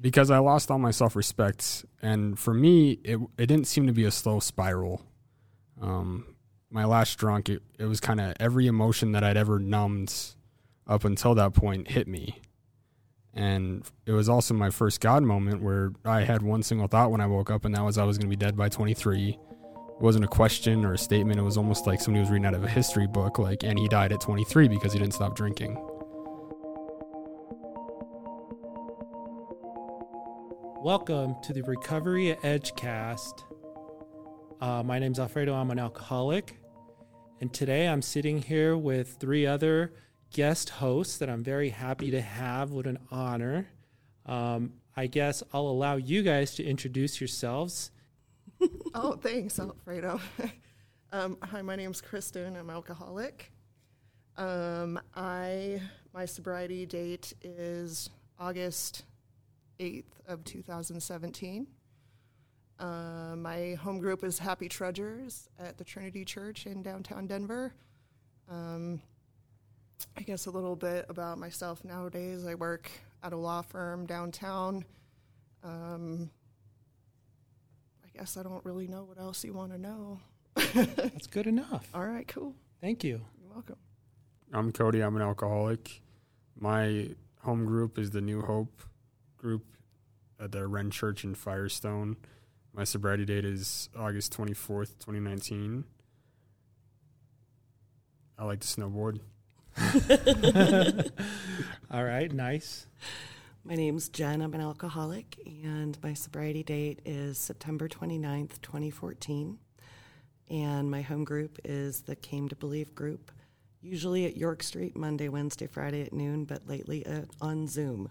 because 0.00 0.30
I 0.30 0.38
lost 0.38 0.70
all 0.70 0.78
my 0.78 0.90
self 0.90 1.16
respect. 1.16 1.84
And 2.02 2.38
for 2.38 2.54
me, 2.54 2.98
it, 3.04 3.18
it 3.36 3.46
didn't 3.46 3.66
seem 3.66 3.86
to 3.86 3.92
be 3.92 4.04
a 4.04 4.10
slow 4.10 4.40
spiral. 4.40 5.02
Um, 5.80 6.34
my 6.70 6.84
last 6.84 7.18
drunk, 7.18 7.48
it, 7.48 7.62
it 7.78 7.86
was 7.86 8.00
kind 8.00 8.20
of 8.20 8.34
every 8.38 8.66
emotion 8.66 9.12
that 9.12 9.24
I'd 9.24 9.36
ever 9.36 9.58
numbed 9.58 10.12
up 10.86 11.04
until 11.04 11.34
that 11.34 11.54
point 11.54 11.90
hit 11.90 12.08
me. 12.08 12.40
And 13.34 13.84
it 14.04 14.12
was 14.12 14.28
also 14.28 14.54
my 14.54 14.70
first 14.70 15.00
God 15.00 15.22
moment 15.22 15.62
where 15.62 15.92
I 16.04 16.22
had 16.22 16.42
one 16.42 16.62
single 16.62 16.88
thought 16.88 17.10
when 17.10 17.20
I 17.20 17.26
woke 17.26 17.50
up, 17.50 17.64
and 17.64 17.74
that 17.74 17.82
was 17.82 17.96
I 17.96 18.04
was 18.04 18.18
going 18.18 18.28
to 18.28 18.36
be 18.36 18.36
dead 18.36 18.56
by 18.56 18.68
23. 18.68 19.28
It 19.28 19.38
wasn't 20.00 20.24
a 20.24 20.28
question 20.28 20.84
or 20.84 20.94
a 20.94 20.98
statement. 20.98 21.38
It 21.38 21.42
was 21.42 21.56
almost 21.56 21.86
like 21.86 22.00
somebody 22.00 22.20
was 22.20 22.30
reading 22.30 22.46
out 22.46 22.54
of 22.54 22.64
a 22.64 22.68
history 22.68 23.06
book, 23.06 23.38
like, 23.38 23.62
and 23.62 23.78
he 23.78 23.86
died 23.88 24.12
at 24.12 24.20
23 24.20 24.68
because 24.68 24.92
he 24.92 24.98
didn't 24.98 25.14
stop 25.14 25.36
drinking. 25.36 25.76
Welcome 30.88 31.36
to 31.42 31.52
the 31.52 31.60
Recovery 31.64 32.34
Edge 32.42 32.74
cast. 32.74 33.44
Uh, 34.58 34.82
my 34.82 34.98
name's 34.98 35.18
Alfredo. 35.18 35.54
I'm 35.54 35.70
an 35.70 35.78
alcoholic. 35.78 36.56
And 37.42 37.52
today 37.52 37.86
I'm 37.86 38.00
sitting 38.00 38.40
here 38.40 38.74
with 38.74 39.18
three 39.20 39.44
other 39.46 39.92
guest 40.32 40.70
hosts 40.70 41.18
that 41.18 41.28
I'm 41.28 41.44
very 41.44 41.68
happy 41.68 42.10
to 42.12 42.22
have. 42.22 42.70
What 42.70 42.86
an 42.86 42.98
honor. 43.10 43.68
Um, 44.24 44.72
I 44.96 45.08
guess 45.08 45.42
I'll 45.52 45.68
allow 45.68 45.96
you 45.96 46.22
guys 46.22 46.54
to 46.54 46.64
introduce 46.64 47.20
yourselves. 47.20 47.90
oh, 48.94 49.12
thanks, 49.12 49.60
Alfredo. 49.60 50.18
um, 51.12 51.36
hi, 51.42 51.60
my 51.60 51.76
name's 51.76 52.00
Kristen. 52.00 52.56
I'm 52.56 52.70
alcoholic. 52.70 53.52
Um, 54.38 54.98
I 55.14 55.82
my 56.14 56.24
sobriety 56.24 56.86
date 56.86 57.34
is 57.42 58.08
August 58.38 59.04
8th 59.80 60.04
of 60.26 60.44
2017. 60.44 61.66
Uh, 62.78 63.34
my 63.36 63.74
home 63.74 63.98
group 63.98 64.22
is 64.22 64.38
Happy 64.38 64.68
Trudgers 64.68 65.48
at 65.58 65.78
the 65.78 65.84
Trinity 65.84 66.24
Church 66.24 66.66
in 66.66 66.82
downtown 66.82 67.26
Denver. 67.26 67.74
Um, 68.48 69.00
I 70.16 70.22
guess 70.22 70.46
a 70.46 70.50
little 70.50 70.76
bit 70.76 71.06
about 71.08 71.38
myself 71.38 71.84
nowadays. 71.84 72.46
I 72.46 72.54
work 72.54 72.90
at 73.22 73.32
a 73.32 73.36
law 73.36 73.62
firm 73.62 74.06
downtown. 74.06 74.84
Um, 75.64 76.30
I 78.04 78.16
guess 78.16 78.36
I 78.36 78.42
don't 78.42 78.64
really 78.64 78.86
know 78.86 79.04
what 79.04 79.18
else 79.18 79.44
you 79.44 79.52
want 79.52 79.72
to 79.72 79.78
know. 79.78 80.20
That's 80.74 81.26
good 81.26 81.46
enough. 81.46 81.88
All 81.94 82.06
right, 82.06 82.26
cool. 82.28 82.54
Thank 82.80 83.02
you. 83.02 83.20
You're 83.40 83.52
welcome. 83.52 83.76
I'm 84.52 84.72
Cody. 84.72 85.00
I'm 85.00 85.16
an 85.16 85.22
alcoholic. 85.22 86.00
My 86.58 87.10
home 87.42 87.64
group 87.64 87.98
is 87.98 88.10
the 88.10 88.20
New 88.20 88.40
Hope 88.40 88.82
group 89.38 89.64
at 90.38 90.52
the 90.52 90.66
Wren 90.66 90.90
Church 90.90 91.24
in 91.24 91.34
Firestone. 91.34 92.16
My 92.74 92.84
sobriety 92.84 93.24
date 93.24 93.44
is 93.44 93.88
August 93.96 94.36
24th, 94.36 94.98
2019. 94.98 95.84
I 98.38 98.44
like 98.44 98.60
to 98.60 98.68
snowboard. 98.68 99.20
All 101.90 102.04
right, 102.04 102.32
nice. 102.32 102.86
My 103.64 103.74
name's 103.74 104.08
Jen. 104.08 104.40
I'm 104.40 104.54
an 104.54 104.60
alcoholic, 104.60 105.38
and 105.46 105.98
my 106.02 106.14
sobriety 106.14 106.62
date 106.62 107.00
is 107.04 107.36
September 107.38 107.88
29th, 107.88 108.60
2014. 108.62 109.58
And 110.50 110.90
my 110.90 111.02
home 111.02 111.24
group 111.24 111.58
is 111.64 112.02
the 112.02 112.16
Came 112.16 112.48
to 112.48 112.56
Believe 112.56 112.94
group, 112.94 113.30
usually 113.82 114.24
at 114.24 114.36
York 114.36 114.62
Street, 114.62 114.96
Monday, 114.96 115.28
Wednesday, 115.28 115.66
Friday 115.66 116.02
at 116.02 116.12
noon, 116.12 116.44
but 116.44 116.66
lately 116.66 117.04
uh, 117.04 117.22
on 117.40 117.66
Zoom. 117.66 118.10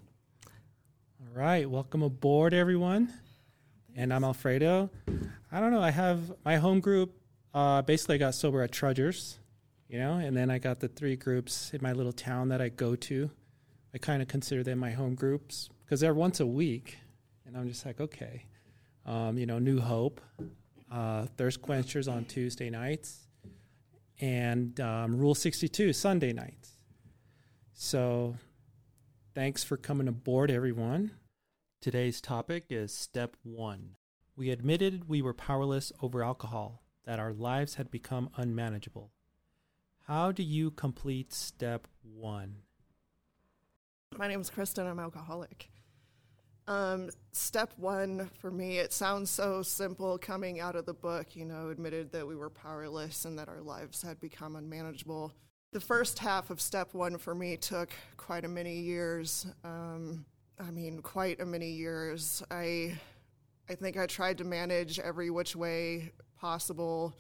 Right, 1.38 1.70
welcome 1.70 2.02
aboard, 2.02 2.56
everyone. 2.56 3.14
And 3.96 4.12
I'm 4.12 4.24
Alfredo. 4.24 4.90
I 5.52 5.60
don't 5.60 5.70
know. 5.70 5.84
I 5.84 5.92
have 5.92 6.34
my 6.44 6.56
home 6.56 6.80
group. 6.80 7.14
Uh, 7.54 7.84
basically, 7.84 8.16
I 8.16 8.18
got 8.18 8.34
sober 8.34 8.64
at 8.64 8.72
Trudgers, 8.72 9.38
you 9.88 10.00
know, 10.00 10.14
and 10.14 10.36
then 10.36 10.50
I 10.50 10.58
got 10.58 10.80
the 10.80 10.88
three 10.88 11.16
groups 11.16 11.76
in 11.76 11.84
my 11.84 11.92
little 11.94 12.12
town 12.12 12.50
that 12.50 12.60
I 12.60 12.70
go 12.70 12.96
to. 12.96 13.30
I 13.94 14.00
kind 14.00 14.24
of 14.24 14.28
consider 14.28 14.64
them 14.64 14.80
my 14.80 14.90
home 14.90 15.14
groups 15.14 15.70
because 15.86 16.00
they're 16.00 16.16
once 16.16 16.40
a 16.40 16.46
week, 16.48 16.98
and 17.46 17.56
I'm 17.56 17.68
just 17.68 17.86
like, 17.86 18.02
okay, 18.02 18.48
um, 19.06 19.38
you 19.38 19.46
know, 19.46 19.60
New 19.60 19.80
Hope, 19.80 20.20
uh, 20.92 21.28
Thirst 21.38 21.62
Quenchers 21.62 22.12
on 22.12 22.26
Tuesday 22.26 22.72
nights, 22.72 23.28
and 24.20 24.80
um, 24.80 25.16
Rule 25.16 25.36
62 25.36 25.94
Sunday 25.94 26.34
nights. 26.34 26.72
So, 27.74 28.38
thanks 29.36 29.64
for 29.64 29.78
coming 29.78 30.08
aboard, 30.08 30.50
everyone. 30.50 31.12
Today's 31.88 32.20
topic 32.20 32.66
is 32.70 32.94
Step 32.94 33.38
1. 33.44 33.96
We 34.36 34.50
admitted 34.50 35.08
we 35.08 35.22
were 35.22 35.34
powerless 35.34 35.94
over 36.02 36.22
alcohol, 36.22 36.84
that 37.06 37.18
our 37.18 37.32
lives 37.32 37.76
had 37.76 37.90
become 37.90 38.30
unmanageable. 38.36 39.14
How 40.06 40.34
do 40.34 40.44
you 40.44 40.70
complete 40.70 41.34
Step 41.34 41.88
1? 42.04 42.58
My 44.18 44.28
name 44.28 44.42
is 44.42 44.50
Kristen. 44.50 44.86
I'm 44.86 45.00
alcoholic. 45.00 45.70
Um, 46.68 47.10
step 47.32 47.72
one 47.78 48.32
for 48.42 48.52
me, 48.52 48.80
it 48.80 48.92
sounds 48.92 49.32
so 49.32 49.62
simple 49.62 50.18
coming 50.18 50.60
out 50.60 50.76
of 50.76 50.86
the 50.86 50.94
book, 50.94 51.38
you 51.38 51.46
know, 51.46 51.70
admitted 51.70 52.12
that 52.12 52.28
we 52.28 52.36
were 52.36 52.50
powerless 52.50 53.24
and 53.24 53.40
that 53.40 53.48
our 53.48 53.62
lives 53.62 54.02
had 54.02 54.20
become 54.20 54.58
unmanageable. 54.58 55.32
The 55.72 55.80
first 55.80 56.20
half 56.20 56.50
of 56.50 56.60
step 56.60 56.94
one 56.94 57.18
for 57.18 57.34
me 57.34 57.56
took 57.56 57.92
quite 58.18 58.44
a 58.44 58.50
many 58.50 58.82
years. 58.82 59.46
Um, 59.64 60.26
I 60.60 60.72
mean, 60.72 61.02
quite 61.02 61.40
a 61.40 61.46
many 61.46 61.70
years. 61.70 62.42
I, 62.50 62.98
I 63.70 63.76
think 63.76 63.98
I 63.98 64.08
tried 64.08 64.40
to 64.40 64.44
manage 64.44 65.00
every 65.00 65.30
which 65.30 65.56
way 65.56 66.12
possible. 66.40 67.14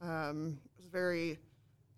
Um, 0.00 0.58
I 0.64 0.78
was 0.78 0.86
a 0.86 0.90
very 0.90 1.38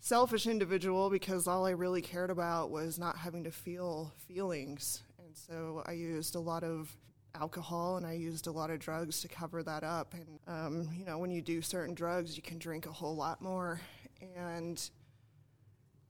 selfish 0.00 0.46
individual 0.46 1.10
because 1.10 1.46
all 1.46 1.64
I 1.64 1.70
really 1.70 2.02
cared 2.02 2.30
about 2.30 2.70
was 2.70 2.98
not 2.98 3.16
having 3.16 3.44
to 3.44 3.52
feel 3.52 4.12
feelings. 4.26 5.02
And 5.24 5.36
so 5.36 5.82
I 5.86 5.92
used 5.92 6.34
a 6.34 6.41
lot 6.41 6.64
of 6.64 6.96
alcohol 7.34 7.96
and 7.96 8.06
I 8.06 8.14
used 8.14 8.48
a 8.48 8.52
lot 8.52 8.70
of 8.70 8.80
drugs 8.80 9.20
to 9.20 9.28
cover 9.28 9.62
that 9.62 9.84
up. 9.84 10.14
And, 10.14 10.40
um, 10.48 10.88
you 10.92 11.04
know, 11.04 11.19
when 11.19 11.30
you 11.30 11.40
do 11.40 11.62
certain 11.62 11.94
drugs, 11.94 12.36
you 12.36 12.42
can 12.42 12.58
drink 12.58 12.86
a 12.86 12.92
whole 12.92 13.14
lot 13.14 13.40
more. 13.40 13.80
And 14.36 14.90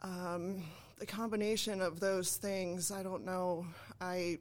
um, 0.01 0.63
the 0.99 1.07
combination 1.07 1.81
of 1.81 2.01
those 2.01 2.37
things, 2.37 2.91
I 2.91 3.03
don't 3.03 3.25
know. 3.25 3.67
I 4.01 4.39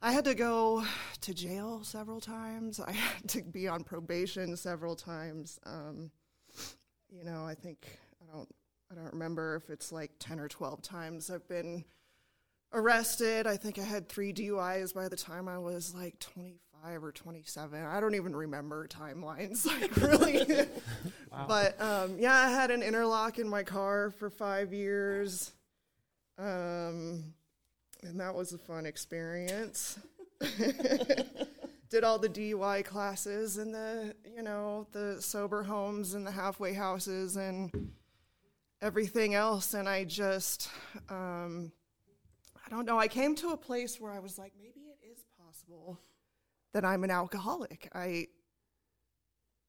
I 0.00 0.12
had 0.12 0.24
to 0.26 0.34
go 0.34 0.84
to 1.22 1.34
jail 1.34 1.82
several 1.82 2.20
times. 2.20 2.80
I 2.86 2.92
had 2.92 3.28
to 3.30 3.42
be 3.42 3.68
on 3.68 3.84
probation 3.84 4.56
several 4.56 4.96
times. 4.96 5.58
Um, 5.66 6.10
you 7.10 7.24
know, 7.24 7.44
I 7.44 7.54
think 7.54 7.98
I 8.22 8.32
don't 8.32 8.48
I 8.90 8.94
don't 8.94 9.12
remember 9.12 9.56
if 9.56 9.70
it's 9.70 9.92
like 9.92 10.12
ten 10.18 10.40
or 10.40 10.48
twelve 10.48 10.82
times 10.82 11.30
I've 11.30 11.48
been 11.48 11.84
arrested. 12.72 13.46
I 13.46 13.56
think 13.56 13.78
I 13.78 13.84
had 13.84 14.08
three 14.08 14.32
DUIs 14.32 14.94
by 14.94 15.08
the 15.08 15.16
time 15.16 15.48
I 15.48 15.58
was 15.58 15.94
like 15.94 16.18
twenty 16.20 16.60
five 16.82 17.02
or 17.02 17.12
twenty 17.12 17.42
seven. 17.44 17.84
I 17.84 18.00
don't 18.00 18.14
even 18.14 18.34
remember 18.34 18.86
timelines, 18.88 19.66
like 19.80 19.96
really. 19.96 20.66
Wow. 21.30 21.44
But 21.46 21.78
um, 21.78 22.16
yeah, 22.18 22.32
I 22.32 22.48
had 22.48 22.70
an 22.70 22.82
interlock 22.82 23.38
in 23.38 23.50
my 23.50 23.62
car 23.62 24.10
for 24.10 24.30
five 24.30 24.72
years. 24.72 25.52
Um, 26.38 27.34
and 28.02 28.18
that 28.18 28.34
was 28.34 28.54
a 28.54 28.58
fun 28.58 28.86
experience. 28.86 29.98
Did 31.90 32.02
all 32.02 32.18
the 32.18 32.30
DUI 32.30 32.82
classes 32.82 33.58
and 33.58 33.74
the, 33.74 34.14
you 34.34 34.42
know, 34.42 34.86
the 34.92 35.20
sober 35.20 35.62
homes 35.62 36.14
and 36.14 36.26
the 36.26 36.30
halfway 36.30 36.72
houses 36.72 37.36
and 37.36 37.92
everything 38.80 39.34
else. 39.34 39.74
And 39.74 39.86
I 39.86 40.04
just, 40.04 40.70
um, 41.10 41.72
I 42.64 42.70
don't 42.70 42.86
know. 42.86 42.98
I 42.98 43.08
came 43.08 43.34
to 43.36 43.50
a 43.50 43.56
place 43.56 44.00
where 44.00 44.12
I 44.12 44.18
was 44.18 44.38
like, 44.38 44.54
maybe 44.58 44.80
it 44.80 44.98
is 45.12 45.24
possible 45.38 45.98
that 46.74 46.84
I'm 46.84 47.04
an 47.04 47.10
alcoholic. 47.10 47.88
I, 47.94 48.28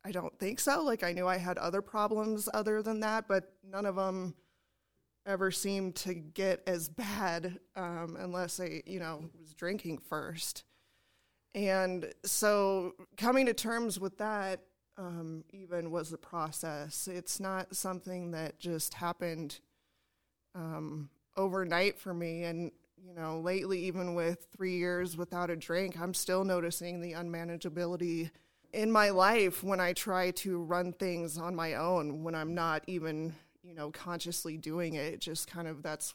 I 0.04 0.12
don't 0.12 0.38
think 0.40 0.60
so. 0.60 0.84
Like 0.84 1.04
I 1.04 1.14
knew 1.14 1.28
I 1.28 1.38
had 1.38 1.58
other 1.58 1.82
problems 1.82 2.50
other 2.54 2.82
than 2.82 3.00
that, 3.02 3.28
but 3.28 3.54
none 3.64 3.86
of 3.86 3.96
them 3.96 4.36
ever 5.26 5.52
seemed 5.52 5.96
to 5.96 6.14
get 6.14 6.62
as 6.66 6.90
bad 6.90 7.60
um, 7.76 8.18
unless 8.20 8.60
I, 8.60 8.82
you 8.86 9.00
know, 9.00 9.30
was 9.40 9.54
drinking 9.54 10.00
first. 10.00 10.64
And 11.54 12.12
so 12.26 12.94
coming 13.18 13.46
to 13.48 13.54
terms 13.54 14.00
with 14.00 14.18
that 14.18 14.62
um, 14.98 15.44
even 15.52 15.92
was 15.92 16.12
a 16.12 16.18
process. 16.18 17.08
It's 17.08 17.40
not 17.40 17.76
something 17.76 18.32
that 18.32 18.60
just 18.60 18.94
happened 18.94 19.60
um, 20.56 21.10
overnight 21.38 21.98
for 21.98 22.14
me. 22.14 22.44
And, 22.44 22.72
you 23.06 23.14
know, 23.14 23.40
lately, 23.40 23.80
even 23.86 24.14
with 24.14 24.48
three 24.56 24.78
years 24.78 25.18
without 25.18 25.50
a 25.50 25.56
drink, 25.56 26.00
I'm 26.00 26.14
still 26.14 26.44
noticing 26.44 27.02
the 27.02 27.14
unmanageability 27.14 28.32
in 28.74 28.92
my 28.92 29.10
life 29.10 29.64
when 29.64 29.80
I 29.80 29.94
try 29.94 30.32
to 30.32 30.62
run 30.62 30.94
things 30.94 31.38
on 31.38 31.56
my 31.56 31.76
own, 31.76 32.24
when 32.24 32.36
I'm 32.36 32.54
not 32.54 32.84
even 32.88 33.34
you 33.64 33.74
know 33.74 33.92
consciously 33.92 34.58
doing 34.58 34.96
it 34.96 35.20
just 35.20 35.48
kind 35.48 35.68
of 35.68 35.84
that's 35.84 36.14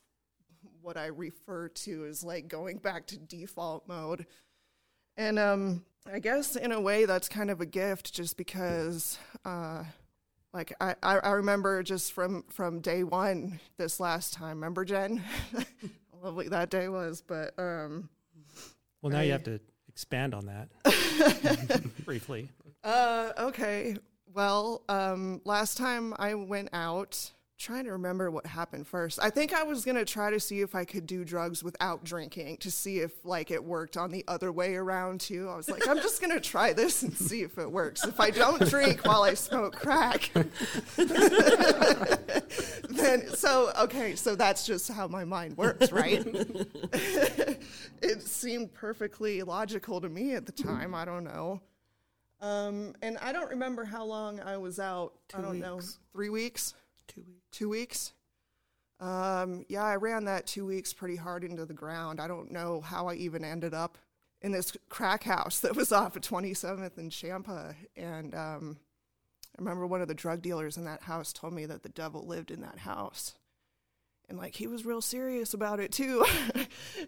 what 0.80 0.96
I 0.96 1.06
refer 1.06 1.68
to 1.68 2.06
as 2.06 2.24
like 2.24 2.48
going 2.48 2.78
back 2.78 3.06
to 3.08 3.18
default 3.18 3.88
mode. 3.88 4.26
And 5.16 5.38
um, 5.38 5.84
I 6.10 6.18
guess 6.18 6.56
in 6.56 6.72
a 6.72 6.80
way 6.80 7.06
that's 7.06 7.28
kind 7.28 7.50
of 7.50 7.60
a 7.60 7.66
gift 7.66 8.12
just 8.12 8.36
because 8.36 9.18
uh, 9.44 9.84
like 10.52 10.74
I, 10.80 10.94
I 11.02 11.30
remember 11.30 11.82
just 11.82 12.12
from, 12.12 12.44
from 12.50 12.80
day 12.80 13.02
one 13.02 13.60
this 13.76 13.98
last 13.98 14.34
time. 14.34 14.56
Remember 14.56 14.84
Jen? 14.84 15.22
Lovely 16.24 16.48
that 16.48 16.70
day 16.70 16.88
was. 16.88 17.20
But 17.20 17.52
um, 17.58 18.08
well, 19.02 19.12
now 19.12 19.18
I, 19.18 19.24
you 19.24 19.32
have 19.32 19.44
to 19.44 19.60
expand 19.88 20.34
on 20.34 20.46
that 20.46 21.82
briefly. 22.06 22.48
Uh, 22.82 23.32
okay. 23.38 23.96
Well, 24.32 24.82
um, 24.88 25.42
last 25.44 25.76
time 25.76 26.14
I 26.18 26.32
went 26.32 26.70
out, 26.72 27.30
trying 27.58 27.84
to 27.84 27.92
remember 27.92 28.30
what 28.30 28.46
happened 28.46 28.86
first. 28.86 29.18
I 29.22 29.30
think 29.30 29.54
I 29.54 29.62
was 29.62 29.84
gonna 29.84 30.04
try 30.04 30.30
to 30.30 30.40
see 30.40 30.60
if 30.60 30.74
I 30.74 30.84
could 30.84 31.06
do 31.06 31.24
drugs 31.24 31.62
without 31.62 32.04
drinking 32.04 32.58
to 32.58 32.70
see 32.70 32.98
if 32.98 33.12
like 33.24 33.50
it 33.50 33.62
worked 33.62 33.96
on 33.96 34.10
the 34.10 34.24
other 34.26 34.50
way 34.50 34.74
around 34.74 35.20
too. 35.20 35.48
I 35.48 35.56
was 35.56 35.68
like, 35.68 35.86
I'm 35.88 35.98
just 35.98 36.20
gonna 36.20 36.40
try 36.40 36.72
this 36.72 37.02
and 37.02 37.16
see 37.16 37.42
if 37.42 37.58
it 37.58 37.70
works. 37.70 38.04
If 38.04 38.20
I 38.20 38.30
don't 38.30 38.60
drink 38.68 39.06
while 39.06 39.22
I 39.22 39.34
smoke 39.34 39.76
crack, 39.76 40.30
then 40.96 43.28
so 43.28 43.72
okay, 43.80 44.16
so 44.16 44.34
that's 44.34 44.66
just 44.66 44.90
how 44.90 45.06
my 45.06 45.24
mind 45.24 45.56
works, 45.56 45.92
right? 45.92 46.26
it 48.02 48.22
seemed 48.22 48.74
perfectly 48.74 49.42
logical 49.42 50.00
to 50.00 50.08
me 50.08 50.34
at 50.34 50.46
the 50.46 50.52
time. 50.52 50.94
I 50.94 51.04
don't 51.04 51.24
know. 51.24 51.60
Um, 52.40 52.94
and 53.00 53.16
I 53.18 53.32
don't 53.32 53.48
remember 53.48 53.84
how 53.84 54.04
long 54.04 54.40
I 54.40 54.58
was 54.58 54.78
out. 54.78 55.14
Two 55.28 55.38
I 55.38 55.40
don't 55.40 55.52
weeks. 55.52 55.62
know, 55.62 55.80
three 56.12 56.28
weeks, 56.28 56.74
Two 57.06 57.22
weeks. 57.22 57.43
Two 57.54 57.68
weeks. 57.68 58.12
Um, 59.00 59.64
yeah, 59.68 59.84
I 59.84 59.96
ran 59.96 60.24
that 60.24 60.46
two 60.46 60.66
weeks 60.66 60.92
pretty 60.92 61.16
hard 61.16 61.44
into 61.44 61.64
the 61.64 61.74
ground. 61.74 62.20
I 62.20 62.28
don't 62.28 62.52
know 62.52 62.80
how 62.80 63.08
I 63.08 63.14
even 63.14 63.44
ended 63.44 63.74
up 63.74 63.98
in 64.42 64.52
this 64.52 64.76
crack 64.88 65.24
house 65.24 65.60
that 65.60 65.74
was 65.76 65.92
off 65.92 66.16
of 66.16 66.22
27th 66.22 66.98
and 66.98 67.10
Champa. 67.10 67.74
And 67.96 68.34
um, 68.34 68.76
I 69.56 69.62
remember 69.62 69.86
one 69.86 70.02
of 70.02 70.08
the 70.08 70.14
drug 70.14 70.42
dealers 70.42 70.76
in 70.76 70.84
that 70.84 71.02
house 71.02 71.32
told 71.32 71.54
me 71.54 71.66
that 71.66 71.82
the 71.82 71.88
devil 71.88 72.26
lived 72.26 72.50
in 72.50 72.60
that 72.60 72.78
house. 72.78 73.34
And 74.28 74.38
like 74.38 74.54
he 74.54 74.66
was 74.66 74.84
real 74.86 75.00
serious 75.00 75.54
about 75.54 75.80
it 75.80 75.92
too. 75.92 76.24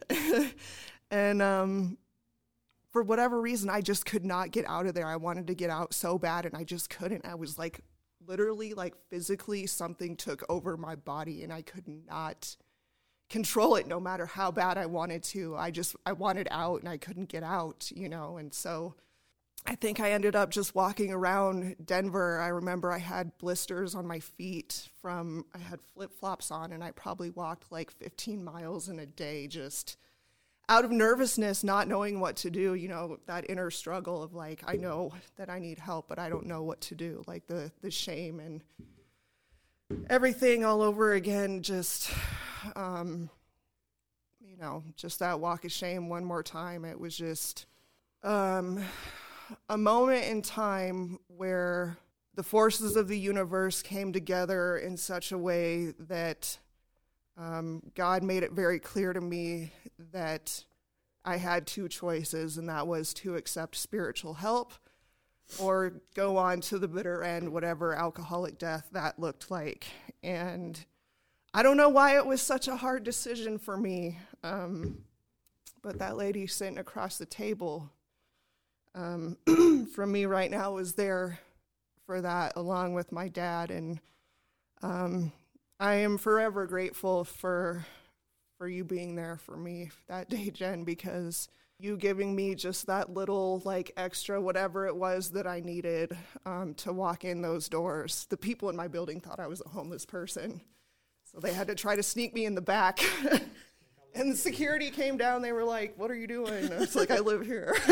and 1.10 1.40
um, 1.42 1.98
for 2.90 3.02
whatever 3.02 3.40
reason, 3.40 3.70
I 3.70 3.80
just 3.80 4.06
could 4.06 4.24
not 4.24 4.50
get 4.50 4.66
out 4.66 4.86
of 4.86 4.94
there. 4.94 5.06
I 5.06 5.16
wanted 5.16 5.46
to 5.48 5.54
get 5.54 5.70
out 5.70 5.94
so 5.94 6.18
bad, 6.18 6.46
and 6.46 6.54
I 6.54 6.64
just 6.64 6.90
couldn't. 6.90 7.26
I 7.26 7.34
was 7.34 7.58
like, 7.58 7.80
literally, 8.26 8.74
like 8.74 8.94
physically, 9.08 9.66
something 9.66 10.16
took 10.16 10.44
over 10.48 10.76
my 10.76 10.94
body, 10.94 11.42
and 11.42 11.52
I 11.52 11.62
could 11.62 11.88
not 11.88 12.56
control 13.28 13.76
it 13.76 13.86
no 13.86 13.98
matter 13.98 14.26
how 14.26 14.50
bad 14.50 14.78
I 14.78 14.86
wanted 14.86 15.22
to. 15.24 15.56
I 15.56 15.70
just, 15.70 15.96
I 16.04 16.12
wanted 16.12 16.48
out, 16.50 16.80
and 16.80 16.88
I 16.88 16.96
couldn't 16.96 17.28
get 17.28 17.42
out, 17.42 17.90
you 17.94 18.08
know, 18.08 18.36
and 18.36 18.52
so. 18.52 18.94
I 19.68 19.74
think 19.74 19.98
I 19.98 20.12
ended 20.12 20.36
up 20.36 20.50
just 20.50 20.76
walking 20.76 21.12
around 21.12 21.74
Denver. 21.84 22.38
I 22.38 22.46
remember 22.46 22.92
I 22.92 22.98
had 22.98 23.36
blisters 23.38 23.96
on 23.96 24.06
my 24.06 24.20
feet 24.20 24.88
from, 25.02 25.44
I 25.52 25.58
had 25.58 25.80
flip 25.82 26.12
flops 26.12 26.52
on, 26.52 26.70
and 26.70 26.84
I 26.84 26.92
probably 26.92 27.30
walked 27.30 27.72
like 27.72 27.90
15 27.90 28.44
miles 28.44 28.88
in 28.88 29.00
a 29.00 29.06
day 29.06 29.48
just 29.48 29.96
out 30.68 30.84
of 30.84 30.90
nervousness, 30.90 31.62
not 31.62 31.86
knowing 31.86 32.18
what 32.18 32.36
to 32.36 32.50
do, 32.50 32.74
you 32.74 32.88
know, 32.88 33.18
that 33.26 33.48
inner 33.48 33.70
struggle 33.70 34.22
of 34.22 34.34
like, 34.34 34.62
I 34.66 34.76
know 34.76 35.12
that 35.36 35.48
I 35.48 35.58
need 35.58 35.78
help, 35.78 36.08
but 36.08 36.18
I 36.18 36.28
don't 36.28 36.46
know 36.46 36.62
what 36.62 36.80
to 36.82 36.94
do, 36.94 37.22
like 37.26 37.46
the, 37.46 37.70
the 37.82 37.90
shame 37.90 38.40
and 38.40 38.62
everything 40.10 40.64
all 40.64 40.82
over 40.82 41.12
again, 41.12 41.62
just, 41.62 42.10
um, 42.74 43.30
you 44.40 44.56
know, 44.56 44.82
just 44.96 45.20
that 45.20 45.38
walk 45.38 45.64
of 45.64 45.70
shame 45.70 46.08
one 46.08 46.24
more 46.24 46.42
time. 46.42 46.84
It 46.84 46.98
was 46.98 47.16
just 47.16 47.66
um, 48.24 48.82
a 49.68 49.78
moment 49.78 50.24
in 50.24 50.42
time 50.42 51.20
where 51.28 51.96
the 52.34 52.42
forces 52.42 52.96
of 52.96 53.06
the 53.06 53.18
universe 53.18 53.82
came 53.82 54.12
together 54.12 54.76
in 54.76 54.96
such 54.96 55.30
a 55.30 55.38
way 55.38 55.94
that 56.00 56.58
um, 57.36 57.82
God 57.94 58.22
made 58.22 58.42
it 58.42 58.52
very 58.52 58.78
clear 58.78 59.12
to 59.12 59.20
me 59.20 59.72
that 60.12 60.64
I 61.24 61.36
had 61.36 61.66
two 61.66 61.88
choices, 61.88 62.56
and 62.56 62.68
that 62.68 62.86
was 62.86 63.12
to 63.14 63.36
accept 63.36 63.76
spiritual 63.76 64.34
help 64.34 64.72
or 65.58 66.00
go 66.14 66.36
on 66.36 66.60
to 66.60 66.78
the 66.78 66.88
bitter 66.88 67.22
end, 67.22 67.52
whatever 67.52 67.94
alcoholic 67.94 68.58
death 68.58 68.88
that 68.92 69.18
looked 69.18 69.50
like. 69.50 69.86
And 70.22 70.84
I 71.54 71.62
don't 71.62 71.76
know 71.76 71.88
why 71.88 72.16
it 72.16 72.26
was 72.26 72.42
such 72.42 72.68
a 72.68 72.76
hard 72.76 73.04
decision 73.04 73.58
for 73.58 73.76
me, 73.76 74.18
um, 74.42 75.04
but 75.82 75.98
that 75.98 76.16
lady 76.16 76.46
sitting 76.46 76.78
across 76.78 77.18
the 77.18 77.26
table 77.26 77.90
um, 78.94 79.36
from 79.94 80.10
me 80.10 80.24
right 80.26 80.50
now 80.50 80.72
was 80.72 80.94
there 80.94 81.38
for 82.06 82.20
that, 82.20 82.54
along 82.56 82.94
with 82.94 83.12
my 83.12 83.28
dad. 83.28 83.70
And 83.70 84.00
um, 84.82 85.32
I 85.78 85.94
am 85.96 86.16
forever 86.16 86.66
grateful 86.66 87.24
for 87.24 87.84
for 88.56 88.66
you 88.66 88.84
being 88.84 89.16
there 89.16 89.36
for 89.36 89.56
me 89.56 89.90
that 90.08 90.30
day, 90.30 90.50
Jen, 90.54 90.84
because 90.84 91.48
you 91.78 91.98
giving 91.98 92.34
me 92.34 92.54
just 92.54 92.86
that 92.86 93.12
little 93.12 93.60
like 93.66 93.92
extra 93.98 94.40
whatever 94.40 94.86
it 94.86 94.96
was 94.96 95.32
that 95.32 95.46
I 95.46 95.60
needed 95.60 96.16
um, 96.46 96.72
to 96.76 96.94
walk 96.94 97.26
in 97.26 97.42
those 97.42 97.68
doors. 97.68 98.26
The 98.30 98.38
people 98.38 98.70
in 98.70 98.76
my 98.76 98.88
building 98.88 99.20
thought 99.20 99.38
I 99.38 99.46
was 99.46 99.60
a 99.60 99.68
homeless 99.68 100.06
person, 100.06 100.62
so 101.30 101.38
they 101.40 101.52
had 101.52 101.66
to 101.66 101.74
try 101.74 101.94
to 101.94 102.02
sneak 102.02 102.32
me 102.32 102.46
in 102.46 102.54
the 102.54 102.62
back. 102.62 103.00
and 104.14 104.32
the 104.32 104.36
security 104.36 104.90
came 104.90 105.18
down. 105.18 105.42
They 105.42 105.52
were 105.52 105.64
like, 105.64 105.98
"What 105.98 106.10
are 106.10 106.16
you 106.16 106.26
doing?" 106.26 106.64
And 106.64 106.72
I 106.72 106.78
was 106.78 106.96
like, 106.96 107.10
"I 107.10 107.18
live 107.18 107.44
here." 107.44 107.76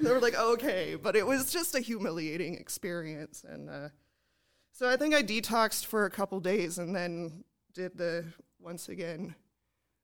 they 0.00 0.12
were 0.12 0.20
like, 0.20 0.38
"Okay," 0.38 0.94
but 0.94 1.16
it 1.16 1.26
was 1.26 1.52
just 1.52 1.74
a 1.74 1.80
humiliating 1.80 2.54
experience, 2.54 3.44
and. 3.48 3.68
Uh, 3.68 3.88
so 4.72 4.88
I 4.88 4.96
think 4.96 5.14
I 5.14 5.22
detoxed 5.22 5.86
for 5.86 6.04
a 6.04 6.10
couple 6.10 6.40
days 6.40 6.78
and 6.78 6.94
then 6.94 7.44
did 7.74 7.96
the 7.96 8.24
once 8.58 8.88
again 8.88 9.34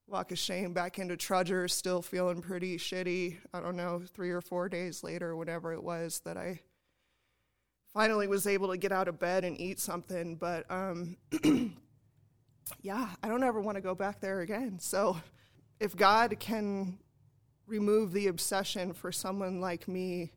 walk 0.07 0.31
of 0.31 0.39
shame 0.39 0.73
back 0.73 0.99
into 0.99 1.17
Trudger, 1.17 1.69
still 1.69 2.01
feeling 2.01 2.41
pretty 2.41 2.77
shitty. 2.79 3.39
I 3.53 3.61
don't 3.61 3.77
know, 3.77 4.03
three 4.15 4.31
or 4.31 4.41
four 4.41 4.69
days 4.69 5.03
later, 5.03 5.37
whatever 5.37 5.73
it 5.73 5.83
was 5.83 6.21
that 6.25 6.37
I 6.37 6.61
finally 7.93 8.29
was 8.29 8.47
able 8.47 8.69
to 8.69 8.77
get 8.77 8.93
out 8.93 9.09
of 9.09 9.19
bed 9.19 9.45
and 9.45 9.61
eat 9.61 9.81
something. 9.81 10.37
But 10.37 10.71
um, 10.71 11.17
yeah, 12.83 13.09
I 13.23 13.29
don't 13.29 13.43
ever 13.43 13.61
want 13.61 13.77
to 13.77 13.83
go 13.83 13.95
back 13.95 14.21
there 14.21 14.41
again. 14.41 14.79
So 14.79 15.17
if 15.81 15.97
God 15.97 16.37
can 16.39 16.99
remove 17.67 18.13
the 18.13 18.29
obsession 18.29 18.93
for 18.93 19.11
someone 19.11 19.61
like 19.61 19.89
me 19.89 20.31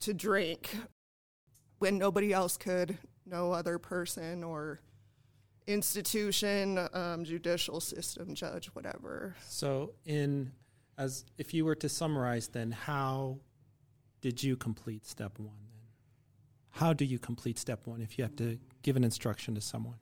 to 0.00 0.12
drink 0.12 0.76
when 1.80 1.98
nobody 1.98 2.32
else 2.32 2.56
could, 2.56 2.98
no 3.26 3.52
other 3.52 3.78
person 3.78 4.44
or 4.44 4.80
institution, 5.66 6.78
um, 6.92 7.24
judicial 7.24 7.80
system, 7.80 8.34
judge, 8.34 8.66
whatever. 8.68 9.34
So, 9.48 9.94
in 10.04 10.52
as 10.98 11.24
if 11.38 11.54
you 11.54 11.64
were 11.64 11.74
to 11.76 11.88
summarize, 11.88 12.48
then 12.48 12.70
how 12.70 13.38
did 14.20 14.42
you 14.42 14.56
complete 14.56 15.06
step 15.06 15.38
one? 15.38 15.56
Then, 15.72 15.88
how 16.68 16.92
do 16.92 17.06
you 17.06 17.18
complete 17.18 17.58
step 17.58 17.86
one 17.86 18.02
if 18.02 18.18
you 18.18 18.24
have 18.24 18.36
to 18.36 18.58
give 18.82 18.96
an 18.96 19.04
instruction 19.04 19.54
to 19.54 19.60
someone? 19.62 19.96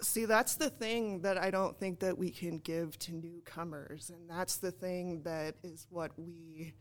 See, 0.00 0.24
that's 0.24 0.56
the 0.56 0.70
thing 0.70 1.20
that 1.20 1.38
I 1.38 1.52
don't 1.52 1.78
think 1.78 2.00
that 2.00 2.18
we 2.18 2.30
can 2.30 2.58
give 2.58 2.98
to 3.00 3.14
newcomers, 3.14 4.10
and 4.10 4.28
that's 4.28 4.56
the 4.56 4.72
thing 4.72 5.22
that 5.22 5.54
is 5.62 5.86
what 5.88 6.10
we, 6.18 6.74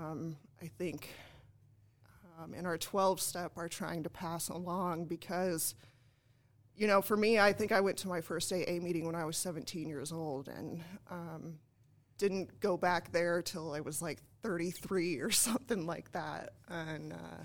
um, 0.00 0.36
I 0.60 0.66
think, 0.66 1.10
um, 2.38 2.54
in 2.54 2.66
our 2.66 2.78
12 2.78 3.20
step 3.20 3.52
are 3.56 3.68
trying 3.68 4.02
to 4.02 4.10
pass 4.10 4.48
along 4.48 5.06
because 5.06 5.74
you 6.76 6.86
know 6.86 7.02
for 7.02 7.16
me 7.16 7.38
i 7.38 7.52
think 7.52 7.72
i 7.72 7.80
went 7.80 7.96
to 7.96 8.08
my 8.08 8.20
first 8.20 8.52
aa 8.52 8.80
meeting 8.80 9.04
when 9.04 9.14
i 9.14 9.24
was 9.24 9.36
17 9.36 9.88
years 9.88 10.12
old 10.12 10.48
and 10.48 10.82
um, 11.10 11.58
didn't 12.18 12.60
go 12.60 12.76
back 12.76 13.10
there 13.12 13.42
till 13.42 13.72
i 13.72 13.80
was 13.80 14.00
like 14.00 14.18
33 14.42 15.18
or 15.18 15.30
something 15.30 15.86
like 15.86 16.10
that. 16.12 16.50
And 16.68 17.12
uh, 17.12 17.44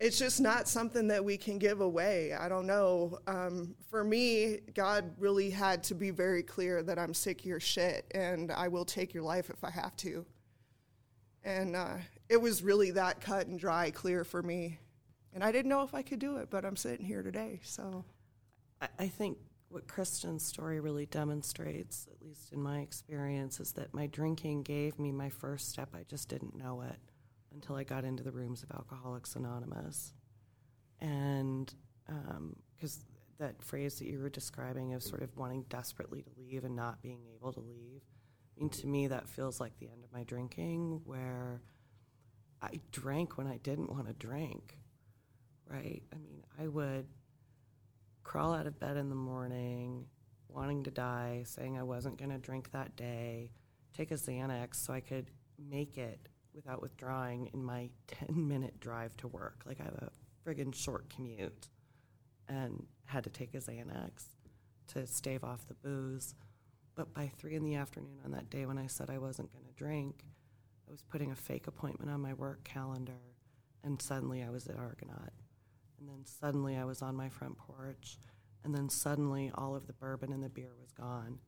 it's 0.00 0.18
just 0.18 0.40
not 0.40 0.68
something 0.68 1.08
that 1.08 1.24
we 1.24 1.36
can 1.36 1.58
give 1.58 1.80
away. 1.80 2.32
I 2.32 2.48
don't 2.48 2.66
know. 2.66 3.18
Um, 3.26 3.74
for 3.90 4.04
me 4.04 4.60
god 4.74 5.12
really 5.18 5.50
had 5.50 5.82
to 5.84 5.94
be 5.94 6.10
very 6.10 6.42
clear 6.42 6.82
that 6.82 6.98
i'm 6.98 7.14
sick 7.14 7.40
of 7.40 7.46
your 7.46 7.60
shit 7.60 8.04
and 8.14 8.52
i 8.52 8.68
will 8.68 8.84
take 8.84 9.14
your 9.14 9.22
life 9.22 9.50
if 9.50 9.64
i 9.64 9.70
have 9.70 9.96
to. 9.98 10.24
And 11.44 11.76
uh, 11.76 11.96
it 12.28 12.40
was 12.40 12.62
really 12.62 12.92
that 12.92 13.20
cut 13.20 13.46
and 13.46 13.58
dry, 13.58 13.90
clear 13.90 14.24
for 14.24 14.42
me. 14.42 14.78
And 15.32 15.44
I 15.44 15.52
didn't 15.52 15.68
know 15.68 15.82
if 15.82 15.94
I 15.94 16.02
could 16.02 16.18
do 16.18 16.36
it, 16.36 16.48
but 16.50 16.64
I'm 16.64 16.76
sitting 16.76 17.04
here 17.04 17.22
today. 17.22 17.60
So 17.62 18.04
I, 18.80 18.88
I 18.98 19.08
think 19.08 19.38
what 19.68 19.86
Kristen's 19.86 20.44
story 20.44 20.80
really 20.80 21.06
demonstrates, 21.06 22.08
at 22.10 22.26
least 22.26 22.52
in 22.52 22.60
my 22.60 22.78
experience, 22.80 23.60
is 23.60 23.72
that 23.72 23.92
my 23.92 24.06
drinking 24.06 24.62
gave 24.62 24.98
me 24.98 25.12
my 25.12 25.28
first 25.28 25.68
step. 25.68 25.90
I 25.94 26.04
just 26.08 26.28
didn't 26.28 26.56
know 26.56 26.80
it 26.82 26.98
until 27.52 27.76
I 27.76 27.84
got 27.84 28.04
into 28.04 28.22
the 28.22 28.32
rooms 28.32 28.62
of 28.62 28.70
Alcoholics 28.72 29.36
Anonymous. 29.36 30.14
And 31.00 31.72
um, 32.08 32.56
because 32.74 33.04
that 33.38 33.62
phrase 33.62 33.98
that 33.98 34.06
you 34.06 34.18
were 34.18 34.30
describing 34.30 34.94
of 34.94 35.02
sort 35.02 35.22
of 35.22 35.36
wanting 35.36 35.64
desperately 35.68 36.22
to 36.22 36.30
leave 36.36 36.64
and 36.64 36.74
not 36.74 37.00
being 37.02 37.20
able 37.34 37.52
to 37.52 37.60
leave. 37.60 38.02
I 38.56 38.60
mean, 38.60 38.70
to 38.70 38.86
me, 38.86 39.06
that 39.06 39.28
feels 39.28 39.60
like 39.60 39.78
the 39.78 39.88
end 39.88 40.02
of 40.02 40.12
my 40.12 40.24
drinking, 40.24 41.02
where 41.04 41.60
I 42.62 42.80
drank 42.92 43.38
when 43.38 43.46
I 43.46 43.58
didn't 43.58 43.90
want 43.90 44.06
to 44.08 44.12
drink, 44.14 44.78
right? 45.66 46.02
I 46.12 46.16
mean, 46.18 46.42
I 46.58 46.66
would 46.66 47.06
crawl 48.24 48.52
out 48.52 48.66
of 48.66 48.78
bed 48.78 48.96
in 48.96 49.08
the 49.08 49.14
morning, 49.14 50.06
wanting 50.48 50.82
to 50.84 50.90
die, 50.90 51.44
saying 51.46 51.78
I 51.78 51.82
wasn't 51.82 52.18
going 52.18 52.30
to 52.30 52.38
drink 52.38 52.72
that 52.72 52.96
day, 52.96 53.52
take 53.96 54.10
a 54.10 54.14
Xanax 54.14 54.76
so 54.76 54.92
I 54.92 55.00
could 55.00 55.30
make 55.58 55.98
it 55.98 56.28
without 56.54 56.82
withdrawing 56.82 57.50
in 57.54 57.62
my 57.62 57.90
10 58.06 58.48
minute 58.48 58.80
drive 58.80 59.16
to 59.18 59.28
work. 59.28 59.62
Like, 59.66 59.80
I 59.80 59.84
have 59.84 59.94
a 59.94 60.10
friggin' 60.44 60.74
short 60.74 61.08
commute 61.10 61.68
and 62.48 62.86
had 63.04 63.24
to 63.24 63.30
take 63.30 63.54
a 63.54 63.58
Xanax 63.58 64.24
to 64.88 65.06
stave 65.06 65.44
off 65.44 65.66
the 65.68 65.74
booze. 65.74 66.34
But 66.94 67.14
by 67.14 67.30
three 67.38 67.54
in 67.54 67.64
the 67.64 67.76
afternoon 67.76 68.18
on 68.24 68.32
that 68.32 68.50
day 68.50 68.66
when 68.66 68.78
I 68.78 68.88
said 68.88 69.10
I 69.10 69.18
wasn't 69.18 69.52
going 69.52 69.64
to 69.64 69.72
drink, 69.72 70.24
I 70.88 70.90
was 70.90 71.02
putting 71.02 71.30
a 71.30 71.36
fake 71.36 71.66
appointment 71.66 72.10
on 72.10 72.20
my 72.20 72.32
work 72.32 72.64
calendar, 72.64 73.20
and 73.84 74.00
suddenly 74.00 74.42
I 74.42 74.48
was 74.48 74.66
at 74.68 74.76
Argonaut. 74.76 75.32
And 76.00 76.08
then 76.08 76.24
suddenly 76.24 76.76
I 76.76 76.84
was 76.84 77.02
on 77.02 77.14
my 77.14 77.28
front 77.28 77.58
porch, 77.58 78.18
and 78.64 78.74
then 78.74 78.88
suddenly 78.88 79.50
all 79.54 79.76
of 79.76 79.86
the 79.86 79.92
bourbon 79.92 80.32
and 80.32 80.42
the 80.42 80.48
beer 80.48 80.72
was 80.80 80.92
gone. 80.92 81.38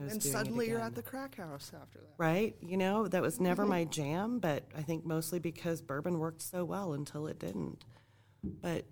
Was 0.00 0.12
And 0.12 0.22
suddenly 0.22 0.68
you're 0.68 0.80
at 0.80 0.94
the 0.94 1.02
crack 1.02 1.36
house 1.36 1.72
after 1.80 2.00
that. 2.00 2.14
Right? 2.18 2.56
You 2.60 2.76
know, 2.76 3.08
that 3.08 3.22
was 3.22 3.40
never 3.40 3.62
mm-hmm. 3.62 3.70
my 3.70 3.84
jam, 3.84 4.38
but 4.38 4.64
I 4.76 4.82
think 4.82 5.06
mostly 5.06 5.38
because 5.38 5.80
bourbon 5.80 6.18
worked 6.18 6.42
so 6.42 6.64
well 6.64 6.92
until 6.92 7.26
it 7.26 7.38
didn't. 7.38 7.84
But 8.42 8.84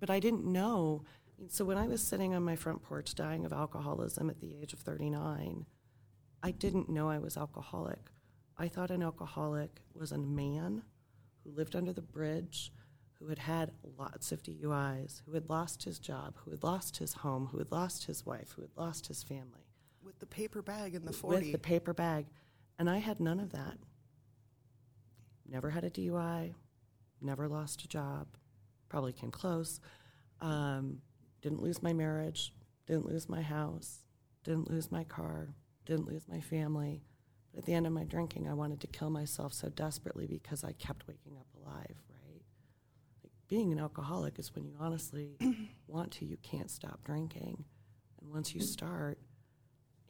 but 0.00 0.10
I 0.10 0.20
didn't 0.20 0.44
know. 0.44 1.04
So 1.48 1.64
when 1.64 1.78
I 1.78 1.86
was 1.86 2.02
sitting 2.02 2.34
on 2.34 2.42
my 2.42 2.56
front 2.56 2.82
porch 2.82 3.14
dying 3.14 3.44
of 3.44 3.52
alcoholism 3.52 4.28
at 4.28 4.40
the 4.40 4.56
age 4.60 4.72
of 4.72 4.80
39, 4.80 5.64
I 6.42 6.50
didn't 6.50 6.88
know 6.88 7.08
I 7.08 7.18
was 7.18 7.36
alcoholic. 7.36 8.10
I 8.58 8.68
thought 8.68 8.90
an 8.90 9.02
alcoholic 9.02 9.80
was 9.94 10.10
a 10.12 10.18
man 10.18 10.82
who 11.44 11.50
lived 11.50 11.76
under 11.76 11.92
the 11.92 12.02
bridge, 12.02 12.72
who 13.18 13.28
had 13.28 13.38
had 13.38 13.70
lots 13.96 14.32
of 14.32 14.42
DUIs, 14.42 15.22
who 15.24 15.32
had 15.32 15.48
lost 15.48 15.84
his 15.84 15.98
job, 15.98 16.34
who 16.44 16.50
had 16.50 16.64
lost 16.64 16.96
his 16.96 17.14
home, 17.14 17.46
who 17.52 17.58
had 17.58 17.70
lost 17.70 18.04
his 18.04 18.26
wife, 18.26 18.52
who 18.56 18.62
had 18.62 18.76
lost 18.76 19.06
his 19.06 19.22
family 19.22 19.66
With 20.02 20.18
the 20.18 20.26
paper 20.26 20.62
bag 20.62 20.94
in 20.94 21.04
the 21.04 21.12
40. 21.12 21.38
with 21.38 21.52
the 21.52 21.58
paper 21.58 21.94
bag. 21.94 22.26
And 22.78 22.90
I 22.90 22.98
had 22.98 23.20
none 23.20 23.40
of 23.40 23.52
that. 23.52 23.78
Never 25.48 25.70
had 25.70 25.84
a 25.84 25.90
DUI, 25.90 26.54
never 27.20 27.48
lost 27.48 27.82
a 27.84 27.88
job, 27.88 28.26
probably 28.88 29.12
came 29.12 29.30
close. 29.30 29.80
Um, 30.40 31.00
didn't 31.42 31.62
lose 31.62 31.82
my 31.82 31.92
marriage, 31.92 32.52
didn't 32.86 33.06
lose 33.06 33.28
my 33.28 33.42
house, 33.42 34.04
didn't 34.44 34.70
lose 34.70 34.92
my 34.92 35.04
car, 35.04 35.54
didn't 35.86 36.06
lose 36.06 36.28
my 36.28 36.40
family. 36.40 37.02
But 37.52 37.60
at 37.60 37.66
the 37.66 37.74
end 37.74 37.86
of 37.86 37.92
my 37.92 38.04
drinking, 38.04 38.48
I 38.48 38.54
wanted 38.54 38.80
to 38.80 38.86
kill 38.86 39.10
myself 39.10 39.52
so 39.52 39.68
desperately 39.68 40.26
because 40.26 40.64
I 40.64 40.72
kept 40.72 41.06
waking 41.08 41.36
up 41.38 41.46
alive, 41.62 41.96
right? 42.10 42.42
Like 43.24 43.32
being 43.48 43.72
an 43.72 43.78
alcoholic 43.80 44.38
is 44.38 44.54
when 44.54 44.64
you 44.64 44.74
honestly 44.78 45.36
want 45.86 46.12
to, 46.12 46.24
you 46.26 46.36
can't 46.42 46.70
stop 46.70 47.02
drinking. 47.04 47.64
And 48.20 48.30
once 48.30 48.54
you 48.54 48.60
start, 48.60 49.18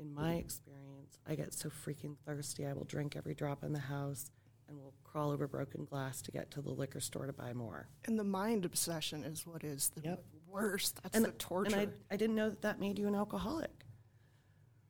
in 0.01 0.13
my 0.15 0.35
experience, 0.35 1.19
I 1.27 1.35
get 1.37 1.53
so 1.55 1.69
freaking 1.71 2.17
thirsty, 2.27 2.67
I 2.67 2.73
will 2.73 2.85
drink 2.85 3.17
every 3.17 3.35
drop 3.35 3.63
in 3.65 3.73
the 3.73 3.79
house 3.79 4.31
and 4.69 4.77
will 4.79 4.95
crawl 5.05 5.31
over 5.31 5.47
broken 5.49 5.85
glass 5.85 6.21
to 6.23 6.31
get 6.31 6.51
to 6.53 6.61
the 6.61 6.71
liquor 6.71 7.01
store 7.01 7.27
to 7.27 7.33
buy 7.33 7.53
more. 7.55 7.89
and 8.05 8.19
the 8.19 8.25
mind 8.25 8.65
obsession 8.65 9.25
is 9.25 9.47
what 9.47 9.65
is 9.65 9.91
the 9.95 10.03
Yep. 10.03 10.25
worst. 10.47 11.01
That's 11.03 11.17
and, 11.17 11.25
the 11.25 11.33
torture. 11.33 11.75
And 11.79 11.91
I, 12.11 12.15
I 12.15 12.17
didn't 12.17 12.37
know 12.37 12.51
that 12.51 12.63
that 12.63 12.81
made 12.81 12.99
you 12.99 13.07
an 13.09 13.15
alcoholic. 13.15 13.71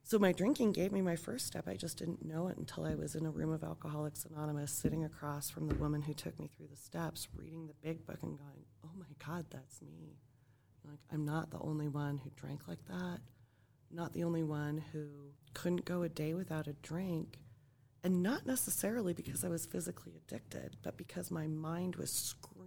So 0.09 0.17
my 0.17 0.31
drinking 0.31 0.71
gave 0.71 0.91
me 0.91 1.03
my 1.03 1.15
first 1.15 1.45
step. 1.45 1.67
I 1.67 1.75
just 1.75 1.99
didn't 1.99 2.25
know 2.25 2.47
it 2.47 2.57
until 2.57 2.83
I 2.83 2.95
was 2.95 3.13
in 3.13 3.27
a 3.27 3.29
room 3.29 3.51
of 3.51 3.63
Alcoholics 3.63 4.25
Anonymous, 4.25 4.71
sitting 4.71 5.03
across 5.03 5.51
from 5.51 5.67
the 5.67 5.75
woman 5.75 6.01
who 6.01 6.15
took 6.15 6.39
me 6.39 6.47
through 6.47 6.65
the 6.65 6.75
steps, 6.75 7.27
reading 7.35 7.67
the 7.67 7.75
big 7.83 8.07
book 8.07 8.17
and 8.23 8.35
going, 8.35 8.65
"Oh 8.83 8.89
my 8.97 9.05
God, 9.23 9.45
that's 9.51 9.83
me." 9.83 10.17
Like 10.83 10.97
I'm 11.11 11.25
not 11.25 11.51
the 11.51 11.59
only 11.59 11.87
one 11.87 12.17
who 12.17 12.31
drank 12.31 12.67
like 12.67 12.83
that. 12.87 13.19
Not 13.91 14.13
the 14.13 14.23
only 14.23 14.41
one 14.41 14.79
who 14.79 15.35
couldn't 15.53 15.85
go 15.85 16.01
a 16.01 16.09
day 16.09 16.33
without 16.33 16.65
a 16.65 16.73
drink. 16.73 17.37
And 18.03 18.23
not 18.23 18.47
necessarily 18.47 19.13
because 19.13 19.43
I 19.43 19.49
was 19.49 19.67
physically 19.67 20.13
addicted, 20.15 20.77
but 20.81 20.97
because 20.97 21.29
my 21.29 21.45
mind 21.45 21.97
was 21.97 22.11
screaming 22.11 22.58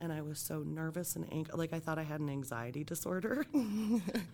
and 0.00 0.12
I 0.12 0.22
was 0.22 0.38
so 0.38 0.62
nervous 0.66 1.16
and 1.16 1.30
angry. 1.32 1.52
Like 1.54 1.72
I 1.72 1.78
thought 1.78 1.98
I 1.98 2.02
had 2.02 2.20
an 2.20 2.28
anxiety 2.30 2.84
disorder. 2.84 3.44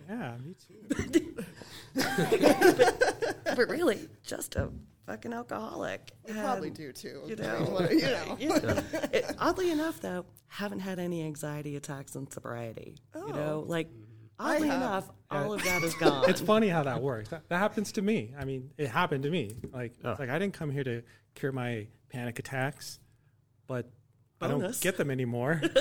Yeah, 0.09 0.35
me 0.43 0.55
too. 0.55 1.43
but 3.45 3.67
really, 3.69 4.07
just 4.23 4.55
a 4.55 4.69
fucking 5.05 5.33
alcoholic. 5.33 6.11
you 6.27 6.33
probably 6.35 6.69
do 6.69 6.91
too. 6.93 7.23
You 7.27 7.35
know, 7.35 7.59
mean, 7.59 7.71
what- 7.71 7.91
you 7.91 8.01
know. 8.01 8.35
Yeah. 8.39 8.81
It- 9.11 9.35
oddly 9.37 9.69
enough, 9.71 9.99
though, 9.99 10.25
haven't 10.47 10.79
had 10.79 10.99
any 10.99 11.23
anxiety 11.23 11.75
attacks 11.75 12.15
in 12.15 12.29
sobriety. 12.31 12.95
You 13.15 13.33
know, 13.33 13.63
oh. 13.65 13.69
like 13.69 13.89
oddly 14.39 14.69
have. 14.69 14.77
enough, 14.77 15.09
all 15.29 15.53
of 15.53 15.63
that 15.63 15.83
is 15.83 15.93
gone. 15.95 16.29
It's 16.29 16.41
funny 16.41 16.69
how 16.69 16.83
that 16.83 17.01
works. 17.01 17.29
That, 17.29 17.47
that 17.49 17.57
happens 17.57 17.91
to 17.93 18.01
me. 18.01 18.33
I 18.39 18.45
mean, 18.45 18.69
it 18.77 18.87
happened 18.87 19.23
to 19.23 19.29
me. 19.29 19.51
Like, 19.73 19.93
Oh. 20.03 20.11
it's 20.11 20.19
like 20.19 20.29
I 20.29 20.39
didn't 20.39 20.53
come 20.53 20.69
here 20.71 20.83
to 20.85 21.03
cure 21.35 21.51
my 21.51 21.87
panic 22.09 22.39
attacks, 22.39 22.99
but 23.67 23.89
I 24.41 24.47
don't 24.47 24.81
get 24.81 24.97
them 24.97 25.11
anymore. 25.11 25.61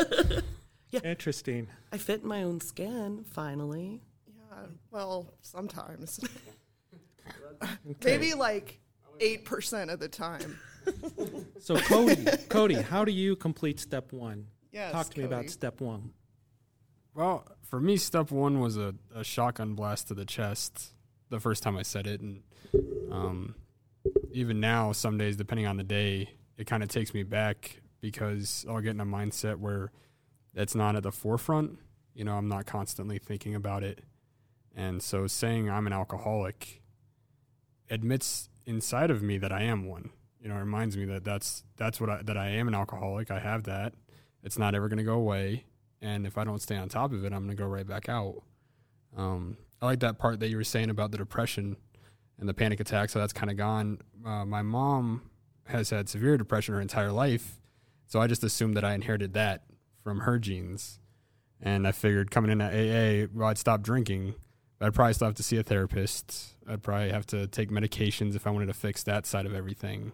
Yeah. 0.91 1.01
Interesting. 1.03 1.67
I 1.93 1.99
fit 1.99 2.23
in 2.23 2.29
my 2.29 2.45
own 2.45 2.61
skin 2.61 3.25
finally. 3.29 4.03
Yeah, 4.29 4.67
well, 4.91 5.35
sometimes. 5.43 6.21
Okay. 7.63 7.97
Maybe 8.05 8.35
like 8.35 8.79
8% 9.19 9.93
of 9.93 9.99
the 9.99 10.09
time. 10.09 10.59
So, 11.59 11.77
Cody, 11.79 12.25
Cody, 12.49 12.75
how 12.75 13.05
do 13.05 13.11
you 13.11 13.35
complete 13.35 13.81
step 13.81 14.13
one? 14.13 14.47
Yes, 14.71 14.93
Talk 14.93 15.11
to 15.11 15.19
me 15.21 15.25
about 15.25 15.49
step 15.51 15.81
one. 15.81 16.11
Well, 17.15 17.47
for 17.63 17.81
me, 17.81 17.97
step 17.97 18.31
one 18.31 18.61
was 18.61 18.77
a, 18.77 18.95
a 19.15 19.25
shotgun 19.25 19.75
blast 19.75 20.09
to 20.09 20.15
the 20.15 20.27
chest 20.27 20.93
the 21.31 21.41
first 21.41 21.63
time 21.63 21.77
I 21.77 21.83
said 21.83 22.07
it. 22.07 22.21
And 22.21 22.43
um, 23.11 23.55
even 24.33 24.61
now, 24.61 24.93
some 24.93 25.17
days, 25.19 25.37
depending 25.37 25.67
on 25.67 25.79
the 25.79 25.85
day, 25.85 26.29
it 26.59 26.67
kind 26.67 26.83
of 26.83 26.91
takes 26.91 27.15
me 27.15 27.23
back 27.23 27.81
because 28.00 28.65
I'll 28.69 28.81
get 28.81 28.91
in 28.91 29.00
a 29.00 29.07
mindset 29.07 29.57
where 29.57 29.91
it's 30.55 30.75
not 30.75 30.97
at 30.97 31.03
the 31.03 31.12
forefront. 31.12 31.79
You 32.15 32.25
know, 32.25 32.35
I'm 32.35 32.49
not 32.49 32.67
constantly 32.67 33.19
thinking 33.19 33.55
about 33.55 33.83
it. 33.83 34.00
And 34.75 35.03
so 35.03 35.26
saying 35.26 35.71
I'm 35.71 35.87
an 35.87 35.93
alcoholic 35.93 36.83
admits 37.91 38.49
inside 38.67 39.11
of 39.11 39.23
me 39.23 39.38
that 39.38 39.53
I 39.53 39.62
am 39.62 39.87
one. 39.87 40.11
You 40.41 40.49
know, 40.49 40.57
it 40.57 40.61
reminds 40.61 40.97
me 40.97 41.05
that 41.07 41.25
that's 41.25 41.65
that's 41.76 42.00
what 42.00 42.11
I, 42.11 42.23
that 42.23 42.37
I 42.37 42.49
am 42.49 42.69
an 42.69 42.75
alcoholic. 42.75 43.31
I 43.31 43.38
have 43.38 43.65
that. 43.65 43.95
It's 44.43 44.59
not 44.59 44.75
ever 44.75 44.88
going 44.88 44.99
to 44.99 45.05
go 45.05 45.15
away 45.15 45.65
and 46.03 46.26
if 46.26 46.37
I 46.38 46.45
don't 46.45 46.61
stay 46.61 46.76
on 46.76 46.88
top 46.88 47.12
of 47.12 47.25
it, 47.25 47.33
I'm 47.33 47.47
going 47.47 47.57
to 47.57 47.62
go 47.62 47.69
right 47.69 47.87
back 47.87 48.09
out. 48.09 48.43
Um, 49.17 49.57
I 49.81 49.87
like 49.87 50.00
that 50.00 50.19
part 50.19 50.41
that 50.41 50.49
you 50.49 50.57
were 50.57 50.65
saying 50.65 50.91
about 50.91 51.11
the 51.11 51.19
depression 51.19 51.76
and 52.38 52.49
the 52.49 52.55
panic 52.55 52.81
attacks. 52.81 53.12
So 53.12 53.19
that's 53.19 53.33
kind 53.33 53.50
of 53.50 53.57
gone. 53.57 53.99
Uh, 54.25 54.45
my 54.45 54.62
mom 54.62 55.23
has 55.65 55.91
had 55.91 56.09
severe 56.09 56.37
depression 56.37 56.75
her 56.75 56.81
entire 56.81 57.12
life, 57.12 57.59
so 58.07 58.21
I 58.21 58.27
just 58.27 58.45
assumed 58.45 58.77
that 58.77 58.85
I 58.85 58.95
inherited 58.95 59.35
that 59.35 59.65
from 60.03 60.21
her 60.21 60.39
genes. 60.39 61.01
And 61.61 61.87
I 61.87 61.93
figured 61.93 62.31
coming 62.31 62.51
in 62.51 62.61
at 62.61 62.73
AA, 62.73 63.29
well, 63.33 63.49
I'd 63.49 63.59
stop 63.59 63.83
drinking, 63.83 64.35
but 64.79 64.87
I'd 64.87 64.95
probably 64.95 65.15
still 65.15 65.29
have 65.29 65.35
to 65.37 65.43
see 65.43 65.57
a 65.57 65.63
therapist. 65.63 66.55
I'd 66.69 66.83
probably 66.83 67.11
have 67.11 67.27
to 67.29 67.47
take 67.47 67.71
medications 67.71 68.37
if 68.37 68.47
I 68.47 68.51
wanted 68.51 68.67
to 68.67 68.75
fix 68.75 69.03
that 69.05 69.27
side 69.27 69.47
of 69.47 69.55
everything. 69.55 70.13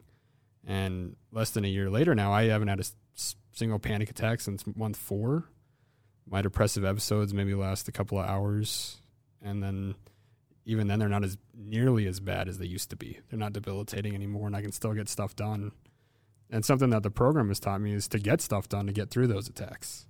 And 0.65 1.17
less 1.33 1.51
than 1.51 1.65
a 1.65 1.69
year 1.69 1.91
later 1.91 2.15
now, 2.15 2.33
I 2.33 2.45
haven't 2.45 2.69
had 2.69 2.81
a 2.81 2.85
single 3.53 3.79
panic 3.79 4.09
attack 4.09 4.41
since 4.41 4.65
month 4.77 4.97
four 4.97 5.49
my 6.29 6.43
depressive 6.43 6.85
episodes 6.85 7.35
maybe 7.35 7.55
last 7.55 7.89
a 7.89 7.93
couple 7.93 8.19
of 8.19 8.27
hours 8.27 9.01
and 9.41 9.63
then 9.63 9.95
even 10.65 10.87
then 10.87 10.99
they're 10.99 11.09
not 11.09 11.25
as 11.25 11.37
nearly 11.55 12.07
as 12.07 12.21
bad 12.21 12.49
as 12.49 12.59
they 12.59 12.67
used 12.67 12.91
to 12.91 12.97
be 12.97 13.19
they're 13.29 13.39
not 13.39 13.53
debilitating 13.53 14.15
anymore 14.15 14.47
and 14.47 14.57
i 14.57 14.63
can 14.63 14.73
still 14.73 14.93
get 14.93 15.09
stuff 15.09 15.35
done 15.37 15.73
and 16.53 16.65
something 16.65 16.91
that 16.91 17.03
the 17.03 17.11
program 17.11 17.49
has 17.49 17.59
taught 17.59 17.81
me 17.81 17.93
is 17.93 18.07
to 18.07 18.21
get 18.21 18.41
stuff 18.41 18.69
done 18.69 18.87
to 18.87 18.93
get 18.93 19.11
through 19.11 19.27
those 19.27 19.49
attacks 19.49 20.07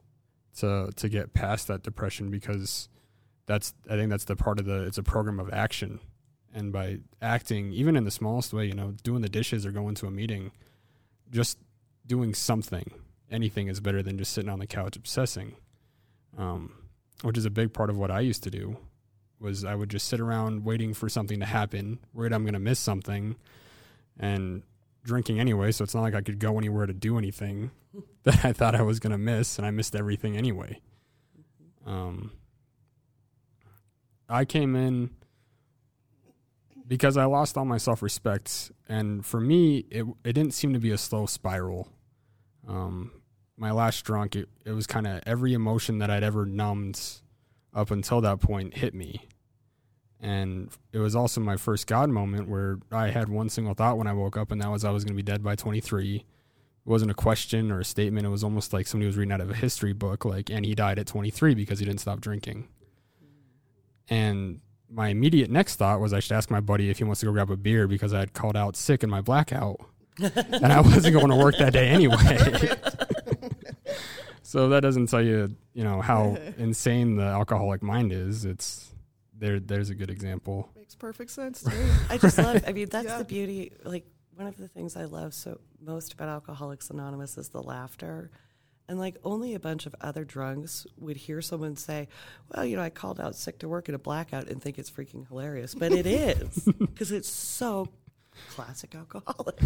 to 0.59 0.91
to 0.97 1.09
get 1.09 1.33
past 1.33 1.69
that 1.69 1.83
depression 1.83 2.31
because 2.31 2.91
that's 3.47 3.73
i 3.89 3.95
think 3.95 4.11
that's 4.11 4.25
the 4.25 4.37
part 4.37 4.59
of 4.59 4.67
the 4.67 4.83
it's 4.83 4.99
a 4.99 5.03
program 5.03 5.41
of 5.41 5.51
action 5.53 5.99
and 6.55 6.73
by 6.73 6.99
acting 7.23 7.73
even 7.73 7.97
in 7.97 8.05
the 8.05 8.11
smallest 8.11 8.53
way 8.53 8.67
you 8.67 8.75
know 8.75 8.93
doing 9.03 9.23
the 9.23 9.29
dishes 9.31 9.65
or 9.65 9.71
going 9.71 9.95
to 9.95 10.07
a 10.07 10.11
meeting 10.11 10.53
just 11.31 11.57
doing 12.07 12.35
something 12.35 12.93
anything 13.31 13.69
is 13.69 13.81
better 13.81 14.03
than 14.03 14.19
just 14.19 14.33
sitting 14.33 14.51
on 14.51 14.59
the 14.59 14.67
couch 14.67 14.97
obsessing 14.97 15.57
um, 16.37 16.73
which 17.23 17.39
is 17.39 17.45
a 17.45 17.51
big 17.51 17.73
part 17.73 17.91
of 17.91 17.99
what 17.99 18.11
I 18.11 18.21
used 18.21 18.43
to 18.45 18.51
do. 18.51 18.77
Was 19.41 19.65
I 19.65 19.75
would 19.75 19.91
just 19.91 20.07
sit 20.07 20.21
around 20.21 20.65
waiting 20.65 20.95
for 20.95 21.09
something 21.09 21.41
to 21.41 21.47
happen, 21.47 21.99
worried 22.15 22.33
I'm 22.33 22.45
going 22.45 22.55
to 22.55 22.61
miss 22.61 22.79
something, 22.79 23.37
and 24.19 24.63
drinking 25.02 25.40
anyway. 25.40 25.73
So 25.73 25.85
it's 25.85 25.94
not 25.94 26.02
like 26.02 26.14
I 26.14 26.21
could 26.21 26.38
go 26.38 26.59
anywhere 26.59 26.87
to 26.87 26.92
do 26.92 27.18
anything 27.18 27.71
that 28.25 28.44
I 28.44 28.52
thought 28.52 28.75
I 28.75 28.82
was 28.82 29.00
going 29.00 29.12
to 29.12 29.18
miss, 29.18 29.59
and 29.59 29.66
I 29.66 29.71
missed 29.71 29.94
everything 29.94 30.37
anyway. 30.37 30.80
Um, 31.87 32.32
I 34.28 34.44
came 34.44 34.76
in 34.76 35.11
because 36.87 37.16
I 37.16 37.25
lost 37.25 37.56
all 37.56 37.64
my 37.64 37.78
self 37.78 38.02
respect, 38.02 38.71
and 38.88 39.25
for 39.25 39.40
me, 39.40 39.85
it 39.90 40.04
it 40.25 40.32
didn't 40.32 40.54
seem 40.54 40.73
to 40.73 40.78
be 40.78 40.90
a 40.90 40.99
slow 40.99 41.26
spiral. 41.26 41.88
Um, 42.66 43.12
my 43.56 43.71
last 43.71 44.04
drunk, 44.04 44.37
it, 44.37 44.49
it 44.64 44.73
was 44.73 44.87
kind 44.87 45.06
of 45.06 45.23
every 45.26 45.52
emotion 45.52 45.99
that 45.99 46.11
I'd 46.11 46.23
ever 46.23 46.47
numbed 46.47 47.00
up 47.75 47.90
until 47.90 48.21
that 48.21 48.40
point 48.40 48.76
hit 48.76 48.94
me. 48.94 49.28
And 50.23 50.71
it 50.93 50.99
was 50.99 51.17
also 51.17 51.41
my 51.41 51.57
first 51.57 51.88
God 51.88 52.09
moment 52.09 52.49
where 52.49 52.79
I 52.93 53.11
had 53.11 53.29
one 53.29 53.49
single 53.49 53.75
thought 53.75 53.99
when 53.99 54.07
I 54.07 54.12
woke 54.12 54.37
up, 54.37 54.52
and 54.52 54.62
that 54.62 54.71
was 54.71 54.85
I 54.85 54.91
was 54.91 55.05
going 55.05 55.17
to 55.17 55.17
be 55.17 55.23
dead 55.23 55.43
by 55.43 55.57
23. 55.57 56.17
It 56.17 56.25
wasn't 56.85 57.11
a 57.11 57.14
question 57.14 57.73
or 57.73 57.81
a 57.81 57.85
statement. 57.85 58.25
It 58.25 58.31
was 58.31 58.45
almost 58.45 58.73
like 58.73 58.87
somebody 58.87 59.09
was 59.09 59.17
reading 59.17 59.33
out 59.33 59.41
of 59.41 59.50
a 59.50 59.55
history 59.55 59.93
book, 59.93 60.25
like, 60.25 60.49
and 60.49 60.64
he 60.64 60.76
died 60.76 61.00
at 61.00 61.09
23 61.09 61.55
because 61.57 61.81
he 61.81 61.85
didn't 61.85 62.00
stop 62.00 62.21
drinking. 62.21 62.69
And 64.09 64.61
my 64.88 65.09
immediate 65.09 65.50
next 65.50 65.76
thought 65.76 66.00
was 66.00 66.12
I 66.12 66.21
should 66.21 66.33
ask 66.33 66.50
my 66.50 66.61
buddy 66.61 66.88
if 66.88 66.99
he 66.99 67.05
wants 67.05 67.21
to 67.21 67.26
go 67.26 67.33
grab 67.33 67.50
a 67.50 67.57
beer 67.57 67.88
because 67.88 68.14
I 68.14 68.21
had 68.21 68.33
called 68.33 68.57
out 68.57 68.76
sick 68.76 69.02
in 69.02 69.11
my 69.11 69.21
blackout 69.21 69.81
and 70.21 70.73
I 70.73 70.81
wasn't 70.81 71.14
going 71.14 71.31
to 71.31 71.37
work 71.37 71.57
that 71.59 71.73
day 71.73 71.88
anyway. 71.88 72.38
so 74.43 74.69
that 74.69 74.81
doesn't 74.81 75.07
tell 75.07 75.23
you, 75.23 75.57
you 75.73 75.85
know, 75.85 76.00
how 76.00 76.37
insane 76.59 77.17
the 77.17 77.25
alcoholic 77.25 77.83
mind 77.83 78.12
is. 78.12 78.45
It's 78.45 78.93
there. 79.43 79.61
There's 79.61 79.91
a 79.91 79.95
good 79.95 80.09
example. 80.11 80.71
Makes 80.75 80.95
perfect 80.95 81.31
sense 81.31 81.63
to. 81.65 81.73
I 82.11 82.17
just 82.17 82.39
love. 82.39 82.63
I 82.67 82.73
mean, 82.73 82.89
that's 82.89 83.07
Yeah. 83.09 83.19
the 83.19 83.25
beauty. 83.25 83.73
Like 83.85 84.07
one 84.35 84.47
of 84.47 84.57
the 84.57 84.69
things 84.69 84.97
I 84.97 85.05
love 85.05 85.35
so 85.35 85.61
most 85.81 86.15
about 86.15 86.29
Alcoholics 86.31 86.89
Anonymous 86.89 87.37
is 87.37 87.51
the 87.51 87.63
laughter, 87.63 88.31
and 88.89 88.99
like 88.99 89.17
only 89.25 89.55
a 89.55 89.61
bunch 89.61 89.85
of 89.87 89.95
other 90.01 90.25
drunks 90.25 90.87
would 90.97 91.17
hear 91.17 91.43
someone 91.43 91.77
say, 91.77 92.09
"Well, 92.55 92.65
you 92.65 92.77
know, 92.77 92.83
I 92.83 92.91
called 92.91 93.21
out 93.21 93.35
sick 93.35 93.59
to 93.59 93.69
work 93.69 93.89
in 93.89 93.95
a 93.95 93.99
blackout 93.99 94.49
and 94.49 94.63
think 94.63 94.79
it's 94.79 94.91
freaking 94.91 95.27
hilarious," 95.29 95.75
but 95.75 95.93
it 95.93 96.07
is 96.07 96.67
because 96.79 97.13
it's 97.13 97.29
so 97.29 97.89
classic 98.51 98.95
alcoholic. 98.95 99.59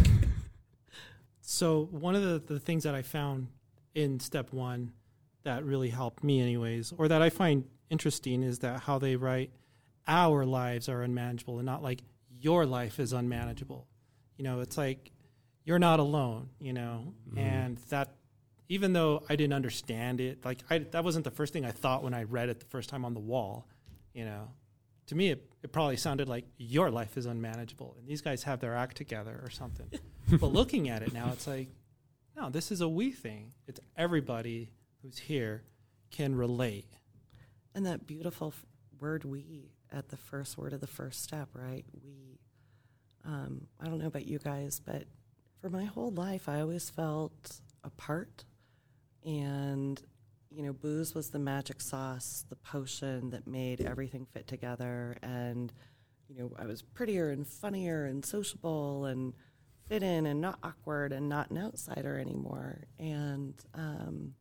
So 1.40 1.88
one 1.92 2.16
of 2.16 2.22
the, 2.22 2.42
the 2.54 2.58
things 2.58 2.82
that 2.84 2.94
I 2.94 3.02
found 3.02 3.48
in 3.94 4.18
step 4.20 4.52
one 4.52 4.92
that 5.44 5.64
really 5.64 5.90
helped 5.90 6.24
me 6.24 6.40
anyways, 6.40 6.92
or 6.98 7.06
that 7.08 7.22
I 7.22 7.30
find 7.30 7.64
interesting 7.88 8.42
is 8.42 8.58
that 8.60 8.80
how 8.80 8.98
they 8.98 9.14
write 9.14 9.52
our 10.06 10.44
lives 10.44 10.88
are 10.88 11.02
unmanageable 11.02 11.58
and 11.58 11.66
not 11.66 11.82
like 11.82 12.02
your 12.40 12.66
life 12.66 13.00
is 13.00 13.12
unmanageable. 13.12 13.86
You 14.36 14.44
know, 14.44 14.60
it's 14.60 14.76
like 14.76 15.10
you're 15.64 15.78
not 15.78 15.98
alone, 16.00 16.50
you 16.60 16.72
know, 16.72 17.14
mm-hmm. 17.28 17.38
and 17.38 17.78
that 17.90 18.14
even 18.68 18.92
though 18.92 19.22
I 19.28 19.36
didn't 19.36 19.54
understand 19.54 20.20
it, 20.20 20.44
like 20.44 20.60
I, 20.70 20.78
that 20.78 21.04
wasn't 21.04 21.24
the 21.24 21.30
first 21.30 21.52
thing 21.52 21.64
I 21.64 21.70
thought 21.70 22.02
when 22.02 22.14
I 22.14 22.24
read 22.24 22.48
it 22.48 22.60
the 22.60 22.66
first 22.66 22.88
time 22.88 23.04
on 23.04 23.14
the 23.14 23.20
wall, 23.20 23.66
you 24.12 24.24
know, 24.24 24.48
to 25.06 25.14
me 25.14 25.30
it, 25.30 25.48
it 25.62 25.72
probably 25.72 25.96
sounded 25.96 26.28
like 26.28 26.44
your 26.56 26.90
life 26.90 27.16
is 27.16 27.26
unmanageable 27.26 27.96
and 27.98 28.06
these 28.06 28.20
guys 28.20 28.42
have 28.44 28.60
their 28.60 28.74
act 28.74 28.96
together 28.96 29.40
or 29.42 29.50
something. 29.50 29.90
But 30.28 30.48
looking 30.48 30.88
at 30.88 31.02
it 31.02 31.12
now 31.12 31.30
it's 31.32 31.46
like 31.46 31.68
no 32.36 32.50
this 32.50 32.72
is 32.72 32.80
a 32.80 32.88
we 32.88 33.12
thing. 33.12 33.52
It's 33.68 33.78
everybody 33.96 34.70
who's 35.00 35.18
here 35.18 35.62
can 36.10 36.34
relate. 36.34 36.88
And 37.76 37.86
that 37.86 38.08
beautiful 38.08 38.48
f- 38.48 38.66
word 38.98 39.24
"we" 39.24 39.70
at 39.92 40.08
the 40.08 40.16
first 40.16 40.58
word 40.58 40.72
of 40.72 40.80
the 40.80 40.86
first 40.86 41.22
step, 41.22 41.48
right? 41.54 41.84
We. 42.02 42.38
Um, 43.24 43.66
I 43.80 43.86
don't 43.86 43.98
know 43.98 44.06
about 44.06 44.26
you 44.26 44.38
guys, 44.38 44.80
but 44.84 45.04
for 45.60 45.68
my 45.68 45.84
whole 45.84 46.12
life, 46.12 46.48
I 46.48 46.60
always 46.60 46.88
felt 46.88 47.60
apart, 47.82 48.44
and 49.24 50.00
you 50.50 50.62
know, 50.62 50.72
booze 50.72 51.14
was 51.14 51.30
the 51.30 51.38
magic 51.38 51.80
sauce, 51.80 52.44
the 52.48 52.56
potion 52.56 53.30
that 53.30 53.46
made 53.46 53.80
everything 53.80 54.26
fit 54.32 54.46
together. 54.46 55.16
And 55.22 55.72
you 56.28 56.38
know, 56.38 56.52
I 56.58 56.66
was 56.66 56.82
prettier 56.82 57.30
and 57.30 57.46
funnier 57.46 58.04
and 58.04 58.24
sociable 58.24 59.04
and 59.04 59.34
fit 59.88 60.02
in 60.02 60.26
and 60.26 60.40
not 60.40 60.58
awkward 60.62 61.12
and 61.12 61.28
not 61.28 61.50
an 61.50 61.58
outsider 61.58 62.18
anymore. 62.18 62.84
And 62.98 63.54
um, 63.74 64.34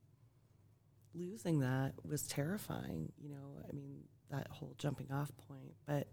losing 1.13 1.59
that 1.59 1.93
was 2.03 2.23
terrifying. 2.27 3.11
You 3.21 3.29
know, 3.29 3.63
I 3.67 3.73
mean, 3.73 4.03
that 4.31 4.47
whole 4.49 4.73
jumping 4.77 5.11
off 5.11 5.31
point. 5.47 5.73
But 5.85 6.07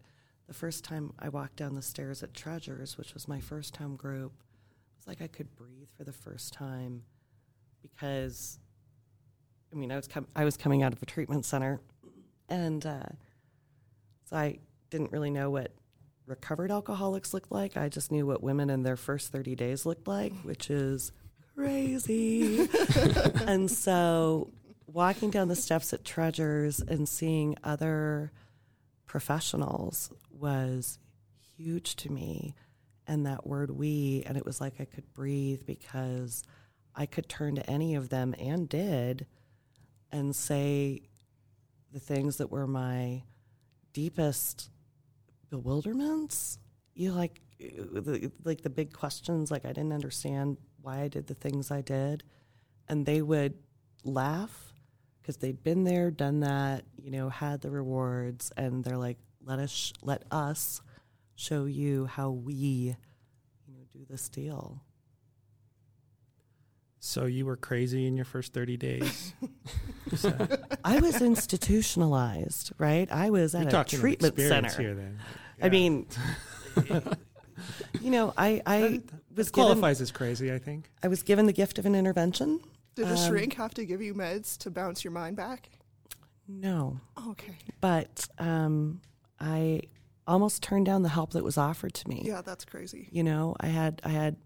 the 0.46 0.54
first 0.54 0.84
time 0.84 1.12
I 1.18 1.28
walked 1.28 1.56
down 1.56 1.74
the 1.74 1.82
stairs 1.82 2.22
at 2.22 2.34
Treasures, 2.34 2.98
which 2.98 3.14
was 3.14 3.28
my 3.28 3.40
first 3.40 3.76
home 3.76 3.96
group, 3.96 4.32
it 4.32 4.98
was 4.98 5.06
like 5.06 5.22
I 5.22 5.26
could 5.26 5.54
breathe 5.56 5.88
for 5.96 6.04
the 6.04 6.12
first 6.12 6.52
time 6.52 7.02
because, 7.80 8.58
I 9.72 9.76
mean, 9.76 9.90
I 9.90 9.96
was 9.96 10.08
com- 10.08 10.28
I 10.36 10.44
was 10.44 10.56
coming 10.56 10.82
out 10.82 10.92
of 10.92 11.02
a 11.02 11.06
treatment 11.06 11.44
center, 11.44 11.80
and 12.48 12.84
uh, 12.84 13.02
so 14.28 14.36
I 14.36 14.58
didn't 14.90 15.12
really 15.12 15.30
know 15.30 15.50
what 15.50 15.72
recovered 16.26 16.70
alcoholics 16.70 17.34
looked 17.34 17.50
like. 17.50 17.76
I 17.76 17.88
just 17.88 18.12
knew 18.12 18.26
what 18.26 18.42
women 18.42 18.70
in 18.70 18.82
their 18.82 18.96
first 18.96 19.32
30 19.32 19.54
days 19.56 19.84
looked 19.84 20.06
like, 20.06 20.32
which 20.42 20.70
is 20.70 21.12
crazy. 21.54 22.68
and 23.46 23.70
so 23.70 24.50
walking 24.86 25.30
down 25.30 25.48
the 25.48 25.56
steps 25.56 25.92
at 25.92 26.04
Treasures 26.04 26.80
and 26.80 27.08
seeing 27.08 27.56
other 27.62 28.32
professionals 29.06 30.10
was 30.30 30.98
huge 31.56 31.96
to 31.96 32.10
me. 32.10 32.54
And 33.06 33.26
that 33.26 33.46
word 33.46 33.70
we, 33.70 34.22
and 34.26 34.36
it 34.36 34.46
was 34.46 34.60
like 34.60 34.74
I 34.80 34.84
could 34.84 35.12
breathe 35.12 35.66
because 35.66 36.42
I 36.94 37.06
could 37.06 37.28
turn 37.28 37.56
to 37.56 37.70
any 37.70 37.94
of 37.94 38.08
them 38.10 38.34
and 38.38 38.68
did 38.68 39.26
and 40.10 40.34
say 40.36 41.02
the 41.92 42.00
things 42.00 42.36
that 42.36 42.50
were 42.50 42.66
my 42.66 43.22
deepest 43.92 44.70
bewilderments. 45.50 46.58
You 46.94 47.12
like, 47.12 47.40
like 48.44 48.62
the 48.62 48.70
big 48.70 48.92
questions, 48.92 49.50
like 49.50 49.64
I 49.64 49.72
didn't 49.72 49.92
understand 49.92 50.58
why 50.80 51.00
I 51.00 51.08
did 51.08 51.26
the 51.26 51.34
things 51.34 51.70
I 51.70 51.80
did. 51.80 52.22
And 52.88 53.06
they 53.06 53.22
would 53.22 53.54
laugh 54.04 54.71
because 55.22 55.36
they'd 55.38 55.62
been 55.62 55.84
there, 55.84 56.10
done 56.10 56.40
that, 56.40 56.84
you 57.00 57.10
know, 57.12 57.28
had 57.28 57.60
the 57.60 57.70
rewards, 57.70 58.50
and 58.56 58.82
they're 58.84 58.98
like, 58.98 59.18
"Let 59.44 59.58
us, 59.60 59.70
sh- 59.70 59.92
let 60.02 60.24
us 60.30 60.80
show 61.36 61.64
you 61.66 62.06
how 62.06 62.30
we, 62.30 62.54
you 62.54 63.74
know, 63.74 63.84
do 63.92 64.04
this 64.10 64.28
deal." 64.28 64.82
so 67.04 67.26
you 67.26 67.44
were 67.44 67.56
crazy 67.56 68.06
in 68.06 68.14
your 68.14 68.24
first 68.24 68.52
30 68.52 68.76
days 68.76 69.34
So 70.16 70.32
I 70.84 71.00
was 71.00 71.20
institutionalized, 71.20 72.70
right? 72.78 73.10
I 73.10 73.30
was 73.30 73.54
you're 73.54 73.64
at 73.66 73.92
a 73.92 73.96
treatment 73.96 74.38
center. 74.38 74.80
here 74.80 74.94
then 74.94 75.18
I 75.60 75.68
mean, 75.68 76.06
you 78.00 78.10
know, 78.10 78.32
I 78.36 78.62
I 78.66 78.80
That- 78.80 79.02
was 79.34 79.50
given 79.50 79.66
qualifies 79.66 80.00
as 80.00 80.12
crazy 80.12 80.52
i 80.52 80.58
think 80.58 80.90
I 81.02 81.08
was 81.08 81.22
given 81.24 81.46
the 81.46 81.52
gift 81.52 81.78
of 81.78 81.86
an 81.86 81.94
intervention. 81.96 82.60
Did 82.94 83.06
a 83.06 83.10
Um, 83.12 83.16
shrink 83.16 83.54
have 83.54 83.74
to 83.74 83.84
give 83.84 84.02
you 84.02 84.14
meds 84.14 84.56
to 84.58 84.70
bounce 84.70 85.02
your 85.04 85.12
mind 85.12 85.36
back? 85.36 85.70
No, 86.48 87.00
Okay. 87.28 87.56
but 87.80 88.28
um, 88.38 89.00
I 89.40 89.82
almost 90.26 90.62
turned 90.62 90.86
down 90.86 91.02
the 91.02 91.08
help 91.08 91.30
that 91.32 91.42
was 91.44 91.56
offered 91.56 91.94
to 91.94 92.08
me. 92.08 92.22
Yeah, 92.24 92.42
that's 92.42 92.64
crazy. 92.64 93.08
You 93.10 93.22
know, 93.24 93.56
I 93.60 93.68
had 93.68 94.00
I 94.04 94.10
had 94.10 94.36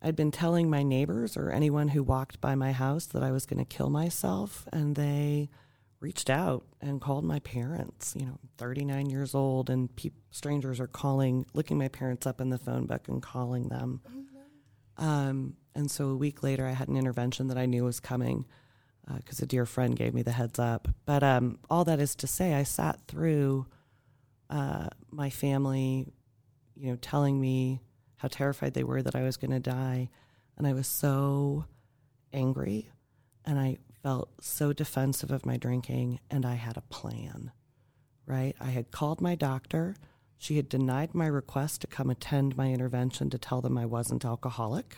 I'd 0.00 0.16
been 0.16 0.30
telling 0.30 0.70
my 0.70 0.82
neighbors 0.82 1.36
or 1.36 1.50
anyone 1.50 1.88
who 1.88 2.02
walked 2.02 2.40
by 2.40 2.54
my 2.54 2.72
house 2.72 3.06
that 3.06 3.22
I 3.22 3.30
was 3.30 3.44
going 3.46 3.58
to 3.64 3.64
kill 3.76 3.90
myself, 3.90 4.66
and 4.72 4.96
they 4.96 5.48
reached 6.00 6.28
out 6.30 6.64
and 6.80 7.00
called 7.00 7.24
my 7.24 7.38
parents. 7.40 8.14
You 8.18 8.26
know, 8.26 8.32
I'm 8.42 8.48
39 8.58 9.10
years 9.10 9.34
old, 9.34 9.68
and 9.70 9.94
peop 9.94 10.14
strangers 10.30 10.80
are 10.80 10.88
calling, 10.88 11.46
looking 11.54 11.78
my 11.78 11.86
parents 11.88 12.26
up 12.26 12.40
in 12.40 12.48
the 12.50 12.58
phone 12.58 12.86
book 12.86 13.06
and 13.08 13.22
calling 13.22 13.68
them. 13.68 14.00
Um, 14.96 15.56
and 15.74 15.90
so 15.90 16.08
a 16.08 16.16
week 16.16 16.42
later, 16.42 16.66
I 16.66 16.72
had 16.72 16.88
an 16.88 16.96
intervention 16.96 17.48
that 17.48 17.58
I 17.58 17.66
knew 17.66 17.84
was 17.84 18.00
coming 18.00 18.46
because 19.16 19.40
a 19.40 19.46
dear 19.46 19.66
friend 19.66 19.96
gave 19.96 20.14
me 20.14 20.22
the 20.22 20.32
heads 20.32 20.58
up. 20.58 20.88
But 21.04 21.22
um, 21.22 21.58
all 21.68 21.84
that 21.84 22.00
is 22.00 22.14
to 22.16 22.26
say, 22.26 22.54
I 22.54 22.62
sat 22.62 23.00
through 23.08 23.66
uh, 24.48 24.88
my 25.10 25.30
family, 25.30 26.06
you 26.76 26.90
know, 26.90 26.96
telling 26.96 27.40
me 27.40 27.80
how 28.16 28.28
terrified 28.28 28.74
they 28.74 28.84
were 28.84 29.02
that 29.02 29.16
I 29.16 29.22
was 29.22 29.36
going 29.36 29.50
to 29.50 29.60
die, 29.60 30.08
and 30.56 30.66
I 30.66 30.72
was 30.72 30.86
so 30.86 31.64
angry, 32.32 32.90
and 33.44 33.58
I 33.58 33.78
felt 34.02 34.30
so 34.40 34.72
defensive 34.72 35.30
of 35.30 35.46
my 35.46 35.56
drinking, 35.56 36.20
and 36.30 36.46
I 36.46 36.54
had 36.54 36.76
a 36.76 36.82
plan. 36.82 37.50
Right? 38.26 38.54
I 38.60 38.70
had 38.70 38.92
called 38.92 39.20
my 39.20 39.34
doctor. 39.34 39.96
She 40.38 40.56
had 40.56 40.68
denied 40.68 41.14
my 41.14 41.26
request 41.26 41.80
to 41.80 41.86
come 41.88 42.08
attend 42.08 42.56
my 42.56 42.72
intervention 42.72 43.30
to 43.30 43.38
tell 43.38 43.60
them 43.60 43.76
I 43.76 43.86
wasn't 43.86 44.24
alcoholic. 44.24 44.96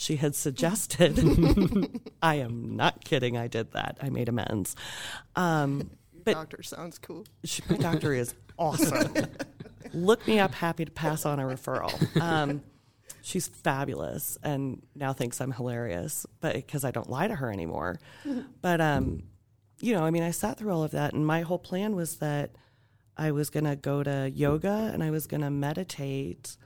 She 0.00 0.16
had 0.16 0.34
suggested, 0.34 1.18
I 2.22 2.36
am 2.36 2.74
not 2.74 3.04
kidding, 3.04 3.36
I 3.36 3.48
did 3.48 3.72
that. 3.72 3.98
I 4.00 4.08
made 4.08 4.30
amends. 4.30 4.74
Um, 5.36 5.90
but 6.24 6.32
Doctor 6.32 6.62
sounds 6.62 6.96
cool. 6.98 7.26
she, 7.44 7.62
my 7.68 7.76
doctor 7.76 8.14
is 8.14 8.32
awesome. 8.56 9.12
Look 9.92 10.26
me 10.26 10.38
up, 10.38 10.54
happy 10.54 10.86
to 10.86 10.90
pass 10.90 11.26
on 11.26 11.38
a 11.38 11.42
referral. 11.42 12.18
Um, 12.18 12.62
she's 13.20 13.48
fabulous 13.48 14.38
and 14.42 14.80
now 14.94 15.12
thinks 15.12 15.38
I'm 15.38 15.52
hilarious, 15.52 16.24
but 16.40 16.54
because 16.54 16.82
I 16.82 16.92
don't 16.92 17.10
lie 17.10 17.28
to 17.28 17.34
her 17.34 17.52
anymore. 17.52 18.00
But 18.62 18.80
um, 18.80 19.24
you 19.80 19.92
know, 19.92 20.02
I 20.02 20.10
mean, 20.10 20.22
I 20.22 20.30
sat 20.30 20.56
through 20.56 20.72
all 20.72 20.82
of 20.82 20.92
that, 20.92 21.12
and 21.12 21.26
my 21.26 21.42
whole 21.42 21.58
plan 21.58 21.94
was 21.94 22.16
that 22.16 22.52
I 23.18 23.32
was 23.32 23.50
going 23.50 23.64
to 23.64 23.76
go 23.76 24.02
to 24.02 24.30
yoga 24.34 24.90
and 24.94 25.02
I 25.02 25.10
was 25.10 25.26
going 25.26 25.42
to 25.42 25.50
meditate 25.50 26.56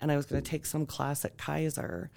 and 0.00 0.10
I 0.10 0.16
was 0.16 0.26
going 0.26 0.42
to 0.42 0.50
take 0.50 0.66
some 0.66 0.86
class 0.86 1.24
at 1.24 1.38
Kaiser. 1.38 2.10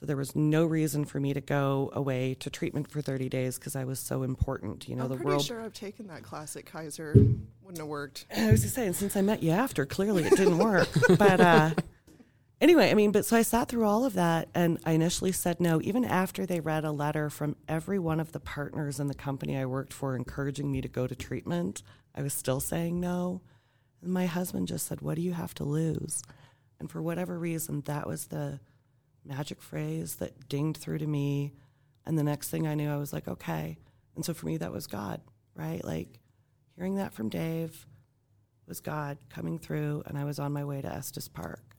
So 0.00 0.06
there 0.06 0.16
was 0.16 0.34
no 0.34 0.64
reason 0.64 1.04
for 1.04 1.20
me 1.20 1.34
to 1.34 1.42
go 1.42 1.90
away 1.92 2.34
to 2.40 2.48
treatment 2.48 2.90
for 2.90 3.02
30 3.02 3.28
days 3.28 3.58
because 3.58 3.76
I 3.76 3.84
was 3.84 3.98
so 3.98 4.22
important. 4.22 4.88
You 4.88 4.96
know, 4.96 5.04
I'm 5.04 5.10
the 5.10 5.16
pretty 5.16 5.28
world. 5.28 5.44
sure 5.44 5.60
I've 5.60 5.74
taken 5.74 6.06
that 6.06 6.22
class 6.22 6.56
at 6.56 6.64
Kaiser. 6.64 7.12
Wouldn't 7.12 7.76
have 7.76 7.86
worked. 7.86 8.24
I 8.34 8.50
was 8.50 8.62
just 8.62 8.74
saying, 8.74 8.94
since 8.94 9.14
I 9.14 9.20
met 9.20 9.42
you 9.42 9.50
after, 9.50 9.84
clearly 9.84 10.24
it 10.24 10.30
didn't 10.38 10.56
work. 10.56 10.88
but 11.18 11.38
uh, 11.42 11.74
anyway, 12.62 12.90
I 12.90 12.94
mean, 12.94 13.12
but 13.12 13.26
so 13.26 13.36
I 13.36 13.42
sat 13.42 13.68
through 13.68 13.84
all 13.84 14.06
of 14.06 14.14
that 14.14 14.48
and 14.54 14.78
I 14.86 14.92
initially 14.92 15.32
said 15.32 15.60
no, 15.60 15.82
even 15.82 16.06
after 16.06 16.46
they 16.46 16.60
read 16.60 16.86
a 16.86 16.92
letter 16.92 17.28
from 17.28 17.56
every 17.68 17.98
one 17.98 18.20
of 18.20 18.32
the 18.32 18.40
partners 18.40 19.00
in 19.00 19.06
the 19.06 19.14
company 19.14 19.58
I 19.58 19.66
worked 19.66 19.92
for 19.92 20.16
encouraging 20.16 20.72
me 20.72 20.80
to 20.80 20.88
go 20.88 21.06
to 21.06 21.14
treatment. 21.14 21.82
I 22.14 22.22
was 22.22 22.32
still 22.32 22.60
saying 22.60 23.00
no. 23.00 23.42
And 24.00 24.14
my 24.14 24.24
husband 24.24 24.68
just 24.68 24.86
said, 24.86 25.02
What 25.02 25.16
do 25.16 25.20
you 25.20 25.34
have 25.34 25.52
to 25.56 25.64
lose? 25.64 26.22
And 26.78 26.90
for 26.90 27.02
whatever 27.02 27.38
reason, 27.38 27.82
that 27.82 28.06
was 28.06 28.28
the 28.28 28.60
magic 29.24 29.60
phrase 29.62 30.16
that 30.16 30.48
dinged 30.48 30.80
through 30.80 30.98
to 30.98 31.06
me. 31.06 31.52
And 32.06 32.18
the 32.18 32.22
next 32.24 32.48
thing 32.48 32.66
I 32.66 32.74
knew, 32.74 32.90
I 32.90 32.96
was 32.96 33.12
like, 33.12 33.28
Okay. 33.28 33.78
And 34.16 34.24
so 34.24 34.34
for 34.34 34.46
me, 34.46 34.56
that 34.58 34.72
was 34.72 34.86
God, 34.86 35.20
right? 35.54 35.84
Like 35.84 36.18
hearing 36.76 36.96
that 36.96 37.12
from 37.12 37.28
Dave 37.28 37.86
was 38.66 38.80
God 38.80 39.18
coming 39.30 39.58
through, 39.58 40.02
and 40.06 40.16
I 40.18 40.24
was 40.24 40.38
on 40.38 40.52
my 40.52 40.64
way 40.64 40.80
to 40.82 40.88
Estes 40.92 41.28
Park. 41.28 41.76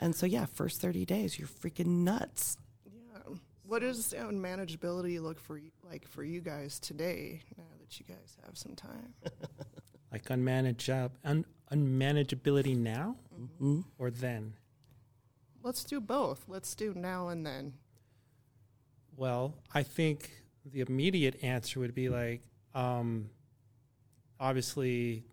And 0.00 0.14
so, 0.14 0.26
yeah, 0.26 0.44
first 0.46 0.80
30 0.80 1.04
days, 1.04 1.38
you're 1.38 1.48
freaking 1.48 2.04
nuts. 2.04 2.56
Yeah. 2.84 3.34
What 3.64 3.80
does 3.82 4.12
unmanageability 4.16 5.20
look 5.22 5.38
for 5.40 5.60
like 5.88 6.06
for 6.06 6.22
you 6.24 6.40
guys 6.40 6.78
today? 6.80 7.42
Now 7.56 7.64
that 7.80 7.98
you 7.98 8.06
guys 8.06 8.36
have 8.44 8.56
some 8.56 8.74
time. 8.74 9.14
Like 10.12 10.24
unmanage, 10.26 10.88
un, 11.24 11.44
unmanageability 11.72 12.76
now 12.76 13.16
Mm-hmm. 13.38 13.80
or 13.98 14.10
then? 14.10 14.54
Let's 15.66 15.82
do 15.82 16.00
both. 16.00 16.44
Let's 16.46 16.76
do 16.76 16.94
now 16.94 17.26
and 17.26 17.44
then. 17.44 17.72
Well, 19.16 19.52
I 19.74 19.82
think 19.82 20.30
the 20.64 20.80
immediate 20.82 21.42
answer 21.42 21.80
would 21.80 21.92
be 21.92 22.08
like, 22.08 22.42
um, 22.72 23.30
obviously, 24.38 25.24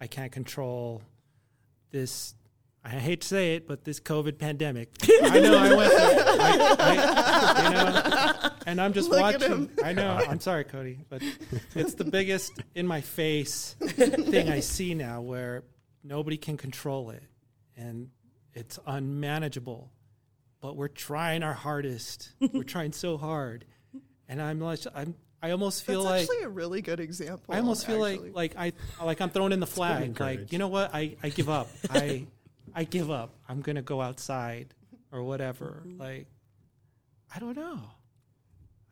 I 0.00 0.06
can't 0.06 0.32
control 0.32 1.02
this. 1.90 2.34
I 2.82 2.88
hate 2.88 3.20
to 3.20 3.28
say 3.28 3.54
it, 3.56 3.68
but 3.68 3.84
this 3.84 4.00
COVID 4.00 4.38
pandemic. 4.38 4.88
I 5.24 5.38
know 5.40 5.58
I 5.58 5.74
went 5.74 5.92
through. 5.92 6.36
I, 6.40 6.76
I, 6.78 7.62
you 7.62 7.70
know, 7.74 8.50
and 8.64 8.80
I'm 8.80 8.94
just 8.94 9.10
Look 9.10 9.20
watching. 9.20 9.68
I 9.84 9.92
know. 9.92 10.24
I'm 10.26 10.40
sorry, 10.40 10.64
Cody, 10.64 11.00
but 11.10 11.22
it's 11.74 11.96
the 11.96 12.04
biggest 12.04 12.62
in 12.74 12.86
my 12.86 13.02
face 13.02 13.76
thing 13.80 14.48
I 14.48 14.60
see 14.60 14.94
now, 14.94 15.20
where 15.20 15.64
nobody 16.02 16.38
can 16.38 16.56
control 16.56 17.10
it, 17.10 17.24
and 17.76 18.08
it's 18.54 18.78
unmanageable. 18.86 19.90
But 20.60 20.76
we're 20.76 20.88
trying 20.88 21.42
our 21.42 21.54
hardest. 21.54 22.30
we're 22.52 22.62
trying 22.62 22.92
so 22.92 23.16
hard, 23.16 23.64
and 24.28 24.40
I'm 24.40 24.60
like, 24.60 24.80
I'm. 24.94 25.14
I 25.44 25.50
almost 25.50 25.84
feel 25.84 26.04
That's 26.04 26.28
like 26.28 26.36
actually 26.38 26.44
a 26.44 26.48
really 26.48 26.82
good 26.82 27.00
example. 27.00 27.52
I 27.52 27.58
almost 27.58 27.84
feel 27.84 28.04
actually. 28.04 28.30
like 28.30 28.54
like 28.54 28.74
I 29.00 29.04
like 29.04 29.20
I'm 29.20 29.30
throwing 29.30 29.50
in 29.50 29.58
the 29.58 29.66
flag. 29.66 30.20
Like 30.20 30.52
you 30.52 30.58
know 30.58 30.68
what? 30.68 30.94
I 30.94 31.16
I 31.20 31.30
give 31.30 31.48
up. 31.48 31.68
I 31.90 32.26
I 32.74 32.84
give 32.84 33.10
up. 33.10 33.34
I'm 33.48 33.60
gonna 33.60 33.82
go 33.82 34.00
outside 34.00 34.72
or 35.10 35.24
whatever. 35.24 35.82
Like 35.84 36.28
I 37.34 37.40
don't 37.40 37.56
know. 37.56 37.80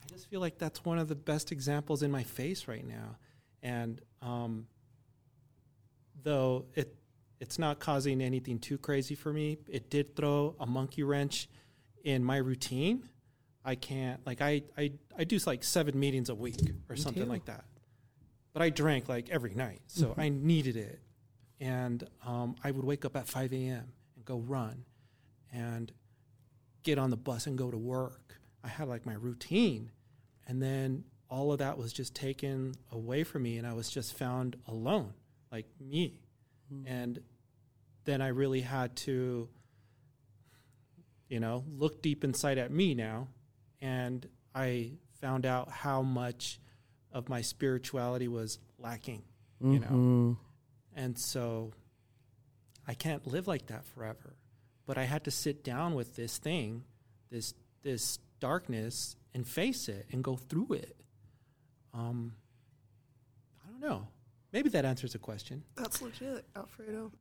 I 0.02 0.08
just 0.08 0.28
feel 0.28 0.40
like 0.40 0.58
that's 0.58 0.84
one 0.84 0.98
of 0.98 1.06
the 1.06 1.14
best 1.14 1.52
examples 1.52 2.02
in 2.02 2.10
my 2.10 2.24
face 2.24 2.66
right 2.66 2.84
now, 2.84 3.16
and 3.62 4.00
um, 4.20 4.66
though 6.22 6.66
it 6.74 6.96
it's 7.40 7.59
not 7.59 7.81
causing 7.81 8.20
anything 8.20 8.59
too 8.59 8.79
crazy 8.79 9.14
for 9.14 9.33
me, 9.33 9.59
it 9.68 9.90
did 9.90 10.14
throw 10.14 10.55
a 10.61 10.66
monkey 10.66 11.03
wrench 11.03 11.48
in 12.05 12.22
my 12.22 12.37
routine. 12.37 13.09
I 13.64 13.74
can't 13.74 14.24
like 14.26 14.40
I 14.40 14.62
I 14.76 14.92
I 15.18 15.24
do 15.24 15.38
like 15.46 15.64
seven 15.64 15.98
meetings 15.98 16.29
a 16.29 16.35
week 16.35 16.61
or 16.88 16.96
something 16.96 17.24
too. 17.24 17.29
like 17.29 17.46
that. 17.46 17.64
But 18.53 18.62
I 18.62 18.70
drank 18.70 19.09
like 19.09 19.31
every 19.31 19.55
night, 19.55 19.81
so 19.87 20.14
I 20.16 20.29
needed 20.29 20.76
it, 20.76 20.98
and 21.61 22.03
um, 22.26 22.57
I 22.64 22.70
would 22.70 22.85
wake 22.85 23.05
up 23.05 23.16
at 23.16 23.29
five 23.29 23.53
a.m. 23.53 23.92
and 24.16 24.24
go 24.24 24.38
run, 24.38 24.85
and 25.53 25.92
get 26.83 26.98
on 26.98 27.11
the 27.11 27.16
bus 27.16 27.46
and 27.46 27.57
go 27.57 27.70
to 27.70 27.76
work. 27.76 28.40
I 28.64 28.68
had 28.68 28.88
like 28.88 29.07
my 29.07 29.14
routine, 29.14 29.90
and 30.46 30.61
then 30.62 31.05
all 31.29 31.53
of 31.53 31.59
that 31.59 31.79
was 31.79 31.92
just 31.92 32.14
taken 32.14 32.74
away 32.90 33.22
from 33.24 33.42
me, 33.44 33.57
and 33.59 33.66
I 33.66 33.72
was 33.72 33.88
just 33.88 34.16
found 34.18 34.57
alone, 34.66 35.12
like 35.53 35.66
me, 35.79 36.20
and 36.87 37.20
then 38.04 38.22
I 38.22 38.28
really 38.28 38.60
had 38.60 38.96
to 38.96 39.48
you 41.30 41.38
know, 41.38 41.64
look 41.78 42.02
deep 42.02 42.24
inside 42.24 42.58
at 42.58 42.70
me 42.70 42.94
now, 42.94 43.28
and 43.80 44.28
I 44.54 44.92
found 45.20 45.46
out 45.46 45.70
how 45.70 46.02
much 46.02 46.60
of 47.12 47.28
my 47.28 47.40
spirituality 47.40 48.26
was 48.28 48.58
lacking, 48.78 49.22
you 49.60 49.78
know. 49.78 49.86
Mm-hmm. 49.86 50.32
And 50.96 51.16
so 51.18 51.72
I 52.86 52.94
can't 52.94 53.26
live 53.26 53.46
like 53.46 53.68
that 53.68 53.84
forever. 53.84 54.36
But 54.86 54.98
I 54.98 55.04
had 55.04 55.24
to 55.24 55.30
sit 55.30 55.62
down 55.62 55.94
with 55.94 56.16
this 56.16 56.36
thing, 56.36 56.82
this 57.30 57.54
this 57.82 58.18
darkness 58.40 59.14
and 59.32 59.46
face 59.46 59.88
it 59.88 60.06
and 60.10 60.24
go 60.24 60.36
through 60.36 60.72
it. 60.72 60.96
Um 61.94 62.32
I 63.64 63.70
don't 63.70 63.80
know. 63.80 64.08
Maybe 64.52 64.68
that 64.70 64.84
answers 64.84 65.12
the 65.12 65.18
question. 65.18 65.62
that's 65.76 66.02
legit, 66.02 66.44
Alfredo. 66.56 67.12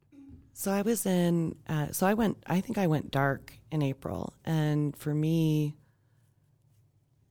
So 0.54 0.72
I 0.72 0.82
was 0.82 1.06
in, 1.06 1.56
uh, 1.68 1.88
so 1.92 2.06
I 2.06 2.13
went, 2.13 2.38
I 2.46 2.60
think 2.60 2.78
I 2.78 2.88
went 2.88 3.12
dark 3.12 3.54
in 3.72 3.82
April. 3.82 4.34
And 4.44 4.96
for 4.96 5.13
me, 5.13 5.76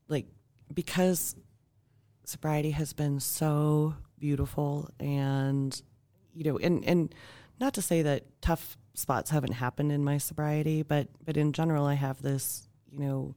like, 0.09 0.27
because 0.73 1.37
sobriety 2.25 2.71
has 2.71 2.93
been 2.93 3.21
so 3.21 3.95
beautiful 4.19 4.89
and, 4.99 5.81
you 6.35 6.45
know, 6.45 6.59
and, 6.59 6.85
and 6.85 7.15
not 7.61 7.75
to 7.75 7.83
say 7.83 8.03
that 8.03 8.25
tough 8.41 8.79
spots 8.95 9.31
haven't 9.31 9.53
happened 9.53 9.93
in 9.93 10.03
my 10.05 10.19
sobriety, 10.19 10.83
but, 10.83 11.09
but 11.25 11.37
in 11.37 11.53
general, 11.53 11.85
I 11.85 11.95
have 11.95 12.23
this, 12.23 12.69
you 12.91 13.01
know, 13.01 13.35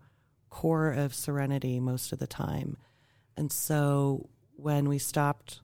core 0.49 0.91
of 0.91 1.13
serenity 1.13 1.79
most 1.79 2.11
of 2.11 2.19
the 2.19 2.27
time. 2.27 2.77
And 3.35 3.51
so 3.51 4.29
when 4.55 4.87
we 4.87 4.99
stopped 4.99 5.61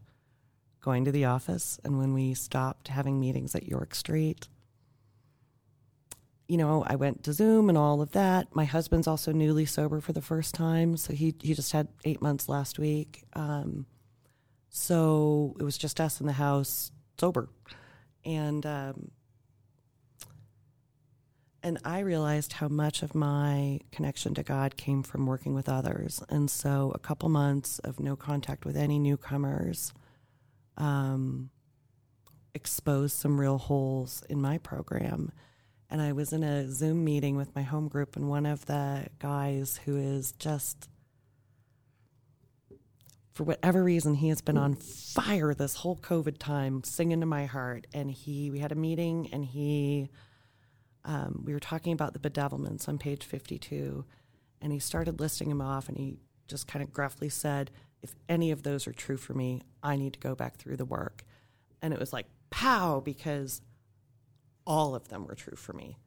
going 0.88 1.04
to 1.04 1.12
the 1.12 1.26
office 1.26 1.78
and 1.84 1.98
when 1.98 2.14
we 2.14 2.34
stopped 2.34 2.88
having 2.88 3.20
meetings 3.20 3.54
at 3.54 3.68
York 3.68 3.94
Street. 3.94 4.48
You 6.48 6.56
know, 6.56 6.86
I 6.88 6.96
went 6.96 7.24
to 7.24 7.34
Zoom 7.34 7.68
and 7.68 7.78
all 7.78 8.02
of 8.02 8.14
that. 8.14 8.56
My 8.56 8.64
husband's 8.64 9.06
also 9.06 9.34
newly 9.34 9.66
sober 9.66 10.00
for 10.00 10.14
the 10.14 10.22
first 10.22 10.56
time, 10.56 10.96
so 10.96 11.12
he 11.12 11.36
he 11.42 11.54
just 11.54 11.74
had 11.74 11.90
eight 12.06 12.22
months 12.22 12.48
last 12.48 12.80
week. 12.80 13.26
Um, 13.34 13.86
so 14.70 15.58
it 15.60 15.64
was 15.64 15.78
just 15.78 16.00
us 16.00 16.22
in 16.22 16.26
the 16.26 16.40
house, 16.48 16.90
sober, 17.20 17.50
and 18.24 18.66
um, 18.66 19.12
and 21.62 21.80
I 21.84 22.00
realized 22.00 22.54
how 22.54 22.70
much 22.70 23.04
of 23.04 23.14
my 23.14 23.82
connection 23.92 24.34
to 24.36 24.44
God 24.44 24.78
came 24.78 25.04
from 25.04 25.26
working 25.26 25.54
with 25.54 25.68
others. 25.68 26.24
And 26.30 26.50
so 26.50 26.94
a 26.96 27.00
couple 27.00 27.28
months 27.28 27.80
of 27.80 28.00
no 28.00 28.16
contact 28.16 28.64
with 28.64 28.78
any 28.78 29.00
newcomers 29.00 29.92
um, 30.78 31.50
exposed 32.54 33.18
some 33.18 33.40
real 33.40 33.58
holes 33.58 34.24
in 34.30 34.42
my 34.42 34.58
program. 34.58 35.32
And 35.90 36.02
I 36.02 36.12
was 36.12 36.34
in 36.34 36.44
a 36.44 36.70
Zoom 36.70 37.04
meeting 37.06 37.38
with 37.38 37.56
my 37.56 37.62
home 37.62 37.88
group, 37.88 38.16
and 38.16 38.30
one 38.30 38.46
of 38.46 38.66
the 38.66 39.08
guys 39.20 39.80
who 39.86 39.96
is 39.96 40.34
just, 40.34 40.90
for 43.34 43.46
whatever 43.46 43.84
reason, 43.84 44.16
he 44.16 44.28
has 44.30 44.42
been 44.42 44.58
on 44.58 44.76
fire 44.76 45.54
this 45.54 45.76
whole 45.76 45.96
COVID 45.96 46.40
time, 46.40 46.84
singing 46.84 47.22
to 47.22 47.26
my 47.26 47.46
heart. 47.46 47.88
And 47.94 48.12
he, 48.12 48.52
we 48.52 48.60
had 48.60 48.74
a 48.74 48.76
meeting, 48.76 49.30
and 49.32 49.46
he, 49.46 50.10
um, 51.06 51.44
we 51.46 51.54
were 51.54 51.60
talking 51.60 51.94
about 51.94 52.12
the 52.12 52.20
bedevilments 52.20 52.90
on 52.90 52.98
page 52.98 53.24
52, 53.24 54.04
and 54.62 54.74
he 54.74 54.80
started 54.80 55.22
listing 55.22 55.48
them 55.48 55.62
off, 55.62 55.88
and 55.88 55.98
he 55.98 56.18
just 56.50 56.68
kind 56.68 56.84
of 56.84 56.92
gruffly 56.92 57.30
said, 57.30 57.72
if 58.02 58.14
any 58.30 58.52
of 58.52 58.64
those 58.64 58.88
are 58.88 58.94
true 58.94 59.18
for 59.18 59.34
me, 59.34 59.62
I 59.84 59.96
need 59.96 60.14
to 60.14 60.20
go 60.20 60.36
back 60.36 60.58
through 60.58 60.78
the 60.78 60.86
work. 60.86 61.24
And 61.82 61.94
it 61.94 62.00
was 62.00 62.14
like, 62.14 62.28
pow, 62.50 63.00
because 63.00 63.62
all 64.66 64.96
of 64.96 65.08
them 65.10 65.26
were 65.26 65.36
true 65.36 65.56
for 65.58 65.74
me. 65.74 65.98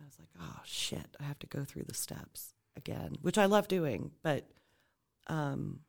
I 0.00 0.04
was 0.04 0.18
like, 0.18 0.28
oh 0.40 0.60
shit, 0.64 1.16
I 1.20 1.24
have 1.24 1.38
to 1.40 1.46
go 1.46 1.64
through 1.64 1.84
the 1.84 1.94
steps 1.94 2.54
again, 2.76 3.16
which 3.22 3.38
I 3.38 3.46
love 3.46 3.68
doing. 3.68 4.12
But 4.22 4.48
um, 5.26 5.80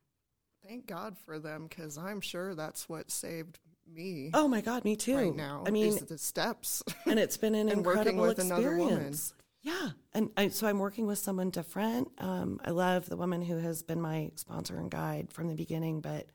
Thank 0.68 0.88
God 0.88 1.18
for 1.26 1.40
them, 1.40 1.68
because 1.68 1.98
I'm 1.98 2.22
sure 2.22 2.54
that's 2.56 2.88
what 2.90 3.10
saved 3.10 3.60
me 3.92 4.30
oh 4.34 4.48
my 4.48 4.62
God, 4.62 4.86
me 4.86 4.96
too. 4.96 5.16
right 5.16 5.36
now. 5.36 5.64
I 5.66 5.72
mean, 5.72 5.98
the 6.08 6.18
steps. 6.18 6.84
and 7.06 7.20
it's 7.20 7.38
been 7.38 7.56
an 7.56 7.70
And 7.70 7.86
working 7.86 8.14
incredible 8.14 8.28
with 8.28 8.40
another 8.40 8.78
woman. 8.78 9.16
Yeah, 9.62 9.90
and 10.14 10.30
I, 10.38 10.48
so 10.50 10.68
I'm 10.68 10.80
working 10.80 11.06
with 11.06 11.20
someone 11.20 11.50
different. 11.50 12.10
Um, 12.18 12.62
I 12.64 12.72
love 12.72 13.10
the 13.10 13.18
woman 13.18 13.42
who 13.42 13.58
has 13.58 13.84
been 13.84 14.00
my 14.00 14.32
sponsor 14.36 14.78
and 14.78 14.90
guide 14.90 15.34
from 15.34 15.48
the 15.48 15.56
beginning, 15.56 16.00
but 16.00 16.28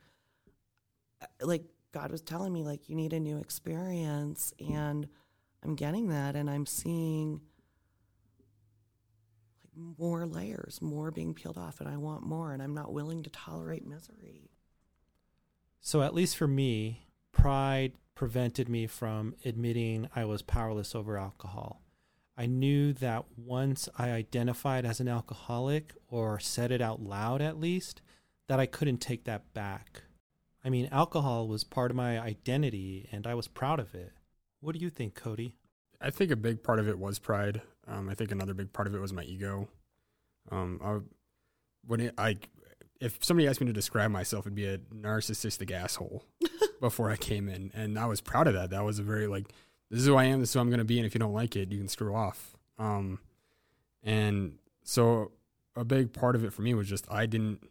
like 1.40 1.64
God 1.92 2.10
was 2.10 2.20
telling 2.20 2.52
me 2.52 2.64
like 2.64 2.88
you 2.88 2.96
need 2.96 3.12
a 3.12 3.20
new 3.20 3.38
experience 3.38 4.52
and 4.58 5.08
I'm 5.62 5.74
getting 5.74 6.08
that 6.08 6.36
and 6.36 6.50
I'm 6.50 6.66
seeing 6.66 7.40
like 9.62 9.98
more 9.98 10.26
layers, 10.26 10.82
more 10.82 11.10
being 11.10 11.32
peeled 11.32 11.56
off 11.56 11.80
and 11.80 11.88
I 11.88 11.96
want 11.96 12.24
more 12.24 12.52
and 12.52 12.62
I'm 12.62 12.74
not 12.74 12.92
willing 12.92 13.22
to 13.22 13.30
tolerate 13.30 13.86
misery. 13.86 14.50
So, 15.80 16.02
at 16.02 16.14
least 16.14 16.36
for 16.36 16.48
me, 16.48 17.08
pride 17.30 17.92
prevented 18.14 18.68
me 18.68 18.86
from 18.86 19.34
admitting 19.44 20.08
I 20.16 20.24
was 20.24 20.40
powerless 20.40 20.94
over 20.94 21.18
alcohol. 21.18 21.83
I 22.36 22.46
knew 22.46 22.92
that 22.94 23.24
once 23.36 23.88
I 23.96 24.10
identified 24.10 24.84
as 24.84 25.00
an 25.00 25.08
alcoholic 25.08 25.94
or 26.08 26.40
said 26.40 26.72
it 26.72 26.80
out 26.80 27.00
loud 27.00 27.40
at 27.40 27.60
least, 27.60 28.02
that 28.48 28.58
I 28.58 28.66
couldn't 28.66 28.98
take 28.98 29.24
that 29.24 29.54
back. 29.54 30.02
I 30.64 30.70
mean, 30.70 30.88
alcohol 30.90 31.46
was 31.46 31.62
part 31.62 31.90
of 31.90 31.96
my 31.96 32.18
identity 32.18 33.08
and 33.12 33.26
I 33.26 33.34
was 33.34 33.48
proud 33.48 33.78
of 33.78 33.94
it. 33.94 34.12
What 34.60 34.74
do 34.74 34.80
you 34.80 34.90
think, 34.90 35.14
Cody? 35.14 35.54
I 36.00 36.10
think 36.10 36.30
a 36.30 36.36
big 36.36 36.62
part 36.62 36.78
of 36.78 36.88
it 36.88 36.98
was 36.98 37.18
pride. 37.18 37.62
Um, 37.86 38.08
I 38.08 38.14
think 38.14 38.32
another 38.32 38.54
big 38.54 38.72
part 38.72 38.88
of 38.88 38.94
it 38.94 39.00
was 39.00 39.12
my 39.12 39.22
ego. 39.22 39.68
Um, 40.50 40.80
I, 40.82 40.98
when 41.86 42.00
it, 42.00 42.14
I, 42.18 42.38
if 43.00 43.18
somebody 43.22 43.46
asked 43.46 43.60
me 43.60 43.66
to 43.66 43.72
describe 43.72 44.10
myself, 44.10 44.46
it'd 44.46 44.54
be 44.54 44.66
a 44.66 44.78
narcissistic 44.78 45.70
asshole 45.70 46.24
before 46.80 47.10
I 47.10 47.16
came 47.16 47.48
in, 47.48 47.70
and 47.74 47.98
I 47.98 48.06
was 48.06 48.20
proud 48.20 48.46
of 48.46 48.54
that. 48.54 48.70
That 48.70 48.84
was 48.84 48.98
a 48.98 49.02
very 49.02 49.26
like, 49.26 49.52
this 49.90 50.00
is 50.00 50.06
who 50.06 50.16
I 50.16 50.24
am. 50.24 50.40
This 50.40 50.50
is 50.50 50.54
who 50.54 50.60
I'm 50.60 50.68
going 50.68 50.78
to 50.78 50.84
be, 50.84 50.98
and 50.98 51.06
if 51.06 51.14
you 51.14 51.18
don't 51.18 51.32
like 51.32 51.56
it, 51.56 51.70
you 51.70 51.78
can 51.78 51.88
screw 51.88 52.14
off. 52.14 52.56
Um, 52.78 53.20
and 54.02 54.58
so 54.82 55.32
a 55.76 55.84
big 55.84 56.12
part 56.12 56.36
of 56.36 56.44
it 56.44 56.52
for 56.52 56.62
me 56.62 56.74
was 56.74 56.88
just 56.88 57.10
I 57.10 57.26
didn't 57.26 57.68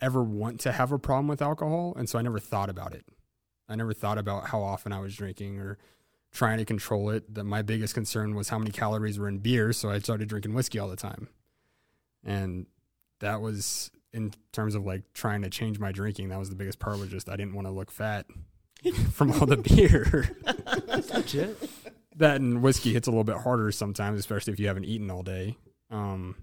ever 0.00 0.22
want 0.22 0.60
to 0.60 0.72
have 0.72 0.92
a 0.92 0.98
problem 0.98 1.28
with 1.28 1.42
alcohol, 1.42 1.94
and 1.96 2.08
so 2.08 2.18
I 2.18 2.22
never 2.22 2.38
thought 2.38 2.68
about 2.68 2.94
it. 2.94 3.04
I 3.68 3.76
never 3.76 3.94
thought 3.94 4.18
about 4.18 4.48
how 4.48 4.62
often 4.62 4.92
I 4.92 5.00
was 5.00 5.14
drinking 5.14 5.58
or 5.58 5.78
trying 6.32 6.58
to 6.58 6.64
control 6.64 7.10
it. 7.10 7.34
That 7.34 7.44
my 7.44 7.62
biggest 7.62 7.94
concern 7.94 8.34
was 8.34 8.48
how 8.48 8.58
many 8.58 8.70
calories 8.70 9.18
were 9.18 9.28
in 9.28 9.38
beer, 9.38 9.72
so 9.72 9.90
I 9.90 9.98
started 10.00 10.28
drinking 10.28 10.54
whiskey 10.54 10.78
all 10.78 10.88
the 10.88 10.96
time. 10.96 11.28
And 12.22 12.66
that 13.20 13.40
was 13.40 13.90
in 14.12 14.32
terms 14.52 14.74
of 14.74 14.86
like 14.86 15.02
trying 15.12 15.42
to 15.42 15.50
change 15.50 15.78
my 15.78 15.92
drinking, 15.92 16.28
that 16.28 16.38
was 16.38 16.50
the 16.50 16.56
biggest 16.56 16.78
part 16.78 16.98
was 16.98 17.08
just 17.08 17.28
I 17.28 17.36
didn't 17.36 17.54
want 17.54 17.66
to 17.66 17.72
look 17.72 17.90
fat 17.90 18.26
from 19.12 19.32
all 19.32 19.46
the 19.46 19.56
beer. 19.56 20.36
That's 20.86 21.12
legit. 21.12 21.70
that 22.16 22.40
and 22.40 22.62
whiskey 22.62 22.92
hits 22.92 23.08
a 23.08 23.10
little 23.10 23.24
bit 23.24 23.36
harder 23.36 23.70
sometimes, 23.72 24.18
especially 24.18 24.52
if 24.52 24.60
you 24.60 24.66
haven't 24.66 24.84
eaten 24.84 25.10
all 25.10 25.22
day. 25.22 25.56
Um, 25.90 26.36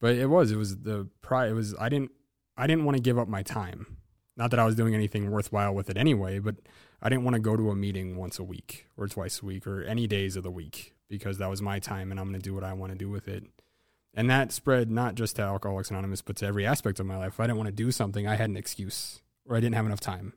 but 0.00 0.16
it 0.16 0.26
was 0.26 0.50
it 0.50 0.56
was 0.56 0.78
the 0.78 1.08
pride. 1.22 1.50
It 1.50 1.54
was 1.54 1.74
I 1.78 1.88
didn't 1.88 2.10
I 2.56 2.66
didn't 2.66 2.84
want 2.84 2.96
to 2.96 3.02
give 3.02 3.18
up 3.18 3.28
my 3.28 3.42
time. 3.42 3.98
Not 4.36 4.50
that 4.50 4.60
I 4.60 4.64
was 4.64 4.74
doing 4.74 4.94
anything 4.94 5.30
worthwhile 5.30 5.74
with 5.74 5.90
it 5.90 5.96
anyway, 5.96 6.38
but 6.38 6.56
I 7.02 7.08
didn't 7.08 7.24
want 7.24 7.34
to 7.34 7.40
go 7.40 7.56
to 7.56 7.70
a 7.70 7.76
meeting 7.76 8.16
once 8.16 8.38
a 8.38 8.44
week 8.44 8.86
or 8.96 9.06
twice 9.06 9.42
a 9.42 9.46
week 9.46 9.66
or 9.66 9.82
any 9.82 10.06
days 10.06 10.36
of 10.36 10.42
the 10.42 10.50
week 10.50 10.94
because 11.08 11.38
that 11.38 11.50
was 11.50 11.60
my 11.60 11.78
time 11.78 12.10
and 12.10 12.18
I'm 12.18 12.28
going 12.28 12.40
to 12.40 12.42
do 12.42 12.54
what 12.54 12.64
I 12.64 12.72
want 12.72 12.92
to 12.92 12.98
do 12.98 13.10
with 13.10 13.28
it. 13.28 13.44
And 14.14 14.30
that 14.30 14.52
spread 14.52 14.90
not 14.90 15.14
just 15.14 15.36
to 15.36 15.42
Alcoholics 15.42 15.90
Anonymous, 15.90 16.22
but 16.22 16.36
to 16.36 16.46
every 16.46 16.66
aspect 16.66 17.00
of 17.00 17.06
my 17.06 17.16
life. 17.16 17.34
If 17.34 17.40
I 17.40 17.44
didn't 17.44 17.58
want 17.58 17.68
to 17.68 17.72
do 17.72 17.90
something, 17.90 18.26
I 18.26 18.36
had 18.36 18.50
an 18.50 18.56
excuse 18.56 19.20
or 19.46 19.56
I 19.56 19.60
didn't 19.60 19.74
have 19.74 19.86
enough 19.86 20.00
time. 20.00 20.34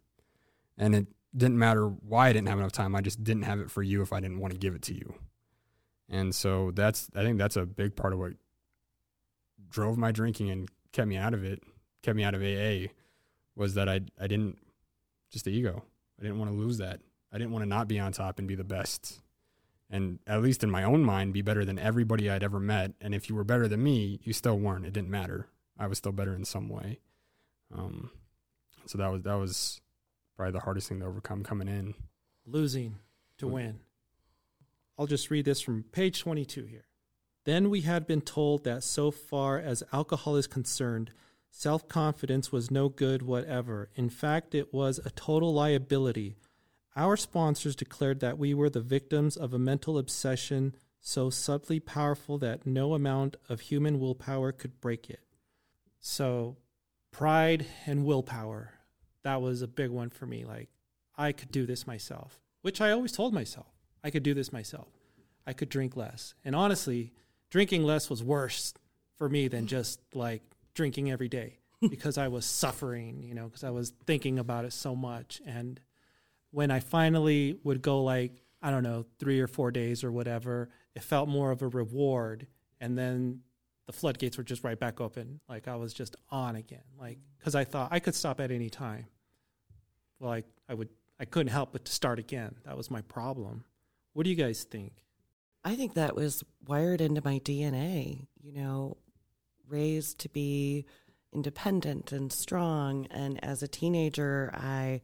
And 0.78 0.95
it 0.95 1.08
didn't 1.36 1.58
matter 1.58 1.88
why 1.88 2.30
I 2.30 2.34
didn't 2.34 2.48
have 2.48 2.60
enough 2.60 2.71
time. 2.71 2.95
I 2.95 3.02
just 3.02 3.24
didn't 3.24 3.43
have 3.43 3.60
it 3.60 3.69
for 3.69 3.84
you 3.84 4.02
if 4.02 4.13
I 4.13 4.19
didn't 4.19 4.39
want 4.39 4.54
to 4.54 4.60
give 4.60 4.76
it 4.76 4.82
to 4.84 4.93
you. 4.93 5.15
And 6.10 6.34
so 6.34 6.71
that's, 6.71 7.10
I 7.15 7.24
think 7.24 7.38
that's 7.38 7.58
a 7.58 7.65
big 7.65 7.95
part 7.95 8.13
of 8.13 8.19
what 8.19 8.34
drove 9.69 9.98
my 9.98 10.12
drinking 10.12 10.50
and 10.50 10.69
kept 10.91 11.08
me 11.08 11.17
out 11.17 11.34
of 11.34 11.43
it, 11.43 11.62
kept 12.04 12.15
me 12.15 12.24
out 12.24 12.36
of 12.36 12.41
AA 12.41 12.91
was 13.56 13.74
that 13.76 13.89
I, 13.89 14.02
I 14.19 14.28
didn't, 14.28 14.58
just 15.32 15.45
the 15.45 15.52
ego. 15.52 15.84
I 16.19 16.24
didn't 16.24 16.39
want 16.39 16.52
to 16.52 16.58
lose 16.58 16.78
that. 16.78 17.00
I 17.34 17.38
didn't 17.38 17.52
want 17.52 17.63
to 17.63 17.69
not 17.69 17.88
be 17.88 18.00
on 18.00 18.12
top 18.12 18.39
and 18.39 18.48
be 18.48 18.56
the 18.56 18.63
best. 18.63 19.21
And 19.89 20.19
at 20.26 20.41
least 20.41 20.63
in 20.63 20.71
my 20.71 20.84
own 20.84 21.04
mind, 21.04 21.34
be 21.34 21.41
better 21.41 21.65
than 21.65 21.78
everybody 21.78 22.30
I'd 22.30 22.43
ever 22.43 22.60
met. 22.60 22.93
And 23.02 23.13
if 23.13 23.30
you 23.30 23.36
were 23.36 23.43
better 23.43 23.67
than 23.67 23.84
me, 23.84 24.19
you 24.24 24.34
still 24.34 24.58
weren't. 24.58 24.86
It 24.86 24.93
didn't 24.93 25.10
matter. 25.10 25.48
I 25.78 25.88
was 25.88 25.98
still 25.98 26.12
better 26.12 26.34
in 26.34 26.45
some 26.45 26.69
way. 26.69 27.00
Um, 27.74 28.12
so 28.86 28.98
that 28.98 29.12
was 29.12 29.21
that 29.24 29.36
was 29.36 29.82
probably 30.36 30.54
the 30.54 30.60
hardest 30.60 30.89
thing 30.89 31.00
to 31.00 31.06
overcome 31.06 31.43
coming 31.43 31.67
in. 31.67 31.95
Losing 32.45 33.00
to 33.38 33.48
win. 33.48 33.80
I'll 34.98 35.08
just 35.08 35.30
read 35.30 35.45
this 35.45 35.62
from 35.62 35.84
page 35.91 36.21
22 36.21 36.65
here. 36.65 36.86
Then 37.43 37.69
we 37.69 37.82
had 37.82 38.08
been 38.08 38.21
told 38.21 38.63
that 38.63 38.84
so 38.84 39.12
far 39.12 39.60
as 39.60 39.84
alcohol 39.93 40.36
is 40.36 40.48
concerned, 40.48 41.12
self 41.52 41.88
confidence 41.88 42.52
was 42.52 42.71
no 42.71 42.89
good 42.89 43.21
whatever. 43.21 43.89
In 43.95 44.10
fact, 44.10 44.56
it 44.56 44.74
was 44.74 45.00
a 45.04 45.12
total 45.12 45.54
liability. 45.54 46.38
Our 46.95 47.17
sponsors 47.17 47.76
declared 47.76 48.19
that 48.21 48.38
we 48.38 48.54
were 48.54 48.69
the 48.69 48.82
victims 48.82 49.36
of 49.36 49.54
a 49.54 49.60
mental 49.60 49.98
obsession 49.98 50.76
so 51.02 51.30
subtly 51.30 51.80
powerful 51.80 52.38
that 52.39 52.65
no 52.65 52.93
amount 52.93 53.38
of 53.48 53.60
human 53.60 54.00
willpower 54.00 54.52
could 54.52 54.82
break 54.82 55.10
it. 55.10 55.19
So, 56.00 56.58
pride 57.12 57.65
and 57.86 58.06
willpower, 58.06 58.74
that 59.25 59.41
was 59.41 59.63
a 59.63 59.67
big 59.67 59.89
one 59.89 60.09
for 60.09 60.27
me. 60.27 60.45
Like, 60.45 60.69
I 61.17 61.31
could 61.31 61.51
do 61.51 61.65
this 61.65 61.88
myself, 61.88 62.39
which 62.61 62.79
I 62.79 62.91
always 62.91 63.11
told 63.11 63.33
myself 63.33 63.73
I 64.03 64.11
could 64.11 64.23
do 64.23 64.35
this 64.35 64.53
myself. 64.53 64.88
I 65.47 65.53
could 65.53 65.67
drink 65.67 65.97
less. 65.97 66.35
And 66.45 66.55
honestly, 66.55 67.11
drinking 67.49 67.83
less 67.83 68.07
was 68.07 68.23
worse 68.23 68.73
for 69.17 69.27
me 69.27 69.47
than 69.47 69.65
just 69.65 69.99
like 70.13 70.43
drinking 70.75 71.11
every 71.11 71.27
day 71.27 71.57
because 71.89 72.19
I 72.19 72.27
was 72.27 72.45
suffering, 72.45 73.23
you 73.23 73.33
know, 73.33 73.45
because 73.45 73.63
I 73.63 73.71
was 73.71 73.93
thinking 74.05 74.38
about 74.38 74.63
it 74.63 74.73
so 74.73 74.95
much. 74.95 75.41
And 75.43 75.79
when 76.51 76.69
I 76.69 76.79
finally 76.79 77.57
would 77.63 77.81
go 77.81 78.03
like, 78.03 78.43
I 78.61 78.69
don't 78.69 78.83
know, 78.83 79.05
three 79.19 79.39
or 79.39 79.47
four 79.47 79.71
days 79.71 80.03
or 80.03 80.11
whatever, 80.11 80.69
it 80.93 81.01
felt 81.01 81.27
more 81.27 81.49
of 81.49 81.63
a 81.63 81.67
reward. 81.67 82.45
And 82.79 82.95
then 82.95 83.41
the 83.88 83.93
floodgates 83.93 84.38
were 84.38 84.43
just 84.43 84.63
right 84.63 84.79
back 84.79 85.01
open. 85.01 85.39
Like 85.49 85.67
I 85.67 85.77
was 85.77 85.95
just 85.95 86.15
on 86.29 86.55
again. 86.55 86.83
Like, 86.99 87.17
because 87.39 87.55
I 87.55 87.63
thought 87.63 87.89
I 87.91 87.99
could 87.99 88.13
stop 88.13 88.39
at 88.39 88.51
any 88.51 88.69
time. 88.69 89.07
Well, 90.25 90.33
I, 90.33 90.43
I 90.67 90.73
would, 90.73 90.89
I 91.19 91.25
couldn't 91.25 91.51
help 91.51 91.71
but 91.71 91.85
to 91.85 91.91
start 91.91 92.17
again. 92.17 92.55
That 92.65 92.75
was 92.75 92.89
my 92.89 93.01
problem. 93.01 93.63
What 94.13 94.23
do 94.23 94.31
you 94.31 94.35
guys 94.35 94.63
think? 94.63 94.93
I 95.63 95.75
think 95.75 95.93
that 95.93 96.15
was 96.15 96.43
wired 96.67 96.99
into 96.99 97.21
my 97.23 97.38
DNA, 97.38 98.25
you 98.41 98.51
know, 98.51 98.97
raised 99.67 100.17
to 100.21 100.29
be 100.29 100.85
independent 101.31 102.11
and 102.11 102.33
strong. 102.33 103.05
And 103.11 103.43
as 103.43 103.61
a 103.61 103.67
teenager, 103.67 104.49
I 104.55 105.01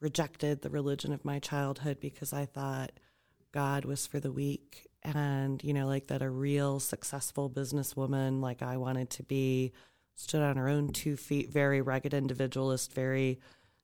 rejected 0.00 0.62
the 0.62 0.70
religion 0.70 1.12
of 1.12 1.22
my 1.22 1.38
childhood 1.38 2.00
because 2.00 2.32
I 2.32 2.46
thought 2.46 2.92
God 3.52 3.84
was 3.84 4.06
for 4.06 4.20
the 4.20 4.32
weak. 4.32 4.86
And, 5.02 5.62
you 5.62 5.74
know, 5.74 5.86
like 5.86 6.06
that 6.06 6.22
a 6.22 6.30
real 6.30 6.80
successful 6.80 7.50
businesswoman, 7.50 8.40
like 8.40 8.62
I 8.62 8.78
wanted 8.78 9.10
to 9.10 9.22
be, 9.22 9.74
stood 10.14 10.40
on 10.40 10.56
her 10.56 10.70
own 10.70 10.94
two 10.94 11.18
feet, 11.18 11.50
very 11.50 11.82
rugged 11.82 12.14
individualist, 12.14 12.94
very, 12.94 13.38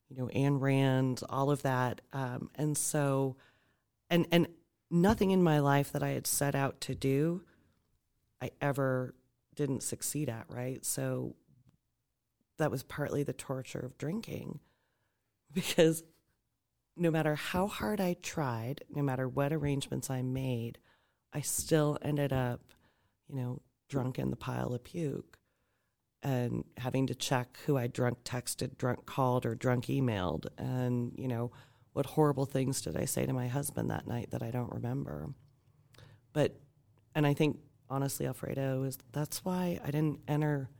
you 0.08 0.16
know, 0.16 0.28
Ayn 0.34 0.60
Rand, 0.60 1.22
all 1.28 1.50
of 1.50 1.62
that. 1.62 2.00
Um, 2.12 2.50
and 2.54 2.76
so, 2.76 3.36
and, 4.10 4.26
and, 4.32 4.48
nothing 4.90 5.32
in 5.32 5.42
my 5.42 5.58
life 5.58 5.92
that 5.92 6.02
I 6.02 6.10
had 6.10 6.26
set 6.26 6.54
out 6.54 6.80
to 6.80 6.94
do, 6.94 7.42
I 8.40 8.52
ever 8.58 9.14
didn't 9.54 9.82
succeed 9.82 10.30
at, 10.30 10.46
right? 10.48 10.82
So 10.82 11.34
that 12.56 12.70
was 12.70 12.82
partly 12.82 13.22
the 13.22 13.34
torture 13.34 13.80
of 13.80 13.98
drinking 13.98 14.60
because 15.52 16.02
no 16.96 17.10
matter 17.10 17.34
how 17.34 17.66
hard 17.66 18.00
I 18.00 18.16
tried, 18.22 18.82
no 18.88 19.02
matter 19.02 19.28
what 19.28 19.52
arrangements 19.52 20.08
I 20.08 20.22
made, 20.22 20.78
I 21.32 21.42
still 21.42 21.98
ended 22.00 22.32
up, 22.32 22.60
you 23.28 23.36
know, 23.36 23.60
drunk 23.88 24.18
in 24.18 24.30
the 24.30 24.36
pile 24.36 24.72
of 24.72 24.84
puke 24.84 25.37
and 26.22 26.64
having 26.76 27.06
to 27.06 27.14
check 27.14 27.58
who 27.66 27.76
I 27.76 27.86
drunk 27.86 28.24
texted, 28.24 28.76
drunk 28.76 29.06
called, 29.06 29.46
or 29.46 29.54
drunk 29.54 29.86
emailed. 29.86 30.46
And, 30.56 31.12
you 31.16 31.28
know, 31.28 31.52
what 31.92 32.06
horrible 32.06 32.44
things 32.46 32.80
did 32.80 32.96
I 32.96 33.04
say 33.04 33.26
to 33.26 33.32
my 33.32 33.48
husband 33.48 33.90
that 33.90 34.06
night 34.06 34.30
that 34.30 34.42
I 34.42 34.50
don't 34.50 34.72
remember? 34.72 35.28
But, 36.32 36.58
and 37.14 37.26
I 37.26 37.34
think 37.34 37.58
honestly, 37.90 38.26
Alfredo, 38.26 38.82
is 38.82 38.98
that's 39.12 39.44
why 39.44 39.80
I 39.84 39.90
didn't 39.90 40.20
enter, 40.28 40.70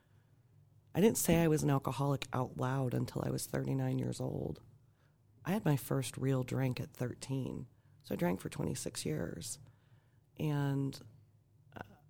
I 0.94 1.01
didn't 1.01 1.18
say 1.18 1.37
I 1.42 1.48
was 1.48 1.62
an 1.62 1.70
alcoholic 1.70 2.27
out 2.33 2.57
loud 2.57 2.94
until 2.94 3.22
I 3.24 3.31
was 3.31 3.46
39 3.46 3.98
years 3.98 4.20
old. 4.20 4.61
I 5.44 5.53
had 5.53 5.64
my 5.64 5.77
first 5.77 6.16
real 6.16 6.42
drink 6.42 6.81
at 6.81 6.92
13. 6.92 7.66
So 8.03 8.14
I 8.14 8.16
drank 8.16 8.40
for 8.40 8.48
26 8.48 9.07
years. 9.07 9.59
And, 10.38 10.98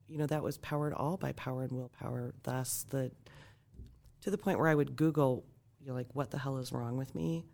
you 0.08 0.18
know, 0.18 0.26
that 0.26 0.42
was 0.42 0.58
powered 0.58 0.92
all 0.92 1.16
by 1.16 1.32
power 1.32 1.62
and 1.62 1.72
willpower. 1.72 2.32
Thus, 2.42 2.84
the, 2.90 3.10
to 4.22 4.30
the 4.30 4.38
point 4.38 4.58
where 4.58 4.68
I 4.68 4.74
would 4.74 4.96
Google, 4.96 5.44
you 5.80 5.88
know, 5.88 5.94
like, 5.94 6.14
what 6.14 6.30
the 6.30 6.38
hell 6.38 6.58
is 6.58 6.72
wrong 6.72 6.96
with 6.96 7.14
me? 7.14 7.44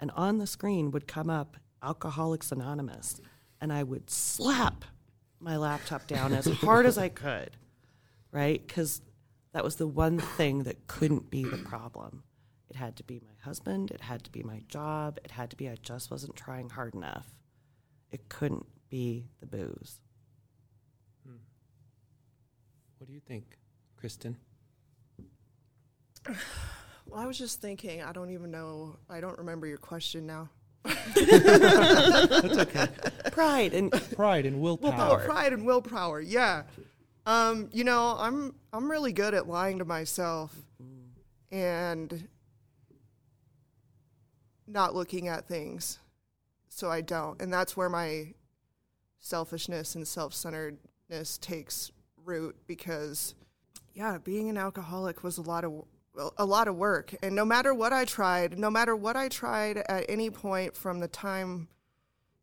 And 0.00 0.10
on 0.12 0.38
the 0.38 0.46
screen 0.46 0.90
would 0.92 1.06
come 1.06 1.30
up 1.30 1.56
Alcoholics 1.82 2.52
Anonymous. 2.52 3.20
And 3.60 3.72
I 3.72 3.82
would 3.82 4.10
slap 4.10 4.84
my 5.40 5.56
laptop 5.56 6.06
down 6.06 6.32
as 6.32 6.46
hard 6.46 6.86
as 6.86 6.98
I 6.98 7.08
could, 7.08 7.56
right? 8.30 8.64
Because 8.66 9.00
that 9.52 9.64
was 9.64 9.76
the 9.76 9.86
one 9.86 10.18
thing 10.18 10.64
that 10.64 10.86
couldn't 10.86 11.30
be 11.30 11.44
the 11.44 11.58
problem. 11.58 12.22
It 12.68 12.76
had 12.76 12.96
to 12.96 13.04
be 13.04 13.20
my 13.20 13.44
husband. 13.44 13.90
It 13.90 14.02
had 14.02 14.24
to 14.24 14.30
be 14.30 14.42
my 14.42 14.62
job. 14.68 15.18
It 15.24 15.30
had 15.30 15.50
to 15.50 15.56
be 15.56 15.68
I 15.68 15.76
just 15.80 16.10
wasn't 16.10 16.36
trying 16.36 16.70
hard 16.70 16.94
enough. 16.94 17.26
It 18.10 18.28
couldn't 18.28 18.66
be 18.90 19.28
the 19.40 19.46
booze. 19.46 20.00
What 22.98 23.06
do 23.06 23.12
you 23.12 23.20
think, 23.20 23.58
Kristen? 23.96 24.36
Well, 26.26 27.20
I 27.20 27.26
was 27.26 27.38
just 27.38 27.60
thinking, 27.60 28.02
I 28.02 28.12
don't 28.12 28.30
even 28.30 28.50
know, 28.50 28.96
I 29.08 29.20
don't 29.20 29.38
remember 29.38 29.66
your 29.66 29.78
question 29.78 30.26
now. 30.26 30.48
That's 30.84 32.58
okay. 32.58 32.88
Pride 33.32 33.74
and 33.74 33.92
Pride 34.14 34.46
and 34.46 34.60
willpower. 34.60 35.24
pride 35.24 35.52
and 35.52 35.64
willpower, 35.66 36.20
yeah. 36.20 36.62
Um, 37.26 37.68
you 37.72 37.84
know, 37.84 38.16
I'm 38.18 38.54
I'm 38.72 38.90
really 38.90 39.12
good 39.12 39.34
at 39.34 39.48
lying 39.48 39.78
to 39.80 39.84
myself 39.84 40.54
and 41.50 42.28
not 44.66 44.94
looking 44.94 45.28
at 45.28 45.46
things. 45.46 45.98
So 46.68 46.90
I 46.90 47.00
don't. 47.00 47.40
And 47.40 47.52
that's 47.52 47.76
where 47.76 47.88
my 47.88 48.34
selfishness 49.18 49.94
and 49.94 50.06
self-centeredness 50.06 51.38
takes 51.38 51.90
root 52.26 52.56
because 52.66 53.34
yeah, 53.94 54.18
being 54.18 54.50
an 54.50 54.58
alcoholic 54.58 55.22
was 55.22 55.38
a 55.38 55.42
lot 55.42 55.64
of 55.64 55.84
a 56.36 56.44
lot 56.44 56.66
of 56.68 56.76
work. 56.76 57.14
And 57.22 57.34
no 57.34 57.44
matter 57.44 57.74
what 57.74 57.92
I 57.92 58.04
tried, 58.04 58.58
no 58.58 58.70
matter 58.70 58.96
what 58.96 59.16
I 59.16 59.28
tried 59.28 59.78
at 59.78 60.06
any 60.08 60.30
point 60.30 60.74
from 60.74 61.00
the 61.00 61.08
time 61.08 61.68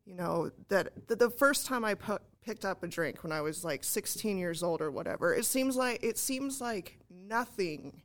you 0.04 0.14
know 0.14 0.50
that 0.68 1.08
the, 1.08 1.16
the 1.16 1.30
first 1.30 1.66
time 1.66 1.84
I 1.84 1.94
pu- 1.94 2.18
picked 2.44 2.64
up 2.64 2.82
a 2.82 2.86
drink 2.86 3.22
when 3.22 3.32
I 3.32 3.40
was 3.40 3.64
like 3.64 3.84
16 3.84 4.36
years 4.36 4.62
old 4.62 4.80
or 4.80 4.90
whatever, 4.90 5.34
it 5.34 5.44
seems 5.44 5.76
like 5.76 6.02
it 6.02 6.18
seems 6.18 6.60
like 6.60 6.98
nothing 7.10 8.02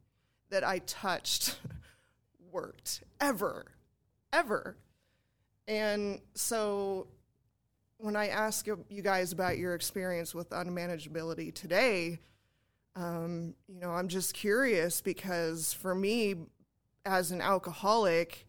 that 0.49 0.63
I 0.63 0.79
touched 0.79 1.59
worked 2.51 3.03
ever, 3.19 3.65
ever. 4.31 4.77
And 5.67 6.19
so 6.33 7.07
when 7.99 8.15
I 8.15 8.29
ask 8.29 8.65
you 8.65 9.01
guys 9.01 9.33
about 9.33 9.57
your 9.57 9.75
experience 9.75 10.33
with 10.33 10.49
unmanageability 10.51 11.53
today, 11.53 12.19
um, 12.95 13.53
you 13.67 13.79
know, 13.79 13.91
I'm 13.91 14.07
just 14.07 14.33
curious 14.33 15.01
because 15.01 15.73
for 15.73 15.93
me, 15.93 16.35
as 17.05 17.31
an 17.31 17.41
alcoholic, 17.41 18.47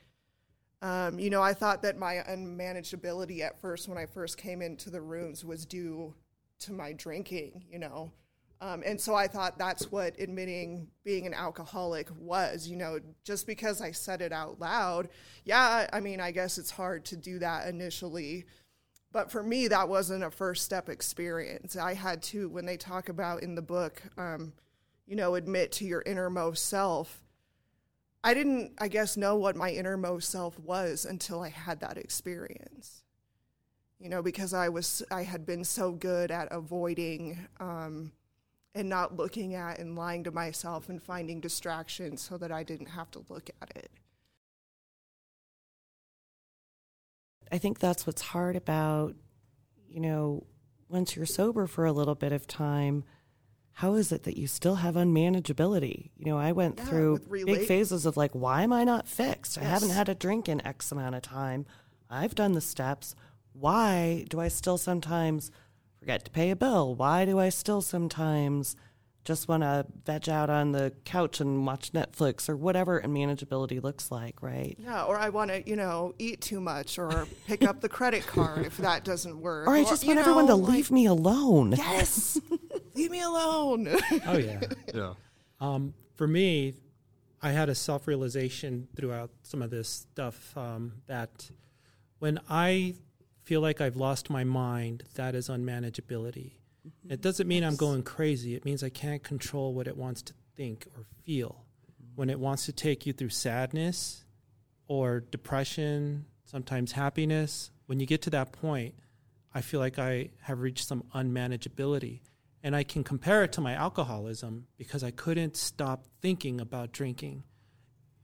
um, 0.82 1.18
you 1.18 1.30
know, 1.30 1.42
I 1.42 1.52
thought 1.52 1.82
that 1.82 1.98
my 1.98 2.16
unmanageability 2.28 3.40
at 3.40 3.60
first, 3.60 3.88
when 3.88 3.98
I 3.98 4.06
first 4.06 4.38
came 4.38 4.62
into 4.62 4.88
the 4.88 5.00
rooms, 5.00 5.44
was 5.44 5.66
due 5.66 6.14
to 6.60 6.72
my 6.72 6.92
drinking, 6.92 7.64
you 7.70 7.80
know. 7.80 8.12
Um, 8.62 8.82
and 8.84 9.00
so 9.00 9.14
I 9.14 9.26
thought 9.26 9.58
that's 9.58 9.90
what 9.90 10.18
admitting 10.20 10.86
being 11.02 11.26
an 11.26 11.34
alcoholic 11.34 12.08
was, 12.18 12.68
you 12.68 12.76
know, 12.76 13.00
just 13.24 13.46
because 13.46 13.80
I 13.80 13.90
said 13.90 14.20
it 14.20 14.32
out 14.32 14.60
loud. 14.60 15.08
Yeah, 15.44 15.88
I 15.92 16.00
mean, 16.00 16.20
I 16.20 16.30
guess 16.30 16.58
it's 16.58 16.70
hard 16.70 17.04
to 17.06 17.16
do 17.16 17.38
that 17.38 17.68
initially. 17.68 18.44
But 19.12 19.31
for 19.31 19.42
me, 19.42 19.68
that 19.68 19.88
wasn't 19.88 20.23
a 20.23 20.31
first 20.31 20.64
step 20.64 20.88
experience. 20.88 21.77
I 21.77 21.94
had 21.94 22.23
to, 22.25 22.49
when 22.49 22.66
they 22.66 22.77
talk 22.77 23.09
about 23.09 23.42
in 23.42 23.55
the 23.57 23.62
book, 23.62 24.03
um, 24.16 24.53
you 25.07 25.16
know, 25.16 25.35
admit 25.35 25.73
to 25.73 25.85
your 25.85 26.03
innermost 26.07 26.66
self. 26.66 27.20
I 28.23 28.35
didn't, 28.35 28.73
I 28.79 28.87
guess, 28.87 29.16
know 29.16 29.35
what 29.35 29.57
my 29.57 29.70
innermost 29.70 30.31
self 30.31 30.59
was 30.61 31.05
until 31.05 31.42
I 31.42 31.49
had 31.49 31.81
that 31.81 31.99
experience. 31.99 33.03
You 33.99 34.09
know, 34.09 34.23
because 34.23 34.55
I 34.55 34.68
was, 34.68 35.03
I 35.11 35.25
had 35.25 35.44
been 35.44 35.64
so 35.64 35.92
good 35.92 36.31
at 36.31 36.49
avoiding 36.53 37.38
um, 37.59 38.12
and 38.75 38.88
not 38.88 39.16
looking 39.16 39.55
at 39.55 39.79
and 39.79 39.96
lying 39.96 40.25
to 40.25 40.31
myself 40.31 40.88
and 40.88 41.03
finding 41.03 41.40
distractions 41.40 42.20
so 42.23 42.38
that 42.38 42.53
I 42.53 42.62
didn't 42.62 42.87
have 42.87 43.11
to 43.11 43.25
look 43.29 43.51
at 43.61 43.73
it. 43.77 43.90
I 47.50 47.58
think 47.58 47.78
that's 47.78 48.06
what's 48.06 48.22
hard 48.22 48.56
about, 48.56 49.14
you 49.88 50.00
know, 50.00 50.44
once 50.88 51.16
you're 51.16 51.26
sober 51.26 51.66
for 51.66 51.84
a 51.84 51.92
little 51.92 52.14
bit 52.14 52.32
of 52.32 52.46
time, 52.46 53.04
how 53.72 53.94
is 53.94 54.12
it 54.12 54.24
that 54.24 54.36
you 54.36 54.46
still 54.46 54.76
have 54.76 54.94
unmanageability? 54.94 56.10
You 56.16 56.26
know, 56.26 56.38
I 56.38 56.52
went 56.52 56.78
Yeah, 56.78 56.84
through 56.84 57.18
big 57.44 57.66
phases 57.66 58.06
of 58.06 58.16
like, 58.16 58.32
why 58.32 58.62
am 58.62 58.72
I 58.72 58.84
not 58.84 59.08
fixed? 59.08 59.56
I 59.58 59.62
haven't 59.62 59.90
had 59.90 60.08
a 60.08 60.14
drink 60.14 60.48
in 60.48 60.64
X 60.66 60.92
amount 60.92 61.14
of 61.14 61.22
time. 61.22 61.66
I've 62.08 62.34
done 62.34 62.52
the 62.52 62.60
steps. 62.60 63.14
Why 63.52 64.26
do 64.28 64.40
I 64.40 64.48
still 64.48 64.78
sometimes 64.78 65.50
forget 65.98 66.24
to 66.24 66.30
pay 66.30 66.50
a 66.50 66.56
bill? 66.56 66.94
Why 66.94 67.24
do 67.24 67.38
I 67.38 67.48
still 67.48 67.80
sometimes 67.80 68.76
just 69.24 69.48
want 69.48 69.62
to 69.62 69.87
veg 70.06 70.28
out 70.28 70.48
on 70.48 70.72
the 70.72 70.92
couch 71.04 71.40
and 71.40 71.66
watch 71.66 71.92
Netflix 71.92 72.48
or 72.48 72.56
whatever 72.56 73.00
unmanageability 73.00 73.83
looks 73.83 74.11
like, 74.11 74.42
right? 74.42 74.76
Yeah, 74.78 75.04
or 75.04 75.18
I 75.18 75.28
want 75.28 75.50
to, 75.50 75.68
you 75.68 75.76
know, 75.76 76.14
eat 76.18 76.40
too 76.40 76.61
much 76.61 76.98
or 76.98 77.26
pick 77.46 77.62
up 77.62 77.80
the 77.80 77.88
credit 77.88 78.26
card 78.26 78.64
if 78.66 78.78
that 78.78 79.04
doesn't 79.04 79.40
work. 79.40 79.68
Or 79.68 79.74
I 79.74 79.85
just 79.85 80.02
you 80.02 80.09
want 80.09 80.20
everyone 80.20 80.46
to 80.46 80.54
like, 80.54 80.72
leave 80.72 80.90
me 80.90 81.06
alone. 81.06 81.72
Yes, 81.76 82.40
leave 82.94 83.11
me 83.11 83.20
alone. 83.20 83.88
Oh 84.26 84.38
yeah. 84.38 84.61
Yeah. 84.94 85.14
Um, 85.61 85.94
for 86.16 86.26
me, 86.26 86.74
I 87.42 87.50
had 87.50 87.68
a 87.68 87.74
self 87.74 88.09
realization 88.09 88.88
throughout 88.96 89.30
some 89.42 89.62
of 89.62 89.70
this 89.70 89.88
stuff 89.88 90.56
um, 90.56 90.94
that 91.06 91.50
when 92.18 92.40
I 92.48 92.94
feel 93.44 93.61
like 93.61 93.80
I've 93.80 93.96
lost 93.96 94.30
my 94.30 94.44
mind, 94.44 95.04
that 95.14 95.35
is 95.35 95.48
unmanageability. 95.48 96.52
It 97.08 97.20
doesn't 97.20 97.46
mean 97.48 97.64
I'm 97.64 97.76
going 97.76 98.02
crazy. 98.02 98.54
It 98.54 98.64
means 98.64 98.82
I 98.82 98.88
can't 98.88 99.22
control 99.22 99.74
what 99.74 99.86
it 99.86 99.96
wants 99.96 100.22
to 100.22 100.34
think 100.56 100.86
or 100.96 101.04
feel. 101.24 101.64
When 102.14 102.30
it 102.30 102.38
wants 102.38 102.66
to 102.66 102.72
take 102.72 103.06
you 103.06 103.12
through 103.12 103.30
sadness 103.30 104.24
or 104.88 105.20
depression, 105.20 106.26
sometimes 106.44 106.92
happiness, 106.92 107.70
when 107.86 108.00
you 108.00 108.06
get 108.06 108.22
to 108.22 108.30
that 108.30 108.52
point, 108.52 108.94
I 109.54 109.60
feel 109.62 109.80
like 109.80 109.98
I 109.98 110.30
have 110.42 110.60
reached 110.60 110.86
some 110.86 111.04
unmanageability. 111.14 112.20
And 112.62 112.76
I 112.76 112.82
can 112.82 113.02
compare 113.04 113.42
it 113.42 113.52
to 113.52 113.60
my 113.62 113.72
alcoholism 113.72 114.66
because 114.76 115.02
I 115.02 115.10
couldn't 115.10 115.56
stop 115.56 116.04
thinking 116.20 116.60
about 116.60 116.92
drinking. 116.92 117.44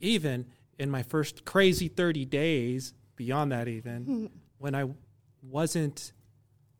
Even 0.00 0.46
in 0.78 0.90
my 0.90 1.02
first 1.02 1.44
crazy 1.46 1.88
30 1.88 2.26
days, 2.26 2.92
beyond 3.16 3.52
that, 3.52 3.66
even, 3.66 4.30
when 4.58 4.74
I 4.74 4.90
wasn't, 5.42 6.12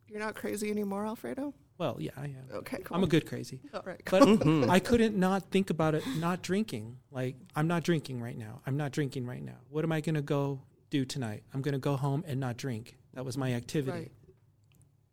You're 0.08 0.20
not 0.20 0.34
crazy 0.34 0.70
anymore, 0.70 1.06
Alfredo. 1.06 1.54
Well, 1.78 1.96
yeah, 1.98 2.10
I 2.16 2.24
am. 2.24 2.46
Okay, 2.52 2.78
cool. 2.84 2.96
I'm 2.96 3.04
a 3.04 3.06
good 3.06 3.26
crazy. 3.26 3.60
All 3.74 3.82
right, 3.84 4.00
cool. 4.04 4.20
But 4.20 4.28
mm-hmm. 4.46 4.70
I 4.70 4.78
couldn't 4.78 5.16
not 5.16 5.50
think 5.50 5.70
about 5.70 5.94
it 5.94 6.04
not 6.18 6.42
drinking. 6.42 6.98
Like, 7.10 7.36
I'm 7.54 7.68
not 7.68 7.82
drinking 7.82 8.20
right 8.22 8.36
now. 8.36 8.60
I'm 8.66 8.76
not 8.76 8.92
drinking 8.92 9.26
right 9.26 9.42
now. 9.42 9.58
What 9.68 9.84
am 9.84 9.92
I 9.92 10.00
going 10.00 10.14
to 10.14 10.22
go 10.22 10.62
do 10.90 11.04
tonight? 11.04 11.42
I'm 11.52 11.62
going 11.62 11.74
to 11.74 11.78
go 11.78 11.96
home 11.96 12.24
and 12.26 12.40
not 12.40 12.56
drink. 12.56 12.96
That 13.14 13.24
was 13.24 13.36
my 13.36 13.52
activity. 13.52 13.98
Right. 13.98 14.12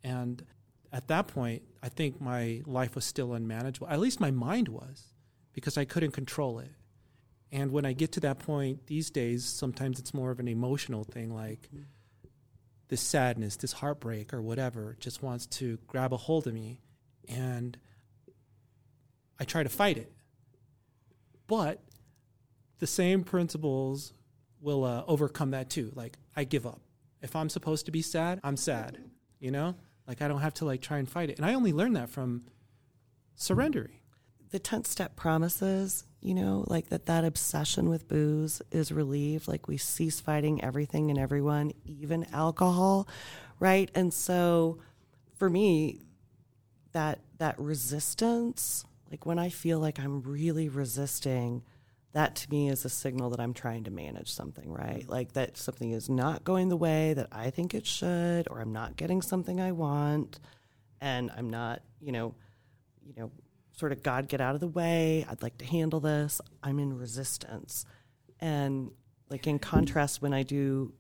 And 0.04 0.45
at 0.91 1.08
that 1.08 1.28
point, 1.28 1.63
I 1.82 1.89
think 1.89 2.21
my 2.21 2.62
life 2.65 2.95
was 2.95 3.06
still 3.06 3.34
unmanageable. 3.34 3.88
At 3.88 3.99
least 3.99 4.19
my 4.19 4.32
mind 4.32 4.67
was, 4.69 5.13
because 5.54 5.78
I 5.78 5.86
couldn't 5.86 6.12
control 6.12 6.60
it. 6.60 6.71
And 7.52 7.71
when 7.71 7.86
I 7.86 7.93
get 7.93 8.12
to 8.13 8.19
that 8.21 8.39
point 8.39 8.88
these 8.88 9.10
days, 9.10 9.45
sometimes 9.45 9.99
it's 9.99 10.13
more 10.13 10.32
of 10.32 10.39
an 10.39 10.47
emotional 10.47 11.04
thing 11.04 11.34
like 11.34 11.69
this 12.89 13.02
sadness, 13.02 13.56
this 13.56 13.74
heartbreak, 13.74 14.34
or 14.34 14.41
whatever 14.41 14.96
just 15.00 15.24
wants 15.24 15.46
to 15.46 15.80
grab 15.88 16.13
a 16.13 16.17
hold 16.17 16.48
of 16.48 16.54
me. 16.54 16.80
And 17.28 17.78
I 19.39 19.46
try 19.46 19.63
to 19.63 19.69
fight 19.69 19.98
it. 19.98 20.12
But 21.48 21.82
the 22.80 22.88
same 22.88 23.24
principles 23.24 24.13
will 24.60 24.84
uh, 24.84 25.04
overcome 25.08 25.52
that 25.52 25.69
too. 25.69 25.91
Like, 25.96 26.17
I 26.36 26.43
give 26.43 26.65
up. 26.65 26.82
If 27.22 27.36
I'm 27.36 27.50
supposed 27.50 27.86
to 27.86 27.91
be 27.91 28.02
sad, 28.02 28.39
I'm 28.43 28.58
sad. 28.58 28.98
You 29.39 29.52
know? 29.52 29.76
Like, 30.08 30.22
I 30.22 30.28
don't 30.28 30.41
have 30.41 30.54
to 30.56 30.65
like 30.65 30.82
try 30.82 30.98
and 30.98 31.10
fight 31.10 31.30
it. 31.30 31.38
And 31.38 31.46
I 31.46 31.54
only 31.54 31.74
learned 31.74 31.96
that 31.96 32.10
from 32.10 32.43
surrendering. 33.36 34.00
The 34.52 34.60
10 34.60 34.86
step 34.86 35.15
promises, 35.15 36.06
you 36.24 36.34
know, 36.34 36.64
like 36.68 36.88
that 36.88 37.06
that 37.08 37.26
obsession 37.26 37.90
with 37.90 38.08
booze 38.08 38.62
is 38.72 38.93
relieved, 38.93 39.47
like 39.47 39.68
we 39.68 39.76
cease 39.78 40.22
fighting 40.22 40.64
everything 40.64 41.10
and 41.10 41.20
everyone, 41.20 41.74
even 41.86 42.26
alcohol, 42.32 43.08
right? 43.60 43.91
And 43.93 44.14
so 44.14 44.80
for 45.36 45.50
me, 45.50 46.00
that 46.93 47.20
that 47.39 47.60
resistance, 47.60 48.86
like 49.12 49.26
when 49.26 49.38
I 49.38 49.50
feel 49.50 49.80
like 49.80 50.00
I'm 50.00 50.22
really 50.22 50.70
resisting, 50.70 51.62
that 52.14 52.36
to 52.38 52.50
me 52.50 52.70
is 52.70 52.86
a 52.86 52.89
signal 52.89 53.30
that 53.32 53.41
I'm 53.41 53.54
trying 53.54 53.84
to 53.84 53.91
manage 53.91 54.32
something, 54.32 54.72
right? 54.72 55.08
Like 55.10 55.34
that 55.34 55.58
something 55.58 55.91
is 55.91 56.10
not 56.10 56.45
going 56.45 56.70
the 56.70 56.78
way 56.78 57.14
that 57.16 57.28
I 57.34 57.50
think 57.50 57.74
it 57.74 57.86
should, 57.86 58.47
or 58.50 58.62
I'm 58.62 58.72
not 58.72 58.95
getting 58.95 59.22
something 59.22 59.60
I 59.60 59.74
want, 59.74 60.39
and 61.02 61.32
I'm 61.36 61.50
not, 61.50 61.82
you 62.00 62.14
know, 62.14 62.34
you 63.06 63.14
know, 63.18 63.32
sort 63.74 63.91
of 63.91 64.03
God 64.03 64.28
get 64.28 64.41
out 64.41 64.55
of 64.55 64.61
the 64.61 64.67
way. 64.67 65.26
I'd 65.30 65.41
like 65.41 65.57
to 65.57 65.65
handle 65.65 65.99
this. 65.99 66.39
I'm 66.61 66.80
in 66.80 66.97
resistance. 66.97 67.86
And 68.39 68.91
like 69.30 69.47
in 69.47 69.59
contrast, 69.59 70.21
when 70.21 70.34
I 70.34 70.43
do, 70.43 70.93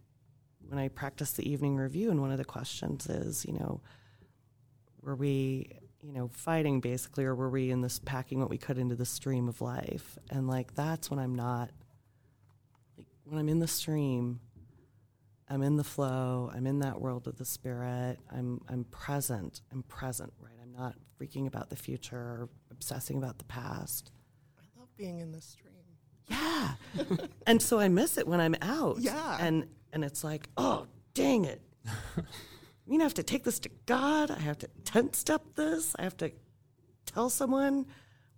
when 0.67 0.79
I 0.79 0.87
practice 0.87 1.31
the 1.31 1.49
evening 1.49 1.75
review, 1.75 2.09
and 2.09 2.19
one 2.19 2.31
of 2.31 2.37
the 2.37 2.45
questions 2.45 3.07
is, 3.07 3.45
you 3.45 3.53
know, 3.53 3.81
were 5.01 5.15
we, 5.15 5.69
you 6.01 6.13
know, 6.13 6.29
fighting 6.29 6.79
basically, 6.79 7.25
or 7.25 7.35
were 7.35 7.49
we 7.49 7.69
in 7.69 7.81
this 7.81 7.99
packing 7.99 8.39
what 8.39 8.49
we 8.49 8.57
could 8.57 8.77
into 8.77 8.95
the 8.95 9.05
stream 9.05 9.47
of 9.47 9.61
life? 9.61 10.17
And 10.29 10.47
like 10.47 10.73
that's 10.75 11.11
when 11.11 11.19
I'm 11.19 11.35
not 11.35 11.69
like 12.97 13.07
when 13.25 13.39
I'm 13.39 13.49
in 13.49 13.59
the 13.59 13.67
stream, 13.67 14.39
I'm 15.49 15.61
in 15.61 15.75
the 15.75 15.83
flow. 15.83 16.49
I'm 16.53 16.65
in 16.65 16.79
that 16.79 16.99
world 16.99 17.27
of 17.27 17.37
the 17.37 17.45
spirit. 17.45 18.17
I'm 18.31 18.61
I'm 18.67 18.85
present. 18.85 19.61
I'm 19.71 19.83
present, 19.83 20.33
right? 20.39 20.53
I'm 20.61 20.73
not 20.73 20.95
freaking 21.19 21.47
about 21.47 21.69
the 21.69 21.75
future 21.75 22.17
or 22.17 22.49
obsessing 22.73 23.17
about 23.17 23.37
the 23.37 23.45
past. 23.45 24.11
I 24.57 24.79
love 24.79 24.89
being 24.97 25.19
in 25.19 25.31
the 25.31 25.41
stream. 25.41 25.73
Yeah. 26.27 26.73
and 27.47 27.61
so 27.61 27.79
I 27.79 27.87
miss 27.87 28.17
it 28.17 28.27
when 28.27 28.39
I'm 28.39 28.55
out. 28.61 28.99
Yeah. 28.99 29.37
And 29.39 29.67
and 29.91 30.03
it's 30.03 30.23
like, 30.23 30.49
oh, 30.57 30.87
dang 31.13 31.45
it. 31.45 31.61
you 32.87 32.97
know, 32.97 33.03
I 33.03 33.05
have 33.05 33.13
to 33.15 33.23
take 33.23 33.43
this 33.43 33.59
to 33.59 33.69
God. 33.85 34.31
I 34.31 34.39
have 34.39 34.57
to 34.59 34.69
10 34.85 35.13
step 35.13 35.43
this. 35.55 35.95
I 35.99 36.03
have 36.03 36.17
to 36.17 36.31
tell 37.05 37.29
someone 37.29 37.85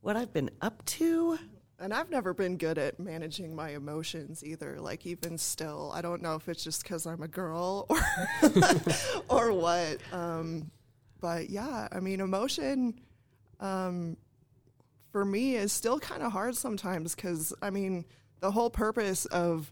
what 0.01 0.17
I've 0.17 0.33
been 0.33 0.49
up 0.61 0.83
to. 0.85 1.39
And 1.79 1.93
I've 1.93 2.09
never 2.09 2.33
been 2.33 2.57
good 2.57 2.77
at 2.77 2.99
managing 2.99 3.55
my 3.55 3.69
emotions 3.69 4.43
either. 4.43 4.79
Like 4.79 5.05
even 5.05 5.37
still, 5.37 5.91
I 5.93 6.01
don't 6.01 6.21
know 6.21 6.35
if 6.35 6.47
it's 6.49 6.63
just 6.63 6.83
because 6.83 7.05
I'm 7.05 7.21
a 7.21 7.27
girl 7.27 7.85
or 7.89 7.99
or 9.29 9.53
what. 9.53 9.97
Um, 10.11 10.71
but 11.19 11.49
yeah, 11.49 11.87
I 11.91 11.99
mean, 11.99 12.19
emotion 12.19 12.99
um, 13.59 14.17
for 15.15 15.23
me 15.23 15.55
is 15.55 15.71
still 15.71 15.97
kind 15.97 16.21
of 16.21 16.33
hard 16.33 16.57
sometimes 16.57 17.15
because 17.15 17.53
I 17.61 17.69
mean, 17.69 18.03
the 18.41 18.51
whole 18.51 18.69
purpose 18.69 19.23
of 19.27 19.71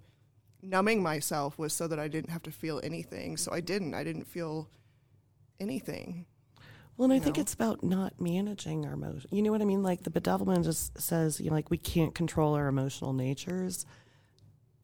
numbing 0.61 1.03
myself 1.03 1.59
was 1.59 1.73
so 1.73 1.85
that 1.85 1.99
I 1.99 2.07
didn't 2.07 2.29
have 2.29 2.43
to 2.43 2.51
feel 2.51 2.79
anything. 2.81 3.35
So 3.35 3.51
I 3.51 3.59
didn't. 3.59 3.93
I 3.93 4.05
didn't 4.05 4.23
feel 4.23 4.69
anything. 5.59 6.27
Well, 6.95 7.11
and 7.11 7.13
I 7.13 7.21
think 7.21 7.35
know? 7.35 7.41
it's 7.41 7.53
about 7.53 7.83
not 7.83 8.21
managing 8.21 8.85
our 8.85 8.93
emotions. 8.93 9.27
You 9.31 9.41
know 9.41 9.51
what 9.51 9.61
I 9.61 9.65
mean? 9.65 9.83
Like 9.83 10.03
the 10.03 10.11
bedevilment 10.11 10.63
just 10.63 10.97
says, 10.97 11.41
you 11.41 11.49
know, 11.49 11.57
like 11.57 11.69
we 11.69 11.77
can't 11.77 12.15
control 12.15 12.53
our 12.53 12.69
emotional 12.69 13.11
natures. 13.11 13.85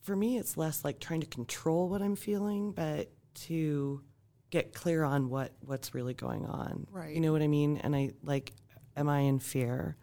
For 0.01 0.13
me, 0.13 0.37
it's 0.37 0.57
less 0.57 0.83
like 0.83 0.99
trying 0.99 1.21
to 1.21 1.27
control 1.27 1.87
what 1.87 2.01
I'm 2.01 2.17
feeling, 2.17 2.73
but 2.73 3.09
to 3.45 4.01
get 4.49 4.73
clear 4.73 5.05
on 5.05 5.29
what 5.29 5.53
what's 5.61 5.95
really 5.95 6.15
going 6.15 6.45
on. 6.45 6.85
Right. 6.91 7.15
You 7.15 7.21
know 7.21 7.31
what 7.31 7.41
I 7.41 7.47
mean? 7.47 7.77
And 7.77 7.95
I 7.95 8.09
like, 8.25 8.51
am 8.97 9.07
I 9.07 9.19
in 9.19 9.39
fear? 9.39 9.95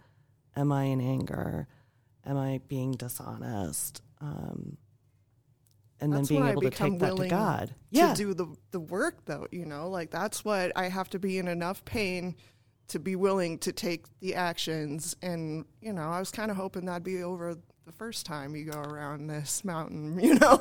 Am 0.56 0.72
I 0.72 0.84
in 0.84 1.00
anger? 1.00 1.68
Am 2.24 2.36
I 2.36 2.60
being 2.68 2.92
dishonest? 2.92 4.02
Um, 4.20 4.78
and 6.00 6.12
That's 6.12 6.28
then 6.28 6.38
being 6.38 6.48
able 6.50 6.62
to 6.62 6.70
take 6.70 6.98
that 6.98 7.16
to 7.16 7.28
God. 7.28 7.68
to 7.68 7.74
Yeah. 7.90 8.14
do 8.14 8.34
the 8.34 8.46
the 8.70 8.80
work 8.80 9.24
though 9.24 9.46
you 9.50 9.64
know 9.64 9.88
like 9.88 10.10
that's 10.10 10.44
what 10.44 10.70
i 10.76 10.88
have 10.88 11.08
to 11.10 11.18
be 11.18 11.38
in 11.38 11.48
enough 11.48 11.82
pain 11.86 12.36
to 12.88 12.98
be 12.98 13.16
willing 13.16 13.58
to 13.60 13.72
take 13.72 14.04
the 14.20 14.34
actions 14.34 15.16
and 15.22 15.64
you 15.80 15.92
know 15.94 16.02
i 16.02 16.18
was 16.18 16.30
kind 16.30 16.50
of 16.50 16.56
hoping 16.58 16.84
that'd 16.84 17.02
be 17.02 17.22
over 17.22 17.56
the 17.86 17.92
first 17.92 18.26
time 18.26 18.54
you 18.54 18.64
go 18.66 18.78
around 18.78 19.26
this 19.28 19.64
mountain 19.64 20.18
you 20.22 20.34
know 20.34 20.56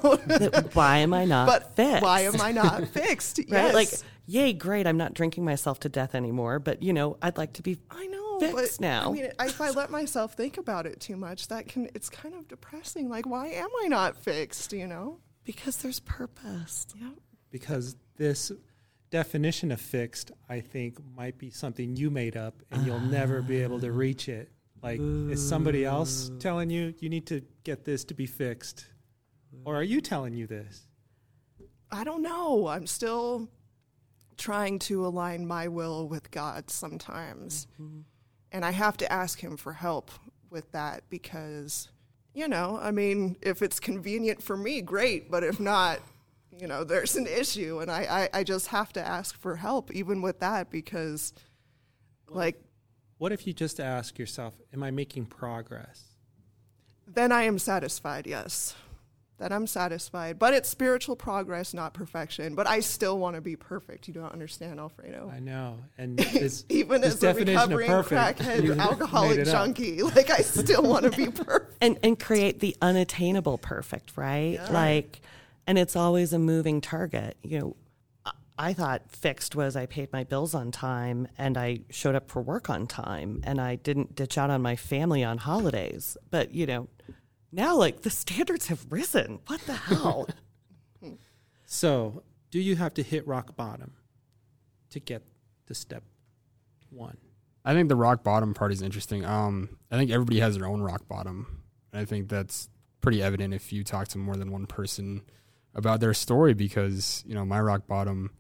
why 0.74 1.00
am 1.00 1.14
I 1.14 1.26
not 1.36 1.48
but 1.48 1.76
fixed? 1.76 2.02
why 2.04 2.22
am 2.22 2.40
i 2.40 2.54
not 2.54 2.88
fixed 2.88 3.38
right? 3.40 3.50
yes. 3.50 3.74
Like, 3.74 3.90
yay, 4.28 4.54
great! 4.54 4.88
I'm 4.88 4.98
not 4.98 5.14
drinking 5.14 5.44
myself 5.44 5.80
to 5.82 5.90
death 5.90 6.16
anymore. 6.16 6.60
But 6.60 6.82
you 6.82 6.94
know, 6.94 7.18
I'd 7.22 7.38
like 7.38 7.54
to 7.54 7.62
be. 7.64 7.78
I 7.92 8.06
know, 8.08 8.25
fixed 8.40 8.80
but 8.80 8.86
now. 8.86 9.10
I 9.10 9.14
mean, 9.14 9.32
if 9.40 9.62
I 9.62 9.70
let 9.72 9.90
myself 9.90 10.34
think 10.34 10.58
about 10.58 10.86
it 10.86 11.00
too 11.00 11.18
much, 11.18 11.48
that 11.48 11.68
can 11.68 11.90
it's 11.96 12.10
kind 12.10 12.36
of 12.36 12.48
depressing. 12.48 13.10
Like, 13.10 13.26
why 13.26 13.48
am 13.48 13.70
I 13.84 13.88
not 13.88 14.18
fixed? 14.18 14.74
You 14.74 14.88
know? 14.88 15.20
Because 15.44 15.78
there's 15.78 16.00
purpose. 16.00 16.88
Yeah. 17.00 17.10
because 17.52 17.96
this 18.18 18.52
definition 19.12 19.72
of 19.72 19.80
fixed, 19.80 20.32
I 20.50 20.60
think, 20.60 20.98
might 21.16 21.38
be 21.38 21.50
something 21.50 21.96
you 21.96 22.10
made 22.10 22.36
up, 22.36 22.56
and 22.72 22.86
you'll 22.86 23.00
never 23.00 23.42
be 23.42 23.62
able 23.62 23.80
to 23.82 23.90
ah. 23.90 23.96
reach 23.96 24.28
it. 24.28 24.50
Like, 24.82 25.00
is 25.00 25.48
somebody 25.48 25.84
else 25.84 26.32
telling 26.40 26.70
you 26.70 26.94
you 27.00 27.10
need 27.10 27.26
to 27.28 27.42
get 27.64 27.86
this 27.86 28.04
to 28.06 28.14
be 28.14 28.26
fixed, 28.28 28.86
or 29.64 29.76
are 29.76 29.84
you 29.84 30.00
telling 30.00 30.34
you 30.34 30.46
this? 30.46 30.88
I 31.92 32.04
don't 32.04 32.22
know. 32.22 32.68
I'm 32.68 32.86
still 32.86 33.50
trying 34.38 34.80
to 34.80 35.06
align 35.06 35.48
my 35.48 35.68
will 35.68 36.08
with 36.08 36.30
God 36.30 36.70
sometimes. 36.70 37.68
Mm-hmm. 37.82 38.02
And 38.56 38.64
I 38.64 38.72
have 38.72 38.96
to 38.98 39.12
ask 39.12 39.42
Him 39.42 39.58
for 39.58 39.74
help 39.74 40.12
with 40.50 40.72
that 40.72 41.04
because, 41.10 41.90
you 42.34 42.48
know, 42.48 42.80
I 42.82 42.92
mean, 42.92 43.36
if 43.42 43.62
it's 43.62 43.82
convenient 43.82 44.42
for 44.42 44.56
me, 44.56 44.80
great. 44.80 45.30
But 45.30 45.44
if 45.44 45.60
not, 45.60 46.00
you 46.58 46.66
know, 46.66 46.86
there's 46.86 47.18
an 47.18 47.28
issue. 47.28 47.80
And 47.82 47.92
I, 47.92 48.30
I, 48.34 48.40
I 48.40 48.44
just 48.46 48.68
have 48.68 48.94
to 48.94 49.06
ask 49.06 49.38
for 49.38 49.58
help, 49.58 49.92
even 49.92 50.22
with 50.22 50.40
that, 50.40 50.72
because, 50.72 51.34
like, 52.30 52.58
What 53.18 53.34
if 53.34 53.46
you 53.46 53.52
just 53.52 53.82
ask 53.82 54.18
yourself, 54.18 54.54
"Am 54.74 54.84
I 54.84 54.90
making 54.90 55.26
progress?" 55.26 56.16
then 57.06 57.34
I 57.34 57.44
am 57.44 57.60
satisfied, 57.60 58.26
yes. 58.26 58.74
Then 59.38 59.52
I'm 59.52 59.68
satisfied. 59.68 60.40
But 60.40 60.54
it's 60.54 60.70
spiritual 60.70 61.16
progress, 61.18 61.74
not 61.74 61.94
perfection. 61.94 62.56
But 62.56 62.68
I 62.68 62.80
still 62.80 63.20
want 63.20 63.36
to 63.36 63.42
be 63.42 63.56
perfect. 63.58 64.08
You 64.08 64.14
don't 64.14 64.32
understand, 64.32 64.80
Alfredo. 64.80 65.30
I 65.34 65.40
know, 65.40 65.80
and 65.98 66.18
this, 66.20 66.64
even 66.70 67.02
this 67.02 67.16
as 67.16 67.24
a 67.24 67.28
definition 67.34 67.58
of 67.62 67.70
recovering 67.78 67.90
perfect, 67.90 68.40
crackhead, 68.40 68.80
alcoholic 68.80 69.46
junkie, 69.46 70.02
like 70.04 70.30
I 70.30 70.38
still 70.38 70.84
want 70.84 71.04
to 71.04 71.12
be 71.12 71.26
perfect. 71.32 71.74
And 71.82 72.00
and 72.02 72.18
create 72.20 72.60
the 72.62 72.78
unattainable 72.82 73.58
perfect, 73.58 74.14
right? 74.16 74.58
Like, 74.72 75.20
and 75.68 75.78
it's 75.78 75.96
always 75.98 76.32
a 76.32 76.40
moving 76.40 76.80
target. 76.80 77.36
You 77.44 77.60
know, 77.60 77.76
I- 78.26 78.32
I 78.58 78.74
thought 78.74 79.12
fixed 79.12 79.54
was 79.54 79.76
I 79.76 79.86
paid 79.86 80.14
my 80.14 80.24
bills 80.24 80.56
on 80.56 80.72
time 80.72 81.28
and 81.38 81.58
I 81.58 81.80
showed 81.90 82.16
up 82.16 82.30
for 82.32 82.42
work 82.42 82.70
on 82.70 82.88
time 82.88 83.42
and 83.44 83.60
I 83.60 83.76
didn't 83.76 84.16
ditch 84.16 84.38
out 84.38 84.50
on 84.50 84.62
my 84.62 84.78
family 84.78 85.26
on 85.26 85.40
holidays. 85.40 86.16
But 86.32 86.54
you 86.54 86.66
know, 86.66 86.88
now 87.56 87.76
like 87.76 88.02
the 88.02 88.10
standards 88.10 88.68
have 88.68 88.86
risen. 88.90 89.40
What 89.48 89.62
the 89.62 89.74
hell? 89.74 90.28
So, 91.66 92.24
do 92.52 92.60
you 92.60 92.76
have 92.76 92.94
to 92.94 93.04
hit 93.04 93.28
rock 93.28 93.56
bottom 93.56 93.94
to 94.92 95.00
get 95.00 95.24
to 95.66 95.74
step 95.74 96.04
one? 96.92 97.18
I 97.66 97.74
think 97.74 97.90
the 97.90 97.96
rock 97.96 98.24
bottom 98.24 98.54
part 98.54 98.72
is 98.72 98.84
interesting. 98.84 99.26
Um, 99.26 99.70
I 99.90 99.98
think 99.98 100.12
everybody 100.12 100.40
has 100.40 100.56
their 100.56 100.68
own 100.68 100.82
rock 100.82 101.08
bottom. 101.08 101.64
And 101.92 102.02
I 102.02 102.06
think 102.06 102.30
that's 102.30 102.70
pretty 103.02 103.22
evident 103.22 103.54
if 103.54 103.74
you 103.74 103.84
talk 103.84 104.08
to 104.10 104.20
more 104.20 104.36
than 104.36 104.52
one 104.52 104.68
person 104.68 105.24
about 105.74 106.00
their 106.00 106.14
story 106.14 106.54
because, 106.54 107.24
you 107.26 107.34
know, 107.34 107.46
my 107.46 107.60
rock 107.60 107.88
bottom 107.88 108.32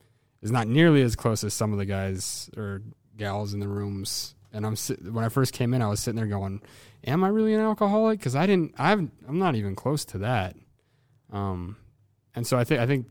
is 0.41 0.51
not 0.51 0.67
nearly 0.67 1.01
as 1.01 1.15
close 1.15 1.43
as 1.43 1.53
some 1.53 1.73
of 1.73 1.79
the 1.79 1.85
guys 1.85 2.49
or 2.55 2.83
gals 3.17 3.53
in 3.53 3.59
the 3.59 3.67
rooms. 3.67 4.34
And 4.55 4.65
I'm 4.65 4.75
when 5.11 5.23
I 5.23 5.29
first 5.29 5.53
came 5.53 5.73
in, 5.73 5.81
I 5.81 5.87
was 5.87 5.99
sitting 5.99 6.15
there 6.15 6.27
going, 6.27 6.61
"Am 7.05 7.23
I 7.23 7.27
really 7.27 7.53
an 7.53 7.59
alcoholic?" 7.59 8.19
Because 8.19 8.35
I 8.35 8.45
didn't. 8.45 8.73
I 8.77 8.89
haven't. 8.89 9.11
I'm 9.27 9.37
not 9.37 9.55
even 9.55 9.75
close 9.75 10.05
to 10.05 10.17
that. 10.19 10.55
Um, 11.31 11.77
and 12.33 12.47
so 12.47 12.57
I 12.57 12.63
think 12.63 12.79
I 12.79 12.87
think 12.87 13.07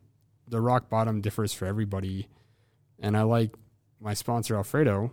the 0.49 0.61
rock 0.61 0.89
bottom 0.89 1.21
differs 1.21 1.53
for 1.53 1.67
everybody. 1.67 2.29
And 2.99 3.17
I 3.17 3.23
like 3.23 3.55
my 4.01 4.15
sponsor 4.15 4.57
Alfredo 4.57 5.13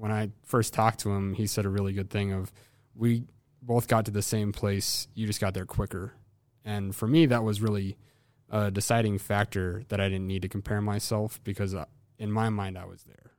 when 0.00 0.10
I 0.10 0.30
first 0.44 0.72
talked 0.72 1.00
to 1.00 1.10
him, 1.10 1.34
he 1.34 1.46
said 1.46 1.66
a 1.66 1.68
really 1.68 1.92
good 1.92 2.08
thing 2.08 2.32
of 2.32 2.50
we 2.94 3.24
both 3.60 3.86
got 3.86 4.06
to 4.06 4.10
the 4.10 4.22
same 4.22 4.50
place, 4.50 5.06
you 5.14 5.26
just 5.26 5.42
got 5.42 5.52
there 5.52 5.66
quicker. 5.66 6.14
And 6.64 6.96
for 6.96 7.06
me 7.06 7.26
that 7.26 7.44
was 7.44 7.60
really 7.60 7.98
a 8.48 8.70
deciding 8.70 9.18
factor 9.18 9.84
that 9.88 10.00
I 10.00 10.08
didn't 10.08 10.26
need 10.26 10.40
to 10.42 10.48
compare 10.48 10.80
myself 10.80 11.38
because 11.44 11.74
uh, 11.74 11.84
in 12.18 12.32
my 12.32 12.48
mind 12.48 12.78
I 12.78 12.86
was 12.86 13.02
there. 13.04 13.32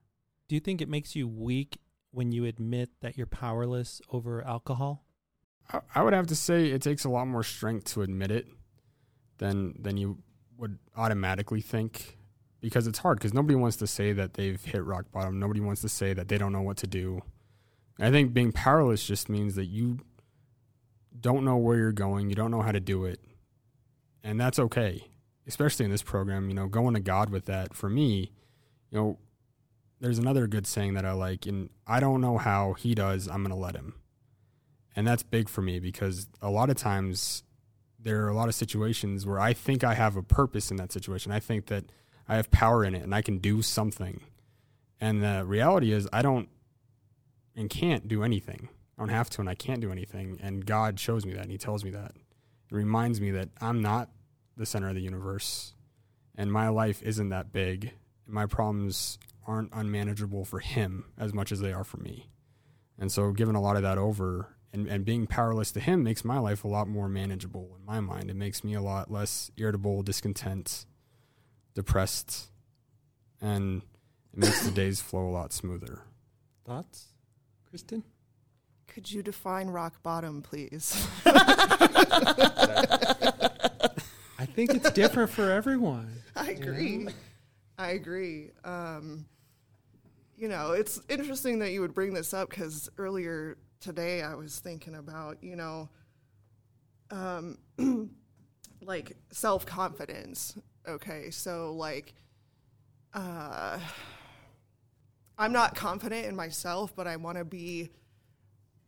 Do 0.48 0.56
you 0.56 0.62
think 0.62 0.82
it 0.82 0.88
makes 0.88 1.16
you 1.16 1.28
weak 1.28 1.80
when 2.12 2.32
you 2.32 2.45
admit 2.45 2.89
that 3.01 3.18
you're 3.18 3.28
powerless 3.28 4.01
over 4.12 4.45
alcohol? 4.45 5.05
I, 5.95 6.03
would 6.03 6.14
have 6.14 6.28
to 6.28 6.36
say 6.36 6.68
it 6.68 6.82
takes 6.82 7.05
a 7.05 7.09
lot 7.09 7.28
more 7.28 7.43
strength 7.43 7.86
to 7.93 8.01
admit 8.01 8.32
it 8.32 8.47
than 9.38 9.82
than 9.82 9.97
you 9.97 10.18
would 10.57 10.78
automatically 10.95 11.62
think 11.62 12.18
because 12.59 12.88
it's 12.88 12.99
hard 12.99 13.18
because 13.18 13.34
nobody 13.34 13.55
wants 13.55 13.78
to 13.78 13.88
say 13.88 14.14
that 14.14 14.34
they've 14.34 14.64
hit 14.64 14.84
rock 14.84 15.05
bottom. 15.12 15.39
Nobody 15.39 15.59
wants 15.59 15.82
to 15.82 15.89
say 15.89 16.14
that 16.14 16.28
they 16.28 16.38
don't 16.38 16.51
know 16.51 16.62
what 16.62 16.78
to 16.78 16.88
do. 16.88 17.22
I 17.99 18.12
think 18.12 18.34
being 18.34 18.51
powerless 18.51 19.05
just 19.05 19.30
means 19.30 19.55
that 19.55 19.66
you 19.66 19.99
don't 21.20 21.45
know 21.45 21.57
where 21.57 21.78
you're 21.78 21.91
going, 21.91 22.30
you 22.30 22.36
don't 22.36 22.51
know 22.51 22.62
how 22.62 22.72
to 22.72 22.80
do 22.80 23.05
it. 23.05 23.20
And 24.24 24.39
that's 24.39 24.59
okay. 24.59 25.07
Especially 25.47 25.86
in 25.86 25.91
this 25.91 26.03
program, 26.03 26.49
you 26.49 26.55
know, 26.55 26.68
going 26.68 26.93
to 26.93 26.99
God 26.99 27.30
with 27.30 27.45
that 27.45 27.74
for 27.74 27.89
me, 27.89 28.32
you 28.91 28.99
know, 28.99 29.20
there's 30.02 30.18
another 30.18 30.47
good 30.47 30.66
saying 30.66 30.95
that 30.95 31.06
I 31.06 31.14
like 31.14 31.45
and 31.45 31.70
I 31.88 31.99
don't 31.99 32.20
know 32.20 32.38
how 32.38 32.74
he 32.74 32.95
does, 32.95 33.28
I'm 33.28 33.43
going 33.43 33.52
to 33.52 33.56
let 33.56 33.76
him. 33.76 33.93
And 34.95 35.08
that's 35.08 35.24
big 35.24 35.47
for 35.47 35.62
me 35.62 35.80
because 35.80 36.28
a 36.41 36.49
lot 36.49 36.70
of 36.70 36.76
times 36.76 37.43
there 37.99 38.26
are 38.26 38.30
a 38.30 38.36
lot 38.36 38.49
of 38.49 38.56
situations 38.56 39.26
where 39.26 39.39
I 39.39 39.54
think 39.54 39.84
I 39.84 39.93
have 39.93 40.18
a 40.18 40.24
purpose 40.24 40.72
in 40.72 40.78
that 40.78 40.91
situation. 40.91 41.32
I 41.32 41.39
think 41.39 41.68
that 41.68 41.86
I 42.28 42.36
have 42.36 42.49
power 42.49 42.84
in 42.84 42.95
it 42.95 43.04
and 43.04 43.14
I 43.14 43.22
can 43.22 43.38
do 43.38 43.62
something. 43.62 44.22
And 44.99 45.24
the 45.24 45.45
reality 45.45 45.93
is, 45.93 46.10
I 46.12 46.24
don't 46.24 46.49
and 47.56 47.70
can't 47.70 48.08
do 48.08 48.24
anything. 48.24 48.70
I 48.97 49.04
don't 49.04 49.10
have 49.10 49.30
to 49.32 49.41
and 49.41 49.49
I 49.49 49.56
can't 49.56 49.82
do 49.82 49.91
anything. 49.91 50.39
And 50.41 50.66
God 50.66 50.99
shows 50.99 51.26
me 51.26 51.34
that 51.34 51.43
and 51.43 51.52
He 51.52 51.58
tells 51.60 51.84
me 51.84 51.91
that. 51.91 52.14
It 52.16 52.76
reminds 52.76 53.22
me 53.22 53.32
that 53.32 53.49
I'm 53.62 53.82
not 53.82 54.10
the 54.58 54.66
center 54.66 54.89
of 54.89 54.95
the 54.95 55.02
universe 55.02 55.74
and 56.36 56.52
my 56.52 56.70
life 56.70 57.04
isn't 57.04 57.30
that 57.30 57.54
big. 57.54 57.93
My 58.26 58.47
problems 58.47 59.20
aren't 59.46 59.72
unmanageable 59.74 60.46
for 60.46 60.60
Him 60.60 61.06
as 61.18 61.34
much 61.34 61.52
as 61.52 61.60
they 61.60 61.74
are 61.74 61.84
for 61.84 61.98
me. 61.98 62.30
And 62.98 63.12
so, 63.12 63.32
giving 63.32 63.56
a 63.56 63.62
lot 63.62 63.76
of 63.76 63.82
that 63.82 63.98
over 63.98 64.56
and, 64.74 64.88
and 64.88 65.06
being 65.06 65.28
powerless 65.28 65.72
to 65.74 65.80
him 65.80 66.04
makes 66.04 66.24
my 66.24 66.39
life 66.39 66.64
a 66.64 66.68
lot 66.68 66.88
more 66.88 67.10
manageable 67.10 67.76
in 67.78 67.86
my 67.86 68.00
mind. 68.00 68.30
It 68.30 68.36
makes 68.36 68.64
me 68.64 68.74
a 68.74 68.82
lot 68.82 69.12
less 69.12 69.52
irritable, 69.58 70.04
discontent, 70.04 70.86
depressed, 71.74 72.52
and 73.42 73.82
it 74.34 74.39
makes 74.39 74.64
the 74.64 74.72
days 74.72 75.02
flow 75.02 75.28
a 75.28 75.32
lot 75.32 75.52
smoother. 75.52 76.04
Thoughts, 76.66 77.08
Kristen? 77.70 78.04
Could 78.88 79.12
you 79.12 79.24
define 79.24 79.68
rock 79.68 80.02
bottom, 80.04 80.42
please? 80.42 81.06
I 81.26 81.32
think 84.46 84.74
it's 84.74 84.92
different 84.92 85.30
for 85.30 85.52
everyone. 85.52 86.12
I 86.36 86.52
agree. 86.52 87.08
I 87.82 87.94
agree. 87.94 88.52
Um, 88.64 89.26
you 90.38 90.48
know, 90.48 90.74
it's 90.74 91.02
interesting 91.10 91.58
that 91.60 91.72
you 91.72 91.82
would 91.82 91.96
bring 91.96 92.14
this 92.14 92.32
up 92.32 92.52
because 92.52 92.90
earlier 93.00 93.58
today 93.80 94.22
I 94.22 94.36
was 94.36 94.60
thinking 94.60 94.94
about, 94.94 95.44
you 95.44 95.56
know, 95.56 95.90
um, 97.10 97.58
like 98.84 99.18
self 99.32 99.66
confidence. 99.66 100.56
Okay, 100.88 101.32
so 101.32 101.74
like, 101.74 102.14
uh, 103.16 103.80
I'm 105.40 105.52
not 105.52 105.74
confident 105.74 106.28
in 106.28 106.36
myself, 106.36 106.96
but 106.96 107.08
I 107.08 107.16
want 107.16 107.40
to 107.40 107.46
be 107.46 107.90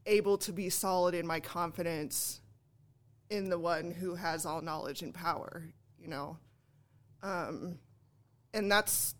able 0.05 0.37
to 0.37 0.53
be 0.53 0.69
solid 0.69 1.15
in 1.15 1.25
my 1.25 1.39
confidence 1.39 2.41
in 3.31 3.49
the 3.49 3.57
one 3.57 3.89
who 3.89 4.13
has 4.13 4.45
all 4.45 4.61
knowledge 4.61 5.01
and 5.01 5.15
power, 5.15 5.63
you 5.97 6.07
know. 6.07 6.37
Um, 7.23 7.79
and 8.53 8.71
that's 8.71 9.15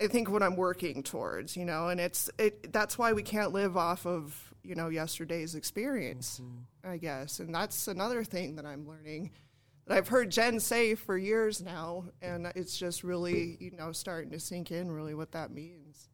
I 0.00 0.08
think 0.08 0.28
what 0.28 0.42
I'm 0.42 0.56
working 0.56 1.02
towards, 1.02 1.56
you 1.56 1.64
know, 1.64 1.88
and 1.88 2.00
it's 2.00 2.28
it 2.38 2.72
that's 2.72 2.98
why 2.98 3.12
we 3.12 3.22
can't 3.22 3.52
live 3.52 3.76
off 3.76 4.04
of, 4.04 4.52
you 4.64 4.74
know, 4.74 4.88
yesterday's 4.88 5.54
experience, 5.54 6.40
mm-hmm. 6.42 6.90
I 6.90 6.96
guess. 6.96 7.38
And 7.38 7.54
that's 7.54 7.86
another 7.86 8.24
thing 8.24 8.56
that 8.56 8.66
I'm 8.66 8.86
learning 8.88 9.30
that 9.86 9.96
I've 9.96 10.08
heard 10.08 10.30
Jen 10.30 10.58
say 10.58 10.94
for 10.94 11.16
years 11.16 11.62
now 11.62 12.04
and 12.20 12.50
it's 12.56 12.76
just 12.76 13.04
really, 13.04 13.56
you 13.60 13.70
know, 13.72 13.92
starting 13.92 14.30
to 14.32 14.40
sink 14.40 14.72
in 14.72 14.90
really 14.90 15.14
what 15.14 15.32
that 15.32 15.52
means. 15.52 16.08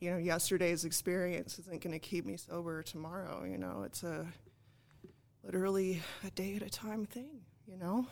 You 0.00 0.12
know, 0.12 0.18
yesterday's 0.18 0.84
experience 0.84 1.58
isn't 1.58 1.80
going 1.80 1.92
to 1.92 1.98
keep 1.98 2.26
me 2.26 2.36
sober 2.36 2.82
tomorrow, 2.82 3.44
you 3.44 3.56
know. 3.56 3.82
It's 3.84 4.02
a 4.02 4.26
literally 5.42 6.02
a 6.24 6.30
day 6.30 6.56
at 6.56 6.62
a 6.62 6.70
time 6.70 7.06
thing, 7.06 7.40
you 7.66 7.76
know? 7.76 8.06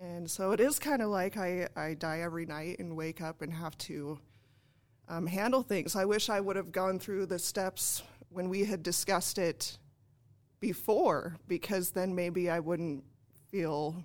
And 0.00 0.30
so 0.30 0.52
it 0.52 0.60
is 0.60 0.78
kind 0.78 1.00
of 1.02 1.08
like 1.08 1.36
I, 1.36 1.68
I 1.76 1.94
die 1.94 2.20
every 2.20 2.46
night 2.46 2.78
and 2.78 2.96
wake 2.96 3.20
up 3.20 3.42
and 3.42 3.52
have 3.52 3.76
to 3.78 4.18
um, 5.08 5.26
handle 5.26 5.62
things. 5.62 5.96
I 5.96 6.04
wish 6.04 6.28
I 6.28 6.40
would 6.40 6.56
have 6.56 6.72
gone 6.72 6.98
through 6.98 7.26
the 7.26 7.38
steps 7.38 8.02
when 8.28 8.48
we 8.48 8.64
had 8.64 8.82
discussed 8.82 9.38
it 9.38 9.78
before, 10.60 11.36
because 11.46 11.90
then 11.90 12.14
maybe 12.14 12.50
I 12.50 12.58
wouldn't 12.60 13.04
feel 13.50 14.02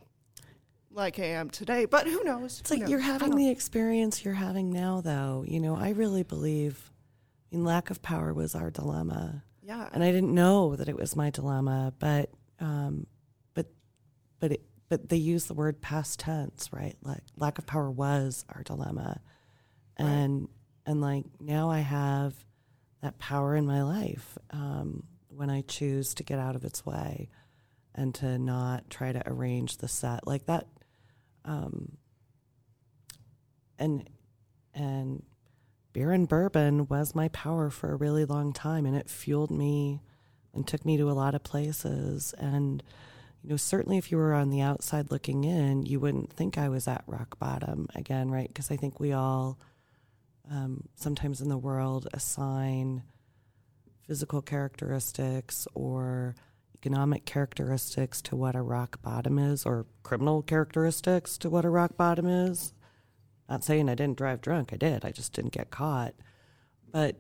like 0.92 1.20
I 1.20 1.26
am 1.26 1.50
today. 1.50 1.86
But 1.86 2.06
who 2.08 2.24
knows? 2.24 2.60
It's 2.60 2.70
Who 2.70 2.76
like 2.76 2.82
knows? 2.82 2.92
you're 2.92 3.00
having 3.00 3.36
the 3.36 3.50
experience 3.50 4.24
you're 4.26 4.34
having 4.34 4.70
now, 4.72 5.02
though. 5.02 5.44
You 5.48 5.60
know, 5.60 5.76
I 5.76 5.90
really 5.92 6.24
believe, 6.24 6.92
I 7.52 7.56
mean, 7.56 7.66
lack 7.66 7.90
of 7.90 8.02
power 8.02 8.34
was 8.34 8.56
our 8.56 8.70
dilemma. 8.72 9.44
yeah. 9.64 9.90
and 9.94 10.04
I 10.04 10.12
didn't 10.12 10.34
know 10.34 10.76
that 10.76 10.90
it 10.90 10.96
was 10.96 11.16
my 11.16 11.30
dilemma, 11.30 11.94
but 11.98 12.30
um, 12.60 13.08
but 13.54 13.68
but 14.40 14.52
it, 14.54 14.62
but 14.90 15.10
they 15.10 15.18
use 15.18 15.46
the 15.46 15.54
word 15.54 15.82
past 15.82 16.20
tense, 16.20 16.70
right? 16.74 16.96
Like 17.02 17.24
lack 17.38 17.58
of 17.58 17.66
power 17.66 17.90
was 17.90 18.44
our 18.50 18.64
dilemma, 18.64 19.22
and 19.98 20.48
and 20.86 21.02
like 21.02 21.26
now 21.40 21.70
I 21.70 21.80
have 21.80 22.34
that 23.02 23.20
power 23.20 23.56
in 23.56 23.66
my 23.66 23.84
life 23.84 24.38
um, 24.52 25.04
when 25.30 25.50
I 25.50 25.62
choose 25.62 26.14
to 26.16 26.24
get 26.24 26.40
out 26.40 26.56
of 26.56 26.66
its 26.66 26.86
way 26.86 27.30
and 27.96 28.14
to 28.16 28.38
not 28.38 28.90
try 28.90 29.12
to 29.12 29.22
arrange 29.26 29.78
the 29.78 29.88
set 29.88 30.28
like 30.28 30.48
that. 30.48 30.68
Um, 31.46 31.98
and 33.78 34.10
and 34.74 35.24
beer 35.94 36.12
and 36.12 36.28
bourbon 36.28 36.88
was 36.88 37.16
my 37.16 37.28
power 37.30 37.70
for 37.70 37.92
a 37.92 37.96
really 37.96 38.26
long 38.26 38.54
time 38.54 38.86
and 38.86 38.96
it 38.96 39.10
fueled 39.10 39.52
me 39.52 40.02
and 40.54 40.68
took 40.68 40.86
me 40.86 40.98
to 40.98 41.10
a 41.10 41.14
lot 41.14 41.34
of 41.34 41.44
places 41.44 42.34
and 42.38 42.84
you 43.42 43.50
know 43.50 43.58
certainly 43.58 43.98
if 43.98 44.12
you 44.12 44.18
were 44.18 44.34
on 44.34 44.50
the 44.50 44.62
outside 44.62 45.12
looking 45.12 45.44
in 45.44 45.86
you 45.86 46.00
wouldn't 46.00 46.32
think 46.32 46.58
i 46.58 46.70
was 46.70 46.88
at 46.88 47.04
rock 47.08 47.38
bottom 47.40 47.88
again 47.96 48.30
right 48.30 48.48
because 48.48 48.72
i 48.72 48.76
think 48.76 49.00
we 49.00 49.12
all 49.12 49.60
um, 50.52 50.88
sometimes 50.96 51.42
in 51.42 51.50
the 51.50 51.58
world 51.58 52.08
assign 52.14 53.04
physical 54.08 54.42
characteristics 54.42 55.68
or 55.76 56.36
economic 56.76 57.26
characteristics 57.26 58.22
to 58.22 58.36
what 58.36 58.56
a 58.56 58.62
rock 58.62 59.00
bottom 59.04 59.38
is 59.38 59.66
or 59.66 59.86
criminal 60.02 60.42
characteristics 60.42 61.38
to 61.38 61.50
what 61.50 61.66
a 61.66 61.70
rock 61.70 61.96
bottom 61.96 62.26
is 62.26 62.74
not 63.50 63.64
saying 63.64 63.90
I 63.90 63.96
didn't 63.96 64.18
drive 64.18 64.42
drunk. 64.42 64.72
I 64.72 64.78
did. 64.78 65.04
I 65.04 65.12
just 65.12 65.34
didn't 65.34 65.54
get 65.54 65.72
caught. 65.72 66.14
But, 66.92 67.18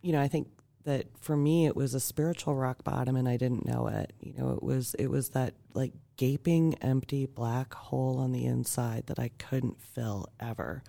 you 0.00 0.12
know, 0.12 0.20
I 0.20 0.28
think 0.28 0.48
that 0.84 1.06
for 1.20 1.36
me 1.36 1.66
it 1.66 1.76
was 1.76 1.94
a 1.94 2.00
spiritual 2.00 2.54
rock 2.54 2.84
bottom 2.84 3.16
and 3.16 3.28
I 3.28 3.36
didn't 3.36 3.66
know 3.66 3.86
it. 3.88 4.12
You 4.20 4.34
know, 4.36 4.50
it 4.50 4.62
was 4.62 4.94
it 4.94 5.08
was 5.08 5.30
that 5.30 5.54
like 5.74 5.92
gaping 6.16 6.74
empty 6.80 7.26
black 7.26 7.74
hole 7.74 8.18
on 8.18 8.32
the 8.32 8.46
inside 8.46 9.06
that 9.06 9.18
I 9.18 9.30
couldn't 9.38 9.80
fill 9.80 10.28
ever. 10.38 10.82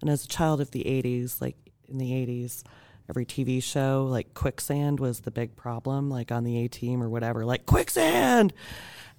And 0.00 0.08
as 0.08 0.24
a 0.24 0.28
child 0.28 0.60
of 0.60 0.70
the 0.70 0.84
80s, 0.84 1.40
like 1.40 1.56
in 1.88 1.98
the 1.98 2.10
80s, 2.10 2.62
every 3.08 3.26
TV 3.26 3.62
show 3.62 4.06
like 4.08 4.34
quicksand 4.34 5.00
was 5.00 5.20
the 5.20 5.30
big 5.30 5.56
problem 5.56 6.08
like 6.10 6.30
on 6.30 6.44
the 6.44 6.58
A 6.64 6.68
team 6.68 7.02
or 7.02 7.08
whatever, 7.08 7.44
like 7.44 7.66
quicksand. 7.66 8.52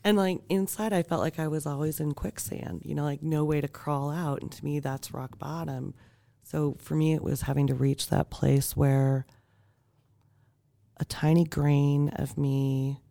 And 0.03 0.17
like 0.17 0.41
inside, 0.49 0.93
I 0.93 1.03
felt 1.03 1.21
like 1.21 1.37
I 1.37 1.47
was 1.47 1.65
always 1.67 1.99
in 1.99 2.13
quicksand, 2.13 2.81
you 2.83 2.95
know, 2.95 3.03
like 3.03 3.21
no 3.21 3.45
way 3.45 3.61
to 3.61 3.67
crawl 3.67 4.09
out. 4.09 4.41
And 4.41 4.51
to 4.51 4.65
me, 4.65 4.79
that's 4.79 5.13
rock 5.13 5.37
bottom. 5.37 5.93
So 6.43 6.75
for 6.79 6.95
me, 6.95 7.13
it 7.13 7.23
was 7.23 7.41
having 7.41 7.67
to 7.67 7.75
reach 7.75 8.07
that 8.07 8.31
place 8.31 8.75
where 8.75 9.25
a 11.01 11.05
tiny 11.05 11.43
grain 11.43 12.09
of 12.09 12.37
me 12.37 13.01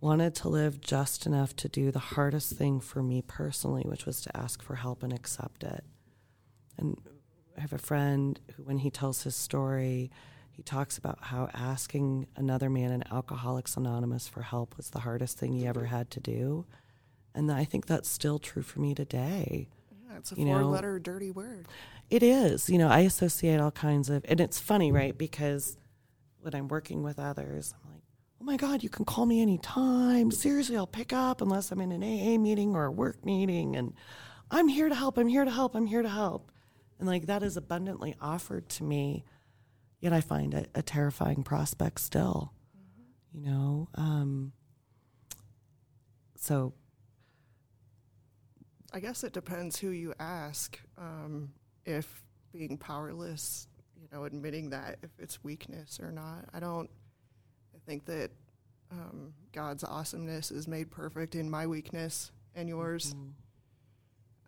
wanted 0.00 0.34
to 0.34 0.48
live 0.48 0.80
just 0.80 1.26
enough 1.26 1.54
to 1.54 1.68
do 1.68 1.90
the 1.90 1.98
hardest 1.98 2.54
thing 2.54 2.80
for 2.80 3.02
me 3.02 3.22
personally, 3.22 3.82
which 3.84 4.06
was 4.06 4.22
to 4.22 4.34
ask 4.34 4.62
for 4.62 4.76
help 4.76 5.02
and 5.02 5.12
accept 5.12 5.62
it. 5.62 5.84
And 6.78 6.96
I 7.58 7.60
have 7.60 7.74
a 7.74 7.78
friend 7.78 8.40
who, 8.56 8.62
when 8.62 8.78
he 8.78 8.90
tells 8.90 9.22
his 9.22 9.36
story, 9.36 10.10
he 10.50 10.62
talks 10.62 10.96
about 10.96 11.18
how 11.20 11.50
asking 11.52 12.26
another 12.36 12.70
man 12.70 12.90
in 12.90 13.04
Alcoholics 13.12 13.76
Anonymous 13.76 14.26
for 14.26 14.40
help 14.40 14.78
was 14.78 14.88
the 14.88 15.00
hardest 15.00 15.38
thing 15.38 15.52
he 15.52 15.66
ever 15.66 15.84
had 15.84 16.10
to 16.12 16.20
do. 16.20 16.64
And 17.34 17.52
I 17.52 17.64
think 17.64 17.84
that's 17.84 18.08
still 18.08 18.38
true 18.38 18.62
for 18.62 18.80
me 18.80 18.94
today. 18.94 19.68
Yeah, 19.90 20.16
it's 20.16 20.32
a 20.32 20.36
you 20.36 20.46
know- 20.46 20.60
four 20.60 20.70
letter 20.70 20.98
dirty 20.98 21.30
word. 21.30 21.66
It 22.08 22.22
is. 22.22 22.70
You 22.70 22.78
know, 22.78 22.88
I 22.88 23.00
associate 23.00 23.60
all 23.60 23.72
kinds 23.72 24.08
of, 24.08 24.24
and 24.28 24.40
it's 24.40 24.58
funny, 24.58 24.90
right? 24.92 25.18
Because 25.18 25.76
when 26.46 26.54
I'm 26.54 26.68
working 26.68 27.02
with 27.02 27.18
others, 27.18 27.74
I'm 27.74 27.92
like, 27.92 28.02
oh 28.40 28.44
my 28.44 28.56
God, 28.56 28.84
you 28.84 28.88
can 28.88 29.04
call 29.04 29.26
me 29.26 29.42
anytime. 29.42 30.30
Seriously, 30.30 30.76
I'll 30.76 30.86
pick 30.86 31.12
up 31.12 31.42
unless 31.42 31.72
I'm 31.72 31.80
in 31.80 31.90
an 31.90 32.04
AA 32.04 32.38
meeting 32.38 32.76
or 32.76 32.84
a 32.84 32.90
work 32.90 33.26
meeting. 33.26 33.74
And 33.74 33.94
I'm 34.48 34.68
here 34.68 34.88
to 34.88 34.94
help. 34.94 35.18
I'm 35.18 35.26
here 35.26 35.44
to 35.44 35.50
help. 35.50 35.74
I'm 35.74 35.86
here 35.86 36.02
to 36.02 36.08
help. 36.08 36.52
And 37.00 37.08
like 37.08 37.26
that 37.26 37.42
is 37.42 37.56
abundantly 37.56 38.14
offered 38.20 38.68
to 38.70 38.84
me. 38.84 39.24
Yet 40.00 40.12
I 40.12 40.20
find 40.20 40.54
it 40.54 40.70
a 40.72 40.82
terrifying 40.82 41.42
prospect 41.42 42.00
still, 42.00 42.52
you 43.32 43.40
know? 43.40 43.88
Um, 43.96 44.52
so 46.36 46.74
I 48.92 49.00
guess 49.00 49.24
it 49.24 49.32
depends 49.32 49.80
who 49.80 49.90
you 49.90 50.14
ask. 50.20 50.78
Um, 50.96 51.50
if 51.84 52.22
being 52.52 52.78
powerless, 52.78 53.66
you 54.10 54.16
know, 54.16 54.24
admitting 54.24 54.70
that 54.70 54.98
if 55.02 55.10
it's 55.18 55.42
weakness 55.42 55.98
or 56.00 56.12
not. 56.12 56.44
I 56.52 56.60
don't. 56.60 56.88
I 57.74 57.78
think 57.86 58.04
that 58.06 58.30
um, 58.90 59.32
God's 59.52 59.84
awesomeness 59.84 60.50
is 60.50 60.66
made 60.68 60.90
perfect 60.90 61.34
in 61.34 61.50
my 61.50 61.66
weakness 61.66 62.30
and 62.54 62.68
yours. 62.68 63.14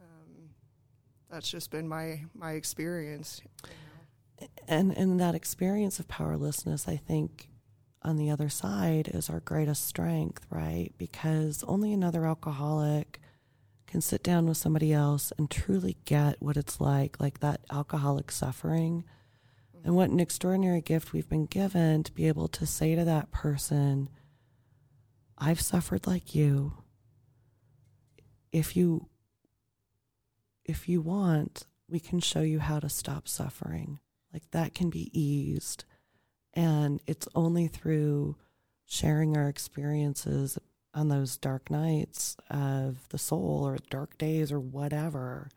Um, 0.00 0.50
that's 1.30 1.50
just 1.50 1.70
been 1.70 1.88
my 1.88 2.24
my 2.34 2.52
experience. 2.52 3.40
and 4.68 4.96
and 4.96 5.18
that 5.20 5.34
experience 5.34 5.98
of 5.98 6.06
powerlessness 6.06 6.86
i 6.86 6.96
think 6.96 7.48
on 8.02 8.16
the 8.16 8.30
other 8.30 8.48
side 8.48 9.10
is 9.12 9.28
our 9.28 9.40
greatest 9.40 9.84
strength 9.84 10.46
right 10.48 10.92
because 10.96 11.64
only 11.66 11.92
another 11.92 12.24
alcoholic 12.24 13.20
can 13.88 14.00
sit 14.00 14.22
down 14.22 14.46
with 14.46 14.56
somebody 14.56 14.92
else 14.92 15.32
and 15.38 15.50
truly 15.50 15.96
get 16.04 16.40
what 16.40 16.56
it's 16.56 16.80
like 16.80 17.18
like 17.20 17.40
that 17.40 17.60
alcoholic 17.72 18.30
suffering 18.30 19.02
and 19.88 19.96
what 19.96 20.10
an 20.10 20.20
extraordinary 20.20 20.82
gift 20.82 21.14
we've 21.14 21.30
been 21.30 21.46
given 21.46 22.02
to 22.02 22.12
be 22.12 22.28
able 22.28 22.46
to 22.46 22.66
say 22.66 22.94
to 22.94 23.06
that 23.06 23.30
person 23.30 24.10
i've 25.38 25.62
suffered 25.62 26.06
like 26.06 26.34
you. 26.34 26.74
If 28.52 28.76
you 28.76 29.08
if 30.66 30.90
you 30.90 31.00
want 31.00 31.64
we 31.88 32.00
can 32.00 32.20
show 32.20 32.42
you 32.42 32.58
how 32.58 32.80
to 32.80 32.90
stop 32.90 33.26
suffering. 33.26 33.98
Like 34.30 34.50
that 34.50 34.74
can 34.74 34.90
be 34.90 35.08
eased. 35.18 35.86
And 36.52 37.00
it's 37.06 37.26
only 37.34 37.66
through 37.66 38.36
sharing 38.84 39.38
our 39.38 39.48
experiences 39.48 40.58
on 40.92 41.08
those 41.08 41.38
dark 41.38 41.70
nights 41.70 42.36
of 42.50 43.08
the 43.08 43.16
soul 43.16 43.62
or 43.64 43.78
dark 43.88 44.18
days 44.18 44.52
or 44.52 44.60
whatever, 44.60 45.48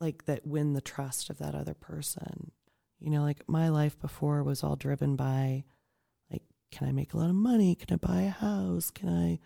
like 0.00 0.26
that 0.26 0.46
win 0.46 0.74
the 0.74 0.82
trust 0.82 1.30
of 1.30 1.38
that 1.38 1.54
other 1.54 1.72
person. 1.72 2.50
You 2.98 3.10
know, 3.10 3.22
like 3.22 3.46
my 3.48 3.68
life 3.68 3.98
before 3.98 4.42
was 4.42 4.62
all 4.62 4.76
driven 4.76 5.16
by, 5.16 5.64
like, 6.30 6.42
can 6.70 6.88
I 6.88 6.92
make 6.92 7.12
a 7.12 7.18
lot 7.18 7.28
of 7.28 7.34
money? 7.34 7.74
Can 7.74 7.92
I 7.92 7.96
buy 7.96 8.22
a 8.22 8.30
house? 8.30 8.90
Can 8.90 9.08
I 9.08 9.38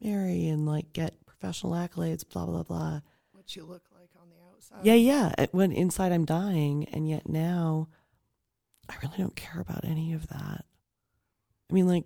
marry 0.00 0.48
and 0.48 0.66
like 0.66 0.92
get 0.92 1.24
professional 1.26 1.72
accolades? 1.72 2.28
Blah, 2.28 2.46
blah, 2.46 2.62
blah. 2.62 3.00
What 3.32 3.56
you 3.56 3.64
look 3.64 3.84
like 3.92 4.10
on 4.20 4.28
the 4.28 4.36
outside. 4.54 4.84
Yeah, 4.84 4.94
yeah. 4.94 5.46
When 5.52 5.72
inside 5.72 6.12
I'm 6.12 6.24
dying, 6.24 6.86
and 6.92 7.08
yet 7.08 7.28
now 7.28 7.88
I 8.88 8.94
really 9.02 9.18
don't 9.18 9.36
care 9.36 9.60
about 9.60 9.84
any 9.84 10.12
of 10.12 10.28
that. 10.28 10.64
I 11.70 11.72
mean, 11.72 11.88
like, 11.88 12.04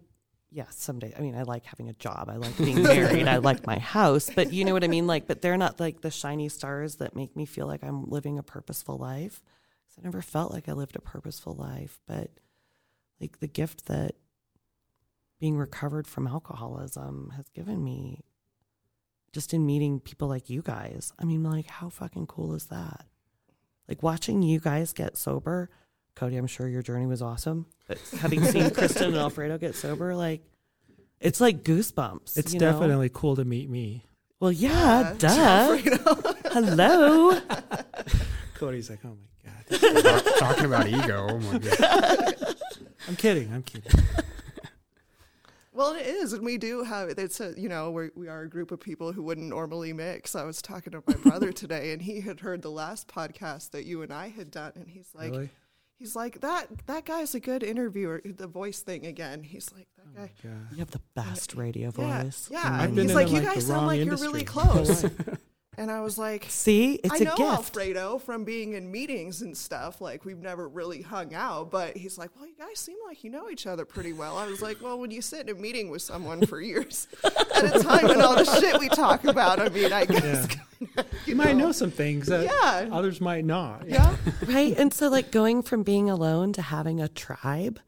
yes, 0.51 0.77
someday. 0.79 1.13
I 1.17 1.21
mean, 1.21 1.35
I 1.35 1.43
like 1.43 1.65
having 1.65 1.89
a 1.89 1.95
job. 1.95 2.29
I 2.31 2.37
like 2.37 2.57
being 2.57 2.83
married. 2.85 3.27
I 3.27 3.39
like 3.39 3.67
my 3.67 3.79
house. 3.79 4.31
But 4.35 4.53
you 4.53 4.65
know 4.65 4.73
what 4.73 4.85
I 4.85 4.89
mean? 4.89 5.07
Like, 5.07 5.27
but 5.27 5.43
they're 5.43 5.57
not 5.57 5.81
like 5.81 6.01
the 6.01 6.11
shiny 6.11 6.49
stars 6.49 6.97
that 6.97 7.17
make 7.17 7.37
me 7.37 7.45
feel 7.45 7.67
like 7.67 7.83
I'm 7.83 8.05
living 8.05 8.39
a 8.39 8.43
purposeful 8.43 8.97
life. 8.97 9.43
'Cause 9.99 10.05
I 10.05 10.07
never 10.07 10.23
felt 10.23 10.53
like 10.53 10.69
I 10.69 10.73
lived 10.73 10.97
a 10.97 11.01
purposeful 11.01 11.55
life. 11.55 12.01
But 12.07 12.31
like 13.21 13.41
the 13.41 13.49
gift 13.49 13.87
that 13.87 14.15
being 15.41 15.57
recovered 15.57 16.07
from 16.07 16.27
alcoholism 16.27 17.33
has 17.37 17.49
given 17.51 17.83
me 17.83 18.25
just 19.33 19.53
in 19.53 19.67
meeting 19.67 20.01
people 20.01 20.29
like 20.29 20.49
you 20.49 20.63
guys. 20.63 21.13
I 21.19 21.25
mean, 21.25 21.43
like, 21.43 21.67
how 21.67 21.91
fucking 21.91 22.27
cool 22.27 22.55
is 22.55 22.67
that? 22.67 23.05
Like, 23.87 24.03
watching 24.03 24.43
you 24.43 24.59
guys 24.59 24.93
get 24.93 25.17
sober. 25.17 25.71
Cody, 26.17 26.37
I'm 26.37 26.47
sure 26.47 26.67
your 26.67 26.83
journey 26.83 27.07
was 27.07 27.23
awesome. 27.23 27.67
But 27.87 27.99
having 28.21 28.43
seen 28.45 28.71
Kristen 28.71 29.09
and 29.09 29.17
Alfredo 29.17 29.59
get 29.59 29.75
sober, 29.75 30.17
like, 30.17 30.43
it's 31.21 31.41
like 31.41 31.63
goosebumps. 31.63 32.37
It's 32.39 32.55
you 32.55 32.61
know? 32.61 32.73
definitely 32.73 33.11
cool 33.13 33.37
to 33.37 33.45
meet 33.45 33.69
me. 33.69 34.07
Well, 34.41 34.53
yeah, 34.53 35.15
Yeah, 35.21 35.77
duh. 35.77 35.77
Hello. 36.51 37.41
Cody's 38.55 38.89
like, 38.91 39.01
oh 39.05 39.09
my 39.09 39.15
god. 39.71 40.03
Talk- 40.25 40.39
talking 40.39 40.65
about 40.67 40.89
ego. 40.89 41.27
Oh 41.31 41.39
my 41.39 41.59
God. 41.59 42.57
I'm 43.09 43.17
kidding. 43.17 43.53
I'm 43.53 43.63
kidding. 43.63 43.91
Well, 45.73 45.95
it 45.95 46.07
is, 46.07 46.33
and 46.33 46.45
we 46.45 46.59
do 46.59 46.83
have 46.83 47.09
it's 47.11 47.41
a 47.41 47.55
you 47.57 47.69
know 47.69 47.93
we're, 47.93 48.11
we 48.17 48.27
are 48.27 48.43
a 48.43 48.49
group 48.49 48.73
of 48.73 48.81
people 48.81 49.13
who 49.13 49.23
wouldn't 49.23 49.49
normally 49.49 49.93
mix. 49.93 50.35
I 50.35 50.43
was 50.43 50.61
talking 50.61 50.91
to 50.93 51.03
my 51.07 51.15
brother 51.15 51.53
today, 51.63 51.93
and 51.93 52.03
he 52.03 52.21
had 52.21 52.41
heard 52.41 52.63
the 52.63 52.71
last 52.71 53.07
podcast 53.07 53.71
that 53.71 53.85
you 53.85 54.03
and 54.03 54.13
I 54.13 54.29
had 54.29 54.51
done, 54.51 54.73
and 54.75 54.89
he's 54.89 55.11
like, 55.15 55.31
really? 55.31 55.51
he's 55.97 56.17
like 56.17 56.41
that 56.41 56.67
that 56.87 57.05
guy's 57.05 57.33
a 57.37 57.41
good 57.41 57.63
interviewer. 57.63 58.21
The 58.25 58.49
voice 58.49 58.81
thing 58.81 59.07
again. 59.07 59.45
He's 59.45 59.71
like 59.73 59.87
that 59.97 60.05
oh 60.17 60.21
guy. 60.23 60.31
God. 60.43 60.73
You 60.73 60.79
have 60.79 60.91
the 60.91 61.01
best 61.15 61.55
radio 61.55 61.93
Yeah, 61.97 62.23
voice. 62.25 62.49
yeah. 62.51 62.61
I've 62.65 62.85
and 62.87 62.95
been 62.97 63.05
he's 63.05 63.11
in, 63.13 63.17
like, 63.17 63.29
you 63.29 63.35
like, 63.35 63.45
guys 63.55 63.67
sound 63.67 63.77
wrong 63.79 63.87
like 63.87 64.05
you're 64.05 64.17
really 64.17 64.41
industry 64.41 64.63
my 64.63 64.73
close. 64.75 65.05
life. 65.79 65.83
And 65.83 65.91
I 65.91 66.01
was 66.01 66.19
like, 66.19 66.47
See, 66.49 66.95
it's 67.05 67.15
I 67.15 67.17
a 67.19 67.25
know 67.25 67.37
gift. 67.37 67.51
Alfredo 67.51 68.19
from 68.19 68.45
being 68.45 68.73
in 68.75 68.91
meetings 68.91 69.43
and 69.43 69.57
stuff. 69.57 70.01
Like 70.01 70.25
we've 70.25 70.39
never 70.39 70.69
really 70.69 71.03
hung 71.03 71.35
out, 71.35 71.71
but 71.71 71.97
he's 71.97 72.19
like, 72.19 72.31
"Well, 72.37 72.47
you 72.47 72.55
guys 72.59 72.79
seem 72.79 72.97
like 73.07 73.25
you 73.25 73.31
know 73.31 73.49
each 73.51 73.67
other 73.67 73.85
pretty 73.85 74.13
well." 74.13 74.37
I 74.37 74.47
was 74.47 74.61
like, 74.63 74.83
"Well, 74.83 74.99
when 74.99 75.11
you 75.11 75.23
sit 75.23 75.49
in 75.49 75.57
a 75.57 75.59
meeting 75.61 75.91
with 75.91 76.03
someone 76.03 76.45
for 76.47 76.61
years 76.61 77.07
at 77.25 77.77
a 77.77 77.83
time 77.83 78.11
and 78.11 78.21
all 78.23 78.37
the 78.37 78.45
shit 78.61 78.79
we 78.81 78.89
talk 78.89 79.25
about, 79.25 79.61
I 79.61 79.69
mean, 79.69 79.93
I 79.93 80.05
guess 80.05 80.49
Yeah. 80.81 81.03
You 81.27 81.35
might 81.35 81.57
know 81.57 81.73
some 81.73 81.91
things 81.91 82.27
that 82.29 82.45
Yeah. 82.45 82.89
others 82.95 83.21
might 83.21 83.45
not. 83.45 83.89
yeah, 83.89 84.17
right 84.47 84.77
and 84.79 84.95
so 84.95 85.09
like 85.09 85.31
going 85.33 85.63
from 85.63 85.83
being 85.83 86.09
alone 86.09 86.53
to 86.53 86.63
having 86.63 87.01
a 87.01 87.09
tribe 87.09 87.81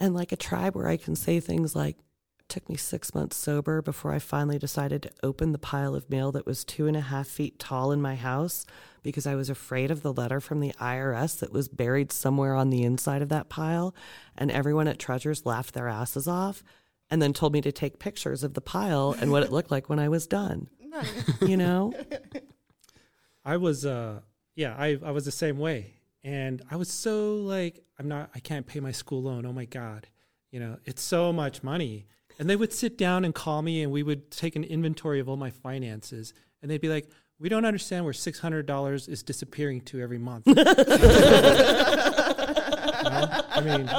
and 0.00 0.12
like 0.14 0.32
a 0.32 0.36
tribe 0.36 0.74
where 0.74 0.88
i 0.88 0.96
can 0.96 1.14
say 1.14 1.38
things 1.38 1.76
like 1.76 1.96
it 1.98 2.04
took 2.52 2.68
me 2.68 2.76
six 2.76 3.14
months 3.14 3.36
sober 3.36 3.82
before 3.82 4.12
i 4.12 4.18
finally 4.18 4.58
decided 4.58 5.02
to 5.02 5.10
open 5.22 5.52
the 5.52 5.58
pile 5.58 5.94
of 5.94 6.08
mail 6.08 6.30
that 6.30 6.46
was 6.46 6.64
two 6.64 6.86
and 6.86 6.96
a 6.96 7.00
half 7.00 7.26
feet 7.26 7.58
tall 7.58 7.90
in 7.90 8.00
my 8.00 8.14
house 8.14 8.64
because 9.02 9.26
i 9.26 9.34
was 9.34 9.50
afraid 9.50 9.90
of 9.90 10.02
the 10.02 10.12
letter 10.12 10.40
from 10.40 10.60
the 10.60 10.72
irs 10.80 11.38
that 11.40 11.52
was 11.52 11.68
buried 11.68 12.12
somewhere 12.12 12.54
on 12.54 12.70
the 12.70 12.82
inside 12.82 13.22
of 13.22 13.28
that 13.28 13.48
pile 13.48 13.94
and 14.36 14.50
everyone 14.50 14.86
at 14.86 14.98
treasures 14.98 15.44
laughed 15.46 15.74
their 15.74 15.88
asses 15.88 16.28
off 16.28 16.62
and 17.10 17.20
then 17.20 17.32
told 17.32 17.52
me 17.52 17.60
to 17.60 17.72
take 17.72 17.98
pictures 17.98 18.44
of 18.44 18.54
the 18.54 18.60
pile 18.60 19.16
and 19.18 19.32
what 19.32 19.42
it 19.42 19.50
looked 19.50 19.70
like 19.70 19.88
when 19.88 19.98
i 19.98 20.08
was 20.08 20.26
done 20.26 20.68
you 21.40 21.56
know 21.56 21.92
I 23.44 23.56
was 23.56 23.84
uh 23.84 24.20
yeah, 24.54 24.74
I 24.78 24.98
I 25.04 25.10
was 25.10 25.24
the 25.24 25.32
same 25.32 25.58
way. 25.58 25.94
And 26.24 26.62
I 26.70 26.76
was 26.76 26.90
so 26.90 27.36
like 27.36 27.80
I'm 27.98 28.08
not 28.08 28.30
I 28.34 28.40
can't 28.40 28.66
pay 28.66 28.80
my 28.80 28.92
school 28.92 29.22
loan. 29.22 29.46
Oh 29.46 29.52
my 29.52 29.64
god. 29.64 30.08
You 30.50 30.60
know, 30.60 30.78
it's 30.84 31.02
so 31.02 31.32
much 31.32 31.62
money. 31.62 32.06
And 32.38 32.48
they 32.48 32.56
would 32.56 32.72
sit 32.72 32.96
down 32.98 33.24
and 33.24 33.34
call 33.34 33.62
me 33.62 33.82
and 33.82 33.92
we 33.92 34.02
would 34.02 34.30
take 34.30 34.56
an 34.56 34.64
inventory 34.64 35.20
of 35.20 35.28
all 35.28 35.36
my 35.36 35.50
finances 35.50 36.34
and 36.60 36.70
they'd 36.70 36.80
be 36.80 36.88
like, 36.88 37.08
"We 37.38 37.48
don't 37.48 37.64
understand 37.64 38.04
where 38.04 38.14
$600 38.14 39.08
is 39.08 39.22
disappearing 39.22 39.80
to 39.82 40.00
every 40.00 40.18
month." 40.18 40.46
You 43.02 43.10
know? 43.10 43.42
I 43.50 43.60
mean, 43.60 43.90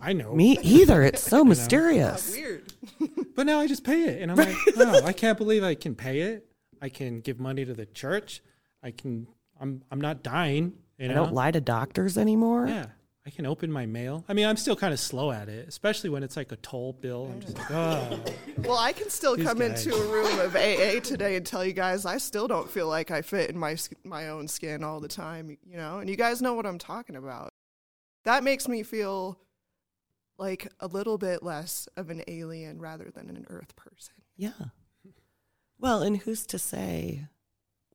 I 0.00 0.12
know. 0.12 0.32
me 0.34 0.58
either 0.62 1.02
it's 1.02 1.22
so 1.22 1.44
mysterious 1.52 2.32
weird. 2.32 2.72
But 3.34 3.46
now 3.46 3.60
I 3.60 3.66
just 3.66 3.82
pay 3.82 4.04
it, 4.04 4.20
and 4.22 4.30
I'm 4.30 4.36
like, 4.36 4.54
oh, 4.76 5.04
I 5.06 5.12
can't 5.12 5.38
believe 5.38 5.64
I 5.64 5.74
can 5.74 5.94
pay 5.94 6.20
it. 6.20 6.46
I 6.82 6.88
can 6.90 7.20
give 7.20 7.40
money 7.40 7.64
to 7.64 7.72
the 7.72 7.86
church. 7.86 8.42
I 8.82 8.90
can. 8.90 9.26
I'm. 9.60 9.82
I'm 9.90 10.00
not 10.00 10.22
dying. 10.22 10.74
You 10.98 11.08
know? 11.08 11.14
i 11.14 11.16
don't 11.16 11.32
lie 11.32 11.50
to 11.50 11.60
doctors 11.60 12.18
anymore 12.18 12.66
Yeah, 12.68 12.86
I 13.24 13.30
can 13.30 13.46
open 13.46 13.70
my 13.70 13.86
mail. 13.86 14.24
I 14.28 14.32
mean, 14.32 14.46
I'm 14.46 14.56
still 14.56 14.74
kind 14.74 14.92
of 14.92 14.98
slow 14.98 15.30
at 15.30 15.48
it, 15.48 15.68
especially 15.68 16.10
when 16.10 16.24
it's 16.24 16.36
like 16.36 16.50
a 16.50 16.56
toll 16.56 16.92
bill. 16.94 17.30
I'm 17.32 17.40
just 17.40 17.56
like, 17.56 17.70
oh, 17.70 18.18
Well, 18.58 18.78
I 18.78 18.92
can 18.92 19.08
still 19.10 19.36
These 19.36 19.46
come 19.46 19.58
guys. 19.58 19.86
into 19.86 19.96
a 19.96 20.06
room 20.10 20.40
of 20.40 20.56
AA 20.56 20.98
today 21.00 21.36
and 21.36 21.46
tell 21.46 21.64
you 21.64 21.72
guys 21.72 22.04
I 22.04 22.18
still 22.18 22.48
don't 22.48 22.68
feel 22.68 22.88
like 22.88 23.12
I 23.12 23.22
fit 23.22 23.48
in 23.50 23.56
my 23.58 23.76
my 24.02 24.28
own 24.28 24.48
skin 24.48 24.82
all 24.82 24.98
the 24.98 25.06
time, 25.08 25.56
you 25.64 25.76
know. 25.76 25.98
And 25.98 26.10
you 26.10 26.16
guys 26.16 26.42
know 26.42 26.54
what 26.54 26.66
I'm 26.66 26.78
talking 26.78 27.14
about. 27.14 27.52
That 28.24 28.42
makes 28.42 28.66
me 28.66 28.82
feel 28.82 29.38
like 30.38 30.66
a 30.80 30.88
little 30.88 31.16
bit 31.18 31.44
less 31.44 31.88
of 31.96 32.10
an 32.10 32.22
alien 32.26 32.80
rather 32.80 33.10
than 33.14 33.28
an 33.30 33.46
Earth 33.48 33.76
person. 33.76 34.14
Yeah. 34.36 34.50
Well, 35.78 36.02
and 36.02 36.16
who's 36.16 36.44
to 36.46 36.58
say 36.58 37.26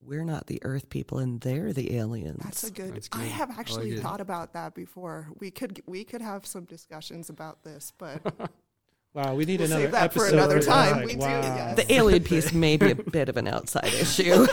we're 0.02 0.24
not 0.24 0.48
the 0.48 0.60
Earth 0.64 0.90
people 0.90 1.20
and 1.20 1.42
they're 1.42 1.74
the 1.74 1.96
aliens? 1.98 2.42
That's 2.44 2.64
a 2.64 2.72
good. 2.72 2.96
That's 2.96 3.10
I 3.12 3.24
good. 3.24 3.28
have 3.30 3.52
I 3.52 3.60
actually 3.60 3.92
oh, 3.92 3.96
like 3.96 4.04
thought 4.04 4.22
about 4.22 4.54
that 4.54 4.74
before. 4.74 5.28
We 5.40 5.52
could 5.52 5.82
we 5.86 6.04
could 6.04 6.22
have 6.22 6.46
some 6.46 6.66
discussions 6.66 7.30
about 7.30 7.64
this, 7.64 7.94
but 7.98 8.22
wow, 9.14 9.36
we 9.36 9.46
need 9.46 9.60
We'll 9.60 9.72
another 9.72 9.84
save 9.84 9.92
that 9.92 10.14
for 10.14 10.28
another 10.28 10.60
time. 10.60 10.98
like, 10.98 11.06
We 11.08 11.14
do, 11.14 11.20
yes. 11.20 11.76
the 11.76 11.94
alien 11.94 12.24
piece 12.24 12.54
may 12.54 12.78
be 12.78 12.92
a 12.92 12.96
bit 13.12 13.30
of 13.30 13.38
an 13.38 13.48
outside 13.48 13.86
issue. 13.94 14.46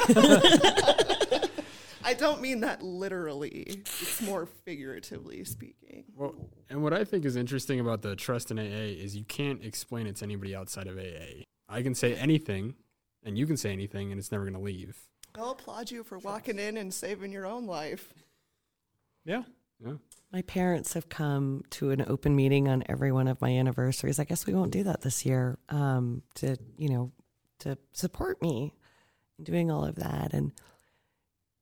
I 2.07 2.13
don't 2.13 2.43
mean 2.43 2.61
that 2.61 2.83
literally. 2.83 3.49
It's 3.49 4.21
more 4.21 4.45
figuratively 4.47 5.43
speaking. 5.45 6.05
Well, 6.15 6.35
and 6.69 6.83
what 6.83 6.93
I 6.93 7.03
think 7.05 7.25
is 7.25 7.35
interesting 7.35 7.81
about 7.81 8.03
the 8.03 8.15
trust 8.15 8.51
in 8.51 8.59
AA 8.59 8.93
is 9.03 9.17
you 9.17 9.25
can't 9.25 9.65
explain 9.65 10.07
it 10.07 10.17
to 10.17 10.25
anybody 10.25 10.55
outside 10.55 10.87
of 10.87 10.99
AA. 10.99 11.45
I 11.67 11.83
can 11.83 11.95
say 11.95 12.15
anything, 12.15 12.75
and 13.25 13.39
you 13.39 13.47
can 13.47 13.57
say 13.57 13.73
anything, 13.73 14.13
and 14.13 14.19
it's 14.19 14.31
never 14.31 14.45
going 14.45 14.55
to 14.55 14.61
leave. 14.61 14.99
I'll 15.37 15.51
applaud 15.51 15.91
you 15.91 16.05
for 16.05 16.19
walking 16.19 16.59
in 16.59 16.77
and 16.77 16.93
saving 16.93 17.33
your 17.33 17.47
own 17.47 17.67
life. 17.67 18.13
Yeah, 19.25 19.43
Yeah. 19.85 19.95
my 20.33 20.43
parents 20.43 20.93
have 20.93 21.09
come 21.09 21.63
to 21.71 21.91
an 21.91 22.05
open 22.07 22.37
meeting 22.37 22.69
on 22.69 22.85
every 22.89 23.11
one 23.11 23.27
of 23.27 23.41
my 23.41 23.51
anniversaries. 23.51 24.19
I 24.19 24.25
guess 24.25 24.47
we 24.47 24.55
won't 24.55 24.71
do 24.73 24.85
that 24.85 25.01
this 25.01 25.25
year 25.27 25.59
um, 25.71 26.23
to, 26.37 26.57
you 26.77 26.89
know, 26.89 27.13
to 27.61 27.79
support 27.93 28.41
me 28.43 28.75
in 29.39 29.45
doing 29.45 29.71
all 29.71 29.85
of 29.85 29.97
that. 29.97 30.33
And 30.35 30.53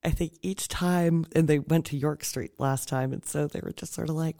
I 0.05 0.11
think 0.11 0.33
each 0.43 0.69
time, 0.69 1.25
and 1.35 1.47
they 1.49 1.61
went 1.61 1.87
to 1.87 1.97
York 1.97 2.25
Street 2.25 2.53
last 2.59 2.89
time, 2.89 3.13
and 3.13 3.25
so 3.25 3.47
they 3.47 3.61
were 3.63 3.73
just 3.73 3.95
sort 3.95 4.09
of 4.11 4.17
like, 4.17 4.37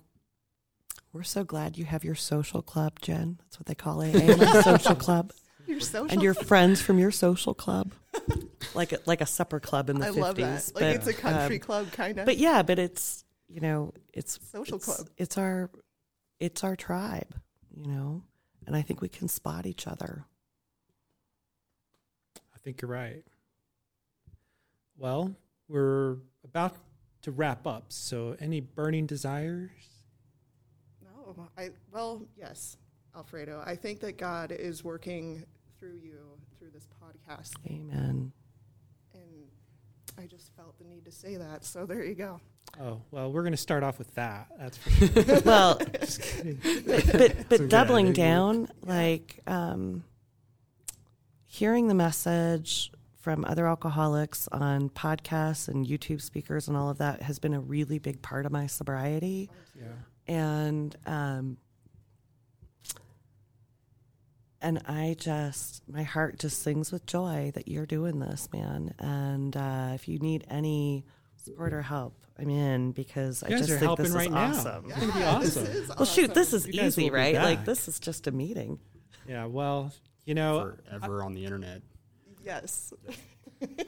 "We're 1.13 1.23
so 1.23 1.45
glad 1.45 1.79
you 1.79 1.85
have 1.85 2.03
your 2.03 2.17
social 2.17 2.63
club, 2.63 2.99
Jen. 3.01 3.39
That's 3.39 3.61
what 3.61 3.67
they 3.67 3.77
call 3.77 4.03
AA, 4.03 4.37
my 4.37 4.61
social 4.63 4.97
club, 4.97 5.33
Your 5.67 5.81
social. 5.81 6.13
and 6.13 6.23
your 6.23 6.35
friends 6.35 6.81
from 6.81 6.99
your 6.99 7.11
social 7.11 7.55
club, 7.55 7.93
like 8.75 8.93
a, 8.93 8.99
like 9.07 9.21
a 9.21 9.27
supper 9.27 9.61
club 9.61 9.91
in 9.91 9.99
the 9.99 10.07
I 10.07 10.11
50s. 10.11 10.17
love 10.17 10.37
that. 10.37 10.73
Like 10.75 10.83
but, 10.83 10.97
it's 10.97 11.07
a 11.07 11.15
country 11.15 11.57
um, 11.57 11.61
club 11.61 11.93
kind 11.93 12.19
of. 12.19 12.27
but 12.27 12.37
yeah, 12.37 12.63
but 12.63 12.79
it's 12.79 13.25
you 13.49 13.61
know 13.61 13.93
it's 14.13 14.39
Social 14.51 14.77
it's, 14.77 14.85
club. 14.85 15.09
It's 15.17 15.39
our 15.39 15.71
it's 16.41 16.65
our 16.65 16.75
tribe, 16.75 17.35
you 17.75 17.87
know, 17.87 18.23
and 18.67 18.75
I 18.75 18.83
think 18.83 19.01
we 19.01 19.09
can 19.09 19.29
spot 19.29 19.67
each 19.67 19.87
other. 19.87 20.27
I 22.55 22.59
think 22.59 22.83
you're 22.83 22.91
right. 22.91 23.25
Well, 24.97 25.35
we're 25.69 26.17
about 26.45 26.77
to 27.23 27.31
wrap 27.31 27.67
up. 27.67 27.87
So, 27.93 28.37
any 28.41 28.61
burning 28.61 29.07
desires? 29.07 29.71
no, 31.03 31.49
I 31.57 31.71
well, 31.93 32.27
yes, 32.37 32.77
Alfredo. 33.17 33.63
I 33.65 33.77
think 33.77 34.01
that 34.01 34.17
God 34.19 34.53
is 34.53 34.83
working 34.85 35.45
through 35.79 35.99
you 36.03 36.19
through 36.59 36.71
this 36.71 36.87
podcast, 37.03 37.53
Amen. 37.67 38.33
and 39.15 39.49
I 40.19 40.27
just 40.27 40.55
felt 40.57 40.79
the 40.79 40.85
need 40.85 41.05
to 41.07 41.11
say 41.13 41.37
that. 41.37 41.65
So 41.65 41.87
there 41.87 42.05
you 42.05 42.15
go. 42.15 42.41
Oh 42.81 43.01
well, 43.11 43.31
we're 43.33 43.43
going 43.43 43.53
to 43.53 43.57
start 43.59 43.83
off 43.83 43.99
with 43.99 44.15
that. 44.15 44.47
That's 44.59 44.77
for 44.79 44.91
sure. 45.23 45.41
Well, 45.45 45.79
Just 46.01 46.23
kidding. 46.23 46.61
but 46.87 47.13
but, 47.13 47.49
but 47.49 47.69
doubling 47.69 48.07
editing. 48.07 48.25
down, 48.25 48.69
like 48.83 49.41
um, 49.47 50.05
hearing 51.47 51.89
the 51.89 51.95
message 51.95 52.91
from 53.19 53.45
other 53.45 53.67
alcoholics 53.69 54.49
on 54.53 54.89
podcasts 54.91 55.69
and 55.69 55.87
YouTube 55.87 56.21
speakers 56.21 56.67
and 56.67 56.77
all 56.77 56.89
of 56.91 56.99
that 56.99 57.23
has 57.23 57.39
been 57.39 57.55
a 57.55 57.61
really 57.61 57.99
big 57.99 58.21
part 58.23 58.47
of 58.47 58.53
my 58.53 58.67
sobriety. 58.67 59.49
Yeah. 59.79 59.85
and 60.35 60.97
um 61.07 61.57
and 64.63 64.83
I 64.87 65.17
just 65.19 65.83
my 65.89 66.03
heart 66.03 66.39
just 66.39 66.63
sings 66.63 66.93
with 66.93 67.05
joy 67.07 67.53
that 67.55 67.69
you're 67.69 67.87
doing 67.87 68.21
this, 68.21 68.49
man. 68.53 68.95
And 68.99 69.57
uh, 69.57 69.91
if 69.95 70.09
you 70.09 70.19
need 70.19 70.45
any 70.49 71.05
support 71.37 71.73
or 71.73 71.83
help, 71.83 72.15
I'm 72.39 72.49
in 72.49 72.93
because 72.93 73.43
I 73.43 73.51
just 73.51 73.69
think 73.69 73.97
this 73.99 74.15
is 74.15 74.29
now. 74.29 74.51
awesome. 74.51 74.87
It's 74.87 74.97
going 74.99 75.09
to 75.09 75.15
be 75.15 75.21
Yeah, 75.21 75.39
this 75.41 75.57
awesome. 75.57 75.73
is 75.73 75.89
Well, 75.89 76.05
shoot, 76.05 76.35
this 76.35 76.53
is 76.53 76.67
You 76.67 76.83
easy, 76.83 77.11
right? 77.11 77.35
Like 77.35 77.65
this 77.65 77.89
is 77.89 78.01
just 78.01 78.27
a 78.27 78.31
meeting. 78.31 78.79
Yeah. 79.29 79.47
Well, 79.47 79.93
you 80.25 80.35
know, 80.35 80.75
Forever 80.89 81.23
on 81.23 81.35
the 81.35 81.45
internet. 81.45 81.83
Yes. 82.45 82.93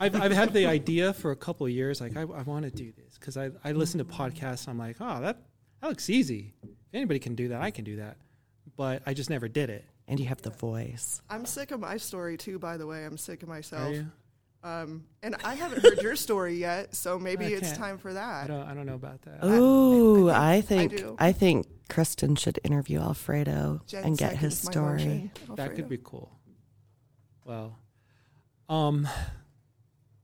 I've, 0.00 0.14
I've 0.20 0.32
had 0.32 0.52
the 0.52 0.66
idea 0.66 1.12
for 1.12 1.32
a 1.32 1.36
couple 1.36 1.66
of 1.66 1.72
years. 1.72 2.00
Like, 2.00 2.16
I, 2.16 2.20
I 2.20 2.42
want 2.42 2.64
to 2.64 2.70
do 2.70 2.92
this 2.92 3.18
because 3.18 3.36
I, 3.36 3.50
I 3.64 3.72
listen 3.72 3.98
to 3.98 4.04
podcasts. 4.04 4.68
I'm 4.68 4.78
like, 4.78 4.96
oh, 5.00 5.20
that, 5.20 5.38
that 5.80 5.88
looks 5.88 6.08
easy. 6.08 6.54
If 6.62 6.70
anybody 6.94 7.18
can 7.18 7.34
do 7.34 7.48
that, 7.48 7.60
I 7.60 7.70
can 7.72 7.84
do 7.84 7.96
that. 7.96 8.16
But 8.76 9.02
I 9.06 9.14
just 9.14 9.30
never 9.30 9.48
did 9.48 9.70
it. 9.70 9.84
And 10.06 10.20
you 10.20 10.26
have 10.26 10.42
the 10.42 10.50
voice. 10.50 11.22
I'm 11.30 11.46
sick 11.46 11.70
of 11.70 11.80
my 11.80 11.96
story 11.96 12.36
too, 12.36 12.58
by 12.58 12.76
the 12.76 12.86
way. 12.86 13.04
I'm 13.04 13.16
sick 13.16 13.42
of 13.42 13.48
Are 13.48 13.52
myself. 13.52 13.94
you? 13.94 14.06
Um, 14.62 15.04
and 15.22 15.36
I 15.44 15.54
haven't 15.54 15.82
heard 15.82 16.00
your 16.02 16.16
story 16.16 16.54
yet, 16.56 16.94
so 16.94 17.18
maybe 17.28 17.46
it's 17.46 17.72
time 17.76 17.98
for 17.98 18.10
I 18.10 18.14
that. 18.14 18.48
don't, 18.48 18.62
I 18.66 18.72
don't 18.74 18.86
know 18.86 18.94
about 18.94 19.20
that. 19.22 19.44
Ooh, 19.44 20.30
I 20.30 20.54
I 20.54 20.60
think 20.62 20.96
do. 20.96 21.16
I 21.18 21.32
think 21.32 21.66
Kristen 21.90 22.34
should 22.36 22.58
interview 22.64 22.98
Alfredo 23.00 23.82
Jen 23.86 24.04
and 24.04 24.18
get 24.18 24.36
his 24.36 24.58
story. 24.58 25.30
that 25.56 25.74
could 25.74 25.88
be 25.88 25.98
cool. 26.02 26.30
Well, 27.44 27.78
um, 28.70 29.06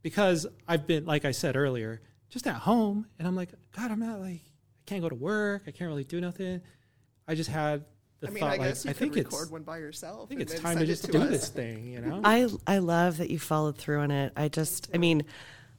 because 0.03 0.47
I've 0.67 0.87
been, 0.87 1.05
like 1.05 1.27
I 1.27 1.33
said 1.33 1.55
earlier, 1.57 2.01
just 2.31 2.47
at 2.47 2.55
home, 2.57 3.07
and 3.19 3.29
I'm 3.29 3.37
like, 3.37 3.51
God, 3.77 3.91
I'm 3.91 4.01
not 4.01 4.21
like, 4.21 4.41
I 4.41 4.83
can't 4.87 5.03
go 5.03 5.11
to 5.11 5.15
work. 5.15 5.65
I 5.67 5.71
can't 5.71 5.89
really 5.89 6.05
do 6.05 6.19
nothing. 6.21 6.63
I 7.29 7.35
just 7.35 7.51
had 7.51 7.85
the 8.21 8.29
I 8.29 8.31
mean, 8.31 8.41
thought, 8.41 8.47
I 8.47 8.57
like, 8.57 8.69
guess 8.69 8.85
you 8.85 8.91
I 8.91 8.93
could 8.93 8.99
think 8.99 9.17
record 9.17 9.43
it's, 9.45 9.51
one 9.51 9.63
by 9.63 9.79
yourself. 9.79 10.25
I 10.25 10.29
think 10.29 10.41
and 10.41 10.51
it's 10.51 10.53
then 10.55 10.63
time 10.63 10.79
to 10.79 10.87
just 10.87 11.05
to 11.07 11.13
do 11.13 11.23
us. 11.23 11.31
this 11.31 11.49
thing, 11.49 11.87
you 11.87 12.01
know? 12.01 12.21
I 12.23 12.49
I 12.67 12.79
love 12.79 13.17
that 13.19 13.31
you 13.31 13.39
followed 13.39 13.77
through 13.77 14.01
on 14.01 14.11
it. 14.11 14.33
I 14.37 14.49
just 14.49 14.91
I 14.95 14.99
mean, 14.99 15.25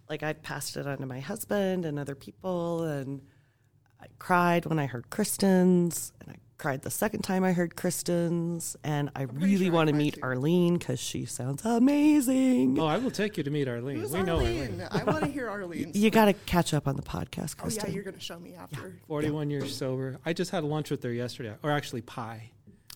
like 0.10 0.24
I 0.24 0.34
passed 0.34 0.76
it 0.78 0.88
on 0.88 0.98
to 0.98 1.06
my 1.06 1.20
husband 1.20 1.86
and 1.86 2.00
other 2.00 2.16
people 2.16 2.84
and 2.84 3.22
I 4.02 4.08
cried 4.18 4.66
when 4.66 4.80
I 4.80 4.88
heard 4.88 5.10
Kristen's 5.12 6.12
and 6.22 6.32
I 6.32 6.36
cried 6.62 6.84
the 6.84 6.92
second 6.92 7.24
time 7.24 7.44
I 7.44 7.54
heard 7.54 7.76
Kristen's 7.76 8.78
and 8.84 9.10
I 9.16 9.26
pretty 9.26 9.46
really 9.46 9.66
sure 9.66 9.74
want 9.74 9.90
to 9.90 9.96
meet 9.96 10.14
too. 10.14 10.20
Arlene 10.22 10.78
cuz 10.78 11.00
she 11.00 11.26
sounds 11.26 11.66
amazing. 11.66 12.78
oh, 12.80 12.86
I 12.86 12.98
will 12.98 13.10
take 13.10 13.36
you 13.36 13.44
to 13.44 13.50
meet 13.50 13.68
Arlene. 13.68 14.00
Who's 14.00 14.12
we 14.12 14.22
know 14.22 14.38
Arlene? 14.38 14.80
Arlene. 14.80 14.88
I 14.92 15.04
want 15.04 15.24
to 15.26 15.32
hear 15.32 15.50
Arlene. 15.50 15.92
You 15.96 16.12
got 16.12 16.26
to 16.26 16.34
catch 16.34 16.74
up 16.76 16.88
on 16.88 16.96
the 16.98 17.02
podcast, 17.02 17.56
oh 17.58 17.64
Kristen. 17.64 17.90
yeah, 17.90 17.96
you're 17.96 18.04
going 18.04 18.14
to 18.14 18.20
show 18.20 18.40
me 18.40 18.54
after. 18.54 19.00
41 19.08 19.50
years 19.50 19.76
sober. 19.76 20.20
I 20.24 20.34
just 20.34 20.52
had 20.52 20.64
lunch 20.64 20.92
with 20.92 21.02
her 21.02 21.12
yesterday, 21.12 21.56
or 21.64 21.72
actually 21.72 22.02
pie. 22.02 22.52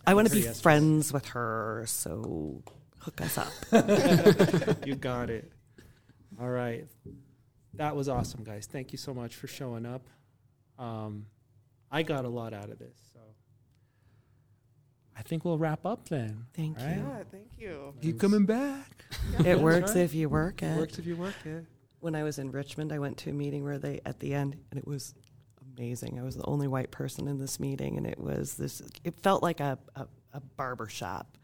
I 0.06 0.14
want 0.14 0.28
to 0.28 0.34
be 0.34 0.42
yesterday. 0.42 0.62
friends 0.62 1.12
with 1.12 1.26
her, 1.30 1.86
so 1.88 2.62
hook 3.00 3.20
us 3.22 3.38
up. 3.40 3.52
you 4.86 4.96
got 4.96 5.32
it. 5.32 5.52
All 6.40 6.50
right. 6.50 6.86
That 7.74 7.96
was 7.96 8.10
awesome, 8.10 8.44
guys. 8.44 8.68
Thank 8.72 8.92
you 8.92 9.00
so 9.00 9.14
much 9.14 9.36
for 9.36 9.48
showing 9.48 9.88
up. 9.88 10.08
Um, 10.78 11.26
I 11.92 12.04
got 12.04 12.26
a 12.26 12.30
lot 12.30 12.54
out 12.54 12.70
of 12.70 12.78
this. 12.78 13.15
So 15.16 15.20
I 15.20 15.24
think 15.24 15.46
we'll 15.46 15.58
wrap 15.58 15.86
up 15.86 16.10
then. 16.10 16.46
Thank 16.54 16.78
Right? 16.78 16.98
you. 16.98 17.04
Yeah, 17.04 17.24
thank 17.32 17.48
you. 17.58 17.94
Keep 18.02 18.20
coming 18.20 18.46
back. 18.46 19.06
It 19.46 19.60
works 19.60 19.96
right. 19.96 20.04
if 20.04 20.14
you 20.14 20.30
work 20.30 20.62
It 20.62 20.68
it. 20.68 20.78
works 20.78 21.00
if 21.00 21.06
you 21.06 21.16
work 21.16 21.36
it. 21.46 21.66
when 22.00 22.16
I 22.16 22.24
was 22.24 22.38
in 22.40 22.52
Richmond, 22.52 22.92
I 22.92 23.00
went 23.00 23.18
to 23.20 23.30
a 23.30 23.34
meeting 23.34 23.64
where 23.64 23.78
they 23.80 24.02
at 24.06 24.20
the 24.20 24.34
end, 24.34 24.58
and 24.72 24.78
it 24.78 24.88
was 24.88 25.14
amazing. 25.78 26.20
I 26.20 26.24
was 26.24 26.36
the 26.36 26.46
only 26.46 26.68
white 26.68 26.92
person 26.92 27.28
in 27.28 27.40
this 27.40 27.60
meeting, 27.60 27.98
and 27.98 28.06
it 28.06 28.20
was 28.20 28.56
this. 28.56 28.82
It 29.04 29.20
felt 29.24 29.42
like 29.42 29.60
a 29.60 29.78
a, 29.96 30.08
a 30.34 30.40
barber 30.58 30.88
shop, 30.88 31.38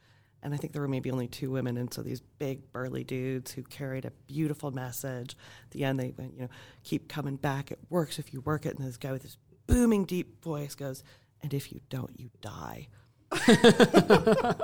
and 0.44 0.54
I 0.54 0.58
think 0.58 0.74
there 0.74 0.82
were 0.82 0.88
maybe 0.88 1.10
only 1.12 1.28
two 1.28 1.50
women, 1.52 1.78
and 1.78 1.92
so 1.94 2.02
these 2.02 2.22
big 2.40 2.72
burly 2.72 3.04
dudes 3.04 3.52
who 3.52 3.64
carried 3.64 4.06
a 4.06 4.12
beautiful 4.28 4.72
message. 4.72 5.36
At 5.66 5.72
the 5.72 5.84
end, 5.86 6.00
they 6.00 6.14
went, 6.18 6.34
you 6.36 6.42
know, 6.44 6.50
keep 6.84 7.08
coming 7.10 7.38
back. 7.38 7.72
It 7.72 7.80
works 7.90 8.20
if 8.20 8.34
you 8.34 8.42
work 8.42 8.66
it. 8.66 8.78
And 8.78 8.86
this 8.88 8.98
guy 8.98 9.12
with 9.12 9.24
this 9.24 9.38
booming 9.68 10.06
deep 10.06 10.44
voice 10.44 10.76
goes, 10.76 11.04
"And 11.42 11.54
if 11.54 11.72
you 11.72 11.80
don't, 11.90 12.20
you 12.20 12.30
die." 12.42 12.88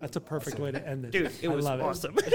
That's 0.00 0.16
a 0.16 0.20
perfect 0.20 0.58
way 0.58 0.70
to 0.70 0.86
end 0.86 1.04
this. 1.04 1.12
Dude, 1.12 1.32
it 1.42 1.48
I 1.48 1.54
was 1.54 1.66
awesome. 1.66 2.16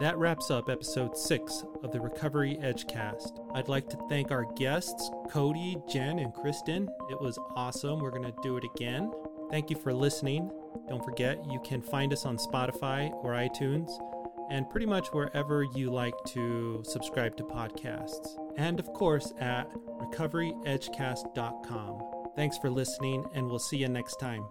That 0.00 0.16
wraps 0.16 0.50
up 0.50 0.70
episode 0.70 1.14
six 1.14 1.62
of 1.82 1.92
the 1.92 2.00
Recovery 2.00 2.56
Edgecast. 2.62 3.38
I'd 3.54 3.68
like 3.68 3.86
to 3.90 3.98
thank 4.08 4.30
our 4.30 4.46
guests, 4.54 5.10
Cody, 5.28 5.76
Jen, 5.92 6.18
and 6.20 6.32
Kristen. 6.32 6.88
It 7.10 7.20
was 7.20 7.38
awesome. 7.54 8.00
We're 8.00 8.10
going 8.10 8.24
to 8.24 8.34
do 8.42 8.56
it 8.56 8.64
again. 8.74 9.12
Thank 9.50 9.68
you 9.68 9.76
for 9.76 9.92
listening. 9.92 10.50
Don't 10.88 11.04
forget, 11.04 11.44
you 11.50 11.60
can 11.60 11.82
find 11.82 12.14
us 12.14 12.24
on 12.24 12.38
Spotify 12.38 13.12
or 13.22 13.32
iTunes, 13.32 13.90
and 14.50 14.68
pretty 14.68 14.86
much 14.86 15.08
wherever 15.08 15.62
you 15.62 15.90
like 15.90 16.14
to 16.26 16.82
subscribe 16.84 17.36
to 17.36 17.44
podcasts. 17.44 18.36
And 18.56 18.80
of 18.80 18.92
course, 18.92 19.32
at 19.38 19.70
recoveryedgecast.com. 20.00 22.02
Thanks 22.36 22.58
for 22.58 22.70
listening, 22.70 23.24
and 23.34 23.46
we'll 23.46 23.58
see 23.58 23.78
you 23.78 23.88
next 23.88 24.16
time. 24.16 24.44